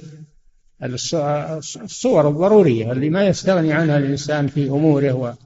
الصور 0.82 2.28
الضرورية 2.28 2.92
اللي 2.92 3.10
ما 3.10 3.26
يستغني 3.26 3.72
عنها 3.72 3.98
الإنسان 3.98 4.46
في 4.46 4.68
أموره 4.68 5.38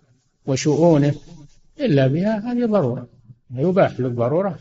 وشؤونه 0.46 1.14
إلا 1.80 2.06
بها 2.06 2.52
هذه 2.52 2.66
ضرورة. 2.66 3.08
يباح 3.54 4.00
للضرورة. 4.00 4.58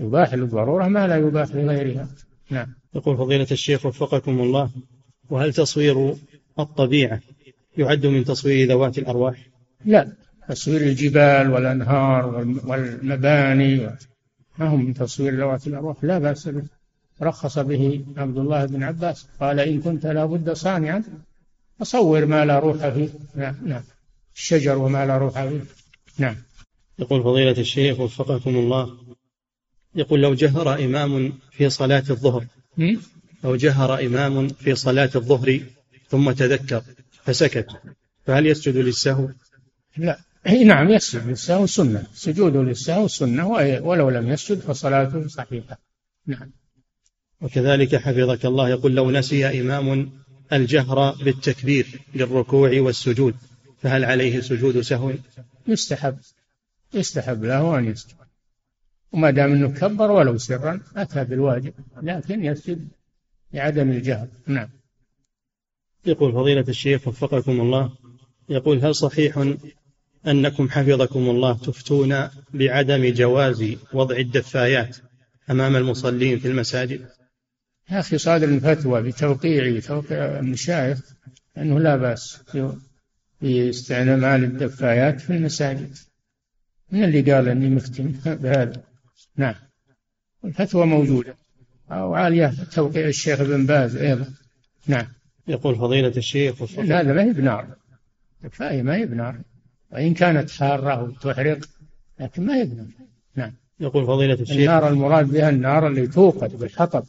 يباح 0.00 0.34
للضرورة 0.34 0.88
ما 0.88 1.06
لا 1.06 1.16
يباح 1.16 1.54
لغيرها. 1.54 2.08
نعم. 2.50 2.66
يقول 2.94 3.16
فضيلة 3.16 3.46
الشيخ 3.50 3.86
وفقكم 3.86 4.40
الله 4.40 4.70
وهل 5.30 5.52
تصوير 5.52 6.14
الطبيعة 6.58 7.20
يعد 7.78 8.06
من 8.06 8.24
تصوير 8.24 8.68
ذوات 8.68 8.98
الأرواح؟ 8.98 9.46
لا. 9.84 10.12
تصوير 10.48 10.80
الجبال 10.80 11.50
والأنهار 11.50 12.26
والمباني 12.64 13.90
ما 14.58 14.68
هم 14.68 14.84
من 14.84 14.94
تصوير 14.94 15.36
ذوات 15.36 15.66
الأرواح؟ 15.66 15.96
لا 16.04 16.18
بأس 16.18 16.48
به. 16.48 16.62
رخص 17.22 17.58
به 17.58 18.04
عبد 18.16 18.38
الله 18.38 18.64
بن 18.64 18.82
عباس 18.82 19.26
قال 19.40 19.60
إن 19.60 19.80
كنت 19.80 20.06
لابد 20.06 20.52
صانعا 20.52 21.02
فصور 21.78 22.26
ما 22.26 22.44
لا 22.44 22.58
روح 22.58 22.88
فيه. 22.88 23.08
نعم 23.34 23.56
نعم. 23.64 23.82
الشجر 24.36 24.78
وما 24.78 25.06
لا 25.06 25.18
روح 25.18 25.42
فيه. 25.42 25.60
نعم. 26.18 26.36
يقول 26.98 27.22
فضيلة 27.22 27.58
الشيخ 27.58 28.00
وفقكم 28.00 28.56
الله 28.56 28.96
يقول 29.94 30.20
لو 30.22 30.34
جهر 30.34 30.84
إمام 30.84 31.32
في 31.50 31.70
صلاة 31.70 32.04
الظهر. 32.10 32.46
لو 33.44 33.56
جهر 33.56 34.06
إمام 34.06 34.48
في 34.48 34.74
صلاة 34.74 35.10
الظهر 35.14 35.60
ثم 36.08 36.30
تذكر 36.30 36.82
فسكت. 37.24 37.66
فهل 38.26 38.46
يسجد 38.46 38.76
للسهو؟ 38.76 39.28
لا. 39.96 40.18
نعم 40.64 40.90
يسجد 40.90 41.26
للسهو 41.26 41.66
سنة. 41.66 42.06
سجود 42.14 42.56
للسهو 42.56 43.08
سنة 43.08 43.48
ولو 43.82 44.10
لم 44.10 44.28
يسجد 44.28 44.58
فصلاته 44.60 45.28
صحيحة. 45.28 45.78
نعم. 46.26 46.50
وكذلك 47.40 47.96
حفظك 47.96 48.46
الله 48.46 48.68
يقول 48.68 48.94
لو 48.94 49.10
نسي 49.10 49.60
إمام 49.60 50.12
الجهر 50.52 51.10
بالتكبير 51.10 51.86
للركوع 52.14 52.80
والسجود 52.80 53.34
فهل 53.82 54.04
عليه 54.04 54.40
سجود 54.40 54.80
سهو؟ 54.80 55.12
يستحب. 55.68 56.18
يستحب 56.94 57.44
له 57.44 57.78
أن 57.78 57.84
يسجد. 57.84 58.20
وما 59.12 59.30
دام 59.30 59.52
أنه 59.52 59.68
كبر 59.68 60.10
ولو 60.10 60.38
سرا 60.38 60.80
أتى 60.96 61.24
بالواجب 61.24 61.72
لكن 62.02 62.44
يسجد 62.44 62.88
لعدم 63.52 63.90
الجهر. 63.90 64.28
نعم. 64.46 64.68
يقول 66.06 66.32
فضيلة 66.32 66.64
الشيخ 66.68 67.08
وفقكم 67.08 67.60
الله 67.60 67.92
يقول 68.48 68.84
هل 68.84 68.94
صحيح 68.94 69.54
أنكم 70.26 70.68
حفظكم 70.68 71.30
الله 71.30 71.58
تفتون 71.58 72.28
بعدم 72.54 73.12
جواز 73.12 73.64
وضع 73.92 74.16
الدفايات 74.16 74.96
أمام 75.50 75.76
المصلين 75.76 76.38
في 76.38 76.48
المساجد؟ 76.48 77.00
يا 77.90 78.00
أخي 78.00 78.18
صادر 78.18 78.48
الفتوى 78.48 79.02
بتوقيع 79.02 79.76
بتوقيع 79.76 80.38
المشايخ 80.38 81.00
أنه 81.58 81.78
لا 81.78 81.96
بأس 81.96 82.38
باستعمال 83.42 84.44
الدفايات 84.44 85.20
في 85.20 85.30
المساجد. 85.30 85.96
من 86.92 87.04
اللي 87.04 87.32
قال 87.32 87.48
أني 87.48 87.68
مفتن؟ 87.68 88.12
بهذا. 88.42 88.89
نعم. 89.36 89.54
الفتوى 90.44 90.86
موجودة. 90.86 91.34
أو 91.90 92.14
عالية 92.14 92.52
توقيع 92.72 93.06
الشيخ 93.06 93.40
ابن 93.40 93.66
باز 93.66 93.96
أيضا. 93.96 94.26
نعم. 94.86 95.06
يقول 95.48 95.76
فضيلة 95.76 96.12
الشيخ 96.16 96.78
هذا 96.78 97.12
ما 97.12 97.22
هي 97.22 97.32
بنار. 97.32 97.66
الدفاية 98.44 98.82
ما 98.82 98.96
هي 98.96 99.06
بنار. 99.06 99.38
وإن 99.92 100.14
كانت 100.14 100.50
حارة 100.50 101.02
وتحرق 101.02 101.58
لكن 102.20 102.46
ما 102.46 102.56
هي 102.56 102.64
بنار. 102.64 102.86
نعم. 103.36 103.52
يقول 103.80 104.06
فضيلة 104.06 104.34
الشيخ. 104.34 104.56
النار 104.56 104.88
المراد 104.88 105.28
بها 105.28 105.48
النار 105.48 105.86
اللي 105.86 106.06
توقد 106.06 106.58
بالحطب. 106.58 107.04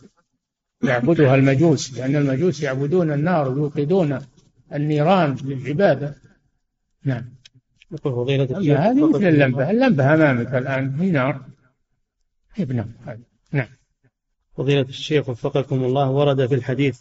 يعبدها 0.83 1.35
المجوس 1.35 1.97
لأن 1.97 2.15
المجوس 2.15 2.63
يعبدون 2.63 3.11
النار 3.11 3.49
ويوقدون 3.49 4.19
النيران 4.73 5.37
للعبادة. 5.43 6.15
نعم. 7.05 7.25
يقول 7.91 8.13
فضيلة 8.13 8.57
الشيخ 8.57 8.79
هذه 8.79 9.09
مثل 9.09 9.27
اللمبة. 9.27 9.71
اللمبة 9.71 10.13
أمامك 10.13 10.55
الآن. 10.55 10.95
هي 10.99 11.11
نار. 11.11 11.50
هي 12.53 12.65
بنار 12.65 12.85
نعم. 13.51 13.67
فضيلة 14.57 14.81
الشيخ 14.81 15.29
وفقكم 15.29 15.83
الله 15.83 16.09
ورد 16.09 16.45
في 16.45 16.55
الحديث 16.55 16.99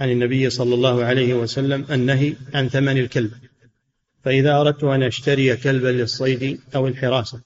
عن 0.00 0.10
النبي 0.10 0.50
صلى 0.50 0.74
الله 0.74 1.04
عليه 1.04 1.34
وسلم 1.34 1.86
النهي 1.90 2.34
عن 2.54 2.68
ثمن 2.68 2.98
الكلب. 2.98 3.32
فإذا 4.24 4.60
أردت 4.60 4.84
أن 4.84 5.02
أشتري 5.02 5.56
كلبا 5.56 5.88
للصيد 5.88 6.60
أو 6.74 6.88
الحراسة 6.88 7.40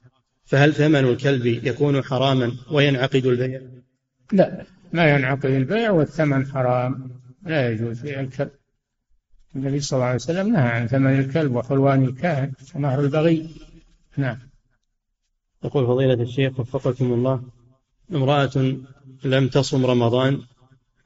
فهل 0.44 0.74
ثمن 0.74 1.04
الكلب 1.04 1.46
يكون 1.46 2.02
حراما 2.02 2.52
وينعقد 2.70 3.26
البيع؟ 3.26 3.60
لا 4.32 4.64
ما 4.92 5.14
ينعقد 5.14 5.50
البيع 5.50 5.90
والثمن 5.90 6.46
حرام. 6.46 7.10
لا 7.46 7.70
يجوز 7.70 8.00
بيع 8.00 8.20
الكلب. 8.20 8.50
النبي 9.56 9.80
صلى 9.80 9.96
الله 9.96 10.06
عليه 10.06 10.16
وسلم 10.16 10.52
نهى 10.52 10.68
عن 10.68 10.86
ثمن 10.86 11.18
الكلب 11.20 11.54
وحلوان 11.54 12.04
الكاهن 12.04 12.52
ومهر 12.74 13.00
البغي. 13.00 13.48
نعم. 14.16 14.38
يقول 15.64 15.86
فضيلة 15.86 16.22
الشيخ 16.22 16.60
وفقكم 16.60 17.12
الله 17.12 17.42
امرأة 18.12 18.76
لم 19.24 19.48
تصم 19.48 19.86
رمضان 19.86 20.40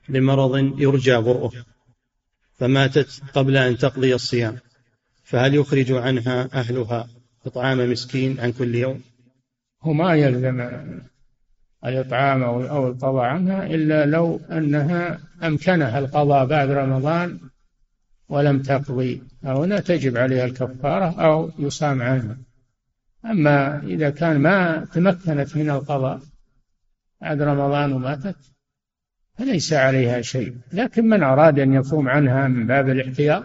لمرض 0.09 0.81
يرجى 0.81 1.17
برؤه 1.17 1.53
فماتت 2.59 3.23
قبل 3.35 3.57
أن 3.57 3.77
تقضي 3.77 4.15
الصيام 4.15 4.59
فهل 5.25 5.55
يخرج 5.55 5.93
عنها 5.93 6.49
أهلها 6.55 7.09
إطعام 7.47 7.91
مسكين 7.91 8.41
عن 8.41 8.53
كل 8.53 8.75
يوم؟ 8.75 9.01
هو 9.83 9.93
ما 9.93 10.15
يلزم 10.15 10.69
الإطعام 11.85 12.43
أو 12.43 12.89
القضاء 12.89 13.25
عنها 13.25 13.67
إلا 13.67 14.07
لو 14.07 14.41
أنها 14.51 15.21
أمكنها 15.43 15.99
القضاء 15.99 16.47
بعد 16.47 16.71
رمضان 16.71 17.39
ولم 18.29 18.63
تقضي 18.63 19.23
هنا 19.45 19.81
تجب 19.81 20.17
عليها 20.17 20.45
الكفارة 20.45 21.21
أو 21.21 21.51
يصام 21.59 22.03
عنها. 22.03 22.37
أما 23.31 23.83
إذا 23.83 24.11
كان 24.11 24.41
ما 24.41 24.85
تمكنت 24.85 25.57
من 25.57 25.71
القضاء 25.71 26.21
بعد 27.21 27.43
رمضان 27.43 27.93
وماتت 27.93 28.37
فليس 29.39 29.73
عليها 29.73 30.21
شيء. 30.23 30.57
لكن 30.73 31.05
من 31.09 31.23
أراد 31.23 31.59
أن 31.59 31.73
يصوم 31.73 32.09
عنها 32.09 32.49
من 32.49 32.67
باب 32.67 32.89
الاحتياط 32.89 33.45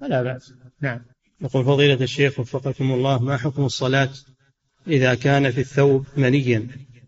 فلا 0.00 0.22
بأس. 0.22 0.54
نعم. 0.80 1.00
يقول 1.40 1.64
فضيلة 1.64 2.04
الشيخ 2.04 2.40
وفقكم 2.40 2.92
الله 2.92 3.22
ما 3.22 3.36
حكم 3.36 3.64
الصلاة 3.64 4.08
إذا 4.86 5.14
كان 5.14 5.50
في 5.50 5.60
الثوب 5.60 6.06
منيا؟ 6.16 6.66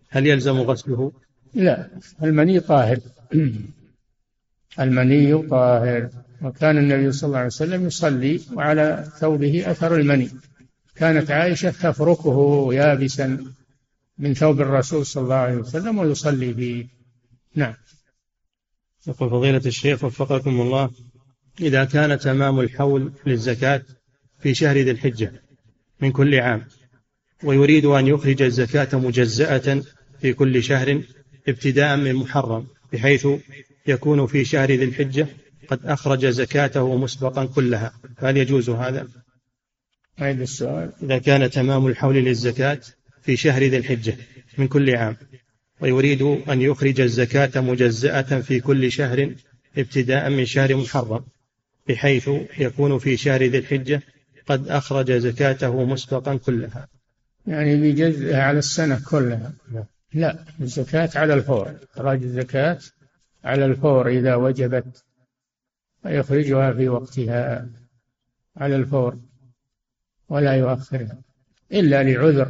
هل 0.08 0.26
يلزم 0.26 0.56
غسله؟ 0.56 1.12
لا. 1.54 1.90
المني 2.22 2.60
طاهر. 2.60 2.98
المني 4.80 5.42
طاهر. 5.42 6.08
وكان 6.42 6.78
النبي 6.78 7.12
صلى 7.12 7.28
الله 7.28 7.38
عليه 7.38 7.46
وسلم 7.46 7.86
يصلي 7.86 8.40
وعلى 8.54 9.08
ثوبه 9.18 9.70
أثر 9.70 9.96
المني. 9.96 10.30
كانت 11.00 11.30
عائشة 11.30 11.70
تفركه 11.70 12.68
يابسا 12.72 13.44
من 14.18 14.34
ثوب 14.34 14.60
الرسول 14.60 15.06
صلى 15.06 15.22
الله 15.22 15.34
عليه 15.34 15.56
وسلم 15.56 15.98
ويصلي 15.98 16.52
به 16.52 16.86
نعم 17.54 17.74
يقول 19.06 19.30
فضيلة 19.30 19.62
الشيخ 19.66 20.04
وفقكم 20.04 20.60
الله 20.60 20.90
إذا 21.60 21.84
كان 21.84 22.18
تمام 22.18 22.60
الحول 22.60 23.12
للزكاة 23.26 23.82
في 24.40 24.54
شهر 24.54 24.76
ذي 24.76 24.90
الحجة 24.90 25.32
من 26.00 26.12
كل 26.12 26.34
عام 26.34 26.64
ويريد 27.44 27.84
أن 27.84 28.06
يخرج 28.06 28.42
الزكاة 28.42 28.98
مجزأة 28.98 29.82
في 30.20 30.32
كل 30.32 30.62
شهر 30.62 31.02
ابتداء 31.48 31.96
من 31.96 32.14
محرم 32.14 32.66
بحيث 32.92 33.26
يكون 33.86 34.26
في 34.26 34.44
شهر 34.44 34.70
ذي 34.70 34.84
الحجة 34.84 35.26
قد 35.68 35.86
أخرج 35.86 36.26
زكاته 36.26 36.96
مسبقا 36.96 37.44
كلها 37.44 37.92
فهل 38.16 38.36
يجوز 38.36 38.70
هذا؟ 38.70 39.08
أعيد 40.20 40.40
السؤال. 40.40 40.92
إذا 41.02 41.18
كان 41.18 41.50
تمام 41.50 41.86
الحول 41.86 42.16
للزكاة 42.16 42.80
في 43.22 43.36
شهر 43.36 43.62
ذي 43.62 43.76
الحجة 43.76 44.16
من 44.58 44.68
كل 44.68 44.96
عام 44.96 45.16
ويريد 45.80 46.22
أن 46.22 46.60
يخرج 46.60 47.00
الزكاة 47.00 47.60
مجزأة 47.60 48.40
في 48.40 48.60
كل 48.60 48.92
شهر 48.92 49.34
ابتداء 49.78 50.30
من 50.30 50.44
شهر 50.44 50.76
محرم 50.76 51.24
بحيث 51.88 52.30
يكون 52.58 52.98
في 52.98 53.16
شهر 53.16 53.42
ذي 53.42 53.58
الحجة 53.58 54.02
قد 54.46 54.68
أخرج 54.68 55.12
زكاته 55.12 55.84
مسبقا 55.84 56.36
كلها. 56.36 56.88
يعني 57.46 57.80
بيجزئها 57.80 58.42
على 58.42 58.58
السنة 58.58 59.00
كلها؟ 59.10 59.52
لا 60.12 60.44
الزكاة 60.60 61.10
على 61.14 61.34
الفور. 61.34 61.74
إخراج 61.92 62.22
الزكاة 62.22 62.78
على 63.44 63.64
الفور 63.64 64.08
إذا 64.08 64.34
وجبت 64.34 65.04
فيخرجها 66.02 66.72
في 66.72 66.88
وقتها 66.88 67.68
على 68.56 68.76
الفور. 68.76 69.18
ولا 70.30 70.54
يؤخرها 70.54 71.18
إلا 71.72 72.02
لعذر. 72.02 72.48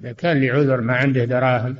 إذا 0.00 0.12
كان 0.12 0.40
لعذر 0.40 0.80
ما 0.80 0.94
عنده 0.96 1.24
دراهم 1.24 1.76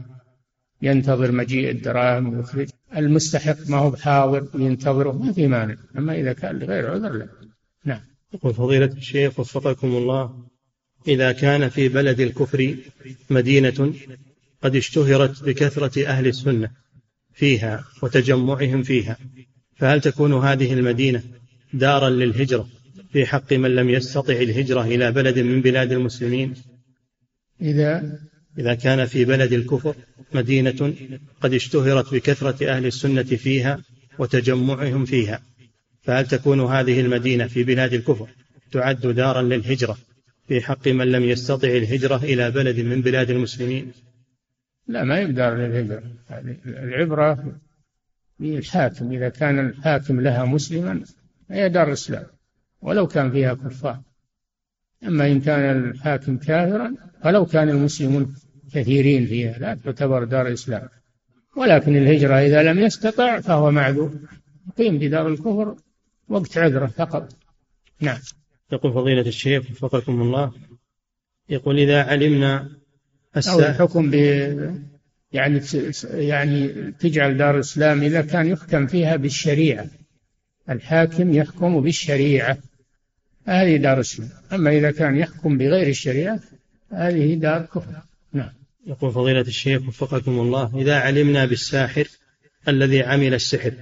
ينتظر 0.83 1.33
مجيء 1.33 1.71
الدراهم 1.71 2.35
ويخرج. 2.35 2.69
المستحق 2.97 3.57
ما 3.69 3.77
هو 3.77 3.91
بحاضر 3.91 4.49
ينتظره 4.55 5.13
ما 5.13 5.33
في 5.33 5.47
مانع. 5.47 5.77
أما 5.99 6.15
إذا 6.15 6.33
كان 6.33 6.59
لغير 6.59 6.91
عذر 6.91 7.13
لا. 7.13 7.29
نعم. 7.85 8.01
يقول 8.35 8.55
فضيلة 8.55 8.87
الشيخ 8.87 9.41
وفقكم 9.41 9.89
الله 9.89 10.45
إذا 11.09 11.33
كان 11.33 11.69
في 11.69 11.89
بلد 11.89 12.21
الكفر 12.21 12.77
مدينة 13.31 13.95
قد 14.63 14.77
اشتهرت 14.77 15.45
بكثرة 15.45 16.07
أهل 16.07 16.27
السنة 16.27 16.71
فيها 17.33 17.85
وتجمعهم 18.03 18.83
فيها 18.83 19.17
فهل 19.77 20.01
تكون 20.01 20.33
هذه 20.33 20.73
المدينة 20.73 21.23
دارا 21.73 22.11
للهجرة؟ 22.11 22.69
في 23.13 23.27
حق 23.27 23.53
من 23.53 23.75
لم 23.75 23.91
يستطع 23.91 24.35
الهجرة 24.35 24.83
إلى 24.83 25.13
بلد 25.13 25.39
من 25.39 25.63
بلاد 25.63 25.93
المسلمين. 25.93 26.55
إذا 27.61 28.19
إذا 28.59 28.75
كان 28.75 29.07
في 29.07 29.25
بلد 29.25 29.53
الكفر 29.53 29.95
مدينة 30.35 30.95
قد 31.41 31.55
اشتهرت 31.55 32.15
بكثرة 32.15 32.69
أهل 32.69 32.87
السنة 32.87 33.23
فيها 33.23 33.83
وتجمعهم 34.19 35.05
فيها. 35.05 35.43
فهل 36.03 36.27
تكون 36.27 36.61
هذه 36.61 37.01
المدينة 37.01 37.47
في 37.47 37.65
بلاد 37.65 37.93
الكفر 37.93 38.29
تعد 38.73 39.07
دارا 39.07 39.43
للهجرة 39.43 39.99
في 40.49 40.61
حق 40.61 40.89
من 40.89 41.13
لم 41.13 41.25
يستطع 41.25 41.69
الهجرة 41.69 42.17
إلى 42.17 42.51
بلد 42.51 42.81
من 42.81 43.01
بلاد 43.03 43.31
المسلمين؟ 43.31 43.93
لا 44.89 45.05
ما 45.05 45.19
يقدر 45.19 45.55
للهجرة. 45.55 46.03
العبرة 46.67 47.61
بالحاكم 48.39 49.13
إذا 49.13 49.29
كان 49.29 49.67
الحاكم 49.67 50.21
لها 50.21 50.45
مسلما 50.45 51.03
هي 51.51 51.69
دار 51.69 51.93
إسلام 51.93 52.27
ولو 52.83 53.07
كان 53.07 53.31
فيها 53.31 53.55
كفار. 53.55 54.01
أما 55.07 55.27
إن 55.27 55.41
كان 55.41 55.89
الحاكم 55.89 56.37
كافرا 56.37 56.95
ولو 57.25 57.47
كان 57.47 57.69
المسلمون 57.69 58.35
كثيرين 58.75 59.27
فيها 59.27 59.59
لا 59.59 59.75
تعتبر 59.75 60.25
دار 60.25 60.53
إسلام 60.53 60.89
ولكن 61.57 61.97
الهجرة 61.97 62.35
إذا 62.35 62.63
لم 62.63 62.79
يستطع 62.79 63.41
فهو 63.41 63.71
معذور. 63.71 64.13
يقيم 64.69 64.99
في 64.99 65.09
دار 65.09 65.29
الكفر 65.29 65.77
وقت 66.29 66.59
عذره 66.59 66.87
فقط. 66.87 67.37
نعم. 68.01 68.19
يقول 68.73 68.93
فضيلة 68.93 69.27
الشيخ 69.27 69.71
وفقكم 69.71 70.23
الله 70.23 70.53
يقول 71.49 71.79
إذا 71.79 72.03
علمنا 72.03 72.69
أو 73.49 73.59
الحكم 73.59 74.11
ب 74.11 74.15
يعني 75.33 75.61
يعني 76.05 76.69
تجعل 76.93 77.37
دار 77.37 77.55
الإسلام 77.55 78.03
إذا 78.03 78.23
كان 78.23 78.47
يحكم 78.47 78.87
فيها 78.87 79.17
بالشريعة. 79.17 79.87
الحاكم 80.71 81.35
يحكم 81.35 81.81
بالشريعة. 81.81 82.59
هذه 83.47 83.77
دار 83.77 83.95
الإسلام 83.95 84.29
أما 84.53 84.71
إذا 84.71 84.91
كان 84.91 85.17
يحكم 85.17 85.59
بغير 85.59 85.89
الشريعة 85.89 86.41
هذه 86.93 87.35
دار 87.35 87.63
كفر. 87.63 88.03
نعم. 88.33 88.53
يقول 88.87 89.13
فضيلة 89.13 89.41
الشيخ 89.41 89.89
وفقكم 89.89 90.41
الله 90.41 90.79
إذا 90.79 90.95
علمنا 90.95 91.45
بالساحر 91.45 92.09
الذي 92.69 93.03
عمل 93.03 93.35
السحر 93.35 93.73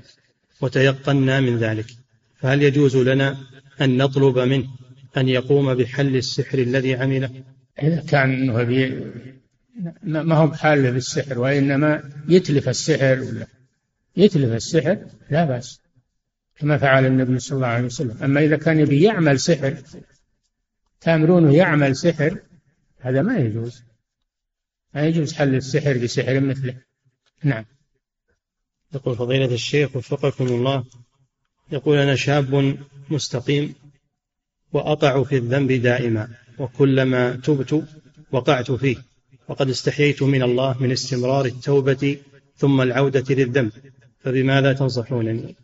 وتيقنا 0.60 1.40
من 1.40 1.58
ذلك 1.58 1.86
فهل 2.36 2.62
يجوز 2.62 2.96
لنا 2.96 3.36
أن 3.80 3.96
نطلب 3.96 4.38
منه 4.38 4.68
أن 5.16 5.28
يقوم 5.28 5.74
بحل 5.74 6.16
السحر 6.16 6.58
الذي 6.58 6.94
عمله؟ 6.94 7.30
إذا 7.82 8.04
كان 8.08 8.50
ما 10.02 10.36
هو 10.36 10.46
بحاله 10.46 10.90
بالسحر 10.90 11.38
وإنما 11.38 12.02
يتلف 12.28 12.68
السحر 12.68 13.20
ولا 13.20 13.46
يتلف 14.16 14.52
السحر 14.52 14.98
لا 15.30 15.44
بأس. 15.44 15.80
كما 16.60 16.78
فعل 16.78 17.06
النبي 17.06 17.38
صلى 17.38 17.56
الله 17.56 17.66
عليه 17.66 17.84
وسلم. 17.84 18.16
أما 18.22 18.40
إذا 18.40 18.56
كان 18.56 18.80
يبي 18.80 19.02
يعمل 19.02 19.40
سحر 19.40 19.76
تامرونه 21.00 21.54
يعمل 21.54 21.96
سحر 21.96 22.38
هذا 22.98 23.22
ما 23.22 23.38
يجوز. 23.38 23.82
ما 24.94 25.06
يجوز 25.06 25.32
حل 25.32 25.54
السحر 25.54 25.98
بسحر 25.98 26.40
مثله. 26.40 26.74
نعم. 27.44 27.64
يقول 28.94 29.16
فضيلة 29.16 29.54
الشيخ 29.54 29.96
وفقكم 29.96 30.46
الله 30.46 30.84
يقول 31.72 31.98
أنا 31.98 32.14
شاب 32.14 32.78
مستقيم 33.10 33.74
وأقع 34.72 35.22
في 35.22 35.36
الذنب 35.36 35.72
دائما 35.72 36.28
وكلما 36.58 37.32
تبت 37.32 37.84
وقعت 38.32 38.70
فيه 38.70 38.96
وقد 39.48 39.68
استحييت 39.68 40.22
من 40.22 40.42
الله 40.42 40.82
من 40.82 40.92
استمرار 40.92 41.44
التوبة 41.44 42.18
ثم 42.56 42.80
العودة 42.80 43.34
للذنب 43.34 43.72
فبماذا 44.18 44.72
تنصحونني؟ 44.72 45.56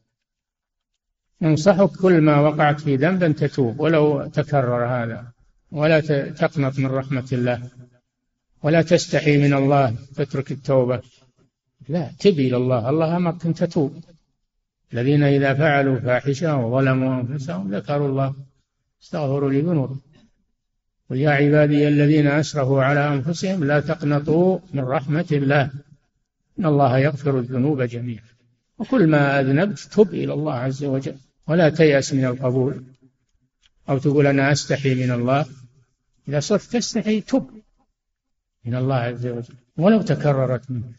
انصحك 1.42 1.90
كل 1.90 2.20
ما 2.20 2.40
وقعت 2.40 2.80
في 2.80 2.96
ذنب 2.96 3.22
أن 3.22 3.34
تتوب 3.34 3.80
ولو 3.80 4.26
تكرر 4.26 4.86
هذا 4.86 5.26
ولا 5.70 6.00
تقنط 6.30 6.78
من 6.78 6.86
رحمة 6.86 7.28
الله 7.32 7.70
ولا 8.62 8.82
تستحي 8.82 9.38
من 9.38 9.54
الله 9.54 9.94
تترك 10.14 10.52
التوبة. 10.52 11.02
لا 11.88 12.10
تبي 12.18 12.48
إلى 12.48 12.56
الله 12.56 12.90
الله 12.90 13.16
أمرك 13.16 13.46
أن 13.46 13.54
تتوب. 13.54 14.04
الذين 14.92 15.22
إذا 15.22 15.54
فعلوا 15.54 15.98
فاحشة 15.98 16.56
وظلموا 16.56 17.20
أنفسهم 17.20 17.74
ذكروا 17.74 18.08
الله 18.08 18.34
استغفروا 19.02 19.50
لذنوبهم 19.50 20.00
قل 21.10 21.16
يا 21.16 21.30
عبادي 21.30 21.88
الذين 21.88 22.26
أسرفوا 22.26 22.82
على 22.82 23.14
أنفسهم 23.14 23.64
لا 23.64 23.80
تقنطوا 23.80 24.58
من 24.74 24.84
رحمة 24.84 25.26
الله 25.32 25.70
إن 26.58 26.66
الله 26.66 26.98
يغفر 26.98 27.38
الذنوب 27.38 27.82
جميعا. 27.82 28.24
وكل 28.78 29.06
ما 29.06 29.40
أذنبت 29.40 29.78
تب 29.78 30.14
إلى 30.14 30.32
الله 30.32 30.54
عز 30.54 30.84
وجل. 30.84 31.16
ولا 31.48 31.68
تيأس 31.68 32.12
من 32.12 32.24
القبول. 32.24 32.84
أو 33.88 33.98
تقول 33.98 34.26
أنا 34.26 34.52
أستحي 34.52 34.94
من 34.94 35.10
الله. 35.10 35.46
إذا 36.28 36.40
صرت 36.40 36.62
تستحي 36.62 37.20
تب 37.20 37.50
من 38.64 38.74
الله 38.74 38.94
عز 38.94 39.26
وجل. 39.26 39.54
ولو 39.76 40.02
تكررت 40.02 40.70
منه. 40.70 40.92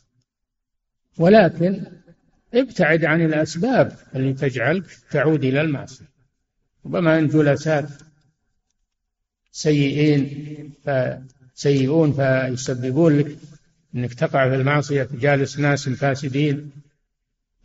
ولكن 1.18 1.86
ابتعد 2.54 3.06
عن 3.06 3.22
الأسباب 3.22 3.98
اللي 4.16 4.34
تجعلك 4.34 4.86
تعود 5.12 5.44
إلى 5.44 5.62
المعصية. 5.62 6.06
ربما 6.86 7.20
أن 7.20 7.28
جلسات 7.28 7.90
سيئين 9.52 10.74
سيئون 11.54 12.14
فيسببون 12.14 13.18
لك 13.18 13.38
أنك 13.96 14.14
تقع 14.14 14.50
في 14.50 14.56
المعصية. 14.56 15.10
جالس 15.12 15.60
ناس 15.60 15.90
فاسدين. 15.90 16.72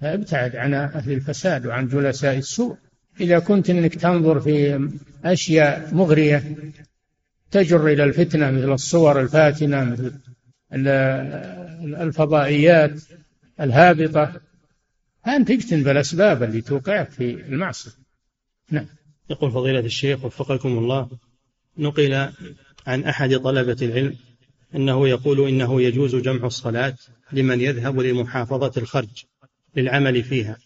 فابتعد 0.02 0.56
عن 0.56 0.74
أهل 0.74 1.12
الفساد 1.12 1.66
وعن 1.66 1.88
جلساء 1.88 2.38
السوء. 2.38 2.76
إذا 3.20 3.38
كنت 3.38 3.70
إنك 3.70 3.94
تنظر 3.94 4.40
في 4.40 4.88
أشياء 5.24 5.94
مغرية 5.94 6.56
تجر 7.50 7.86
إلى 7.86 8.04
الفتنة 8.04 8.50
مثل 8.50 8.72
الصور 8.72 9.20
الفاتنة 9.20 9.84
مثل 9.84 10.12
الفضائيات 12.02 13.02
الهابطة 13.60 14.40
أن 15.26 15.44
تجتنب 15.44 15.88
الأسباب 15.88 16.42
اللي 16.42 16.60
توقعك 16.60 17.10
في 17.10 17.30
المعصية. 17.30 17.90
نعم. 18.70 18.86
يقول 19.30 19.50
فضيلة 19.50 19.80
الشيخ 19.80 20.24
وفقكم 20.24 20.68
الله 20.68 21.10
نقل 21.78 22.28
عن 22.86 23.04
أحد 23.04 23.34
طلبة 23.34 23.76
العلم 23.82 24.16
أنه 24.74 25.08
يقول 25.08 25.48
إنه 25.48 25.82
يجوز 25.82 26.16
جمع 26.16 26.46
الصلاة 26.46 26.94
لمن 27.32 27.60
يذهب 27.60 28.00
لمحافظة 28.00 28.72
الخرج. 28.76 29.24
للعمل 29.76 30.22
فيها. 30.22 30.56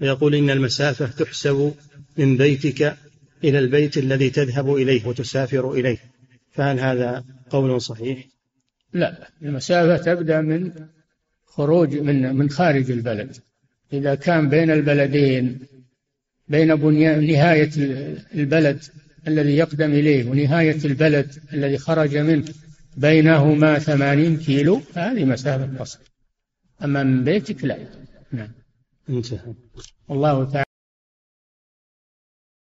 ويقول 0.00 0.34
إن 0.34 0.50
المسافة 0.50 1.06
تحسب 1.06 1.74
من 2.16 2.36
بيتك 2.36 2.96
إلى 3.44 3.58
البيت 3.58 3.98
الذي 3.98 4.30
تذهب 4.30 4.74
إليه 4.74 5.06
وتسافر 5.06 5.72
إليه. 5.72 5.98
فهل 6.52 6.80
هذا 6.80 7.24
قول 7.50 7.80
صحيح؟ 7.80 8.26
لا 8.92 9.28
المسافة 9.42 9.96
تبدأ 9.96 10.40
من 10.40 10.72
خروج 11.46 11.96
من 11.96 12.36
من 12.36 12.50
خارج 12.50 12.90
البلد. 12.90 13.36
إذا 13.92 14.14
كان 14.14 14.48
بين 14.48 14.70
البلدين 14.70 15.58
بين 16.48 16.74
بنيان 16.74 17.26
نهاية 17.26 17.70
البلد 18.34 18.78
الذي 19.28 19.56
يقدم 19.56 19.90
إليه 19.90 20.30
ونهاية 20.30 20.84
البلد 20.84 21.34
الذي 21.52 21.78
خرج 21.78 22.16
منه 22.16 22.44
بينهما 22.96 23.78
ثمانين 23.78 24.36
كيلو 24.36 24.80
هذه 24.94 25.24
مسافة 25.24 25.78
قصر 25.78 25.98
أما 26.84 27.02
من 27.02 27.24
بيتك 27.24 27.64
لا. 27.64 27.76
نعم. 28.32 28.48
انتهى. 29.08 29.54
الله 30.10 30.44
تعالى 30.44 30.69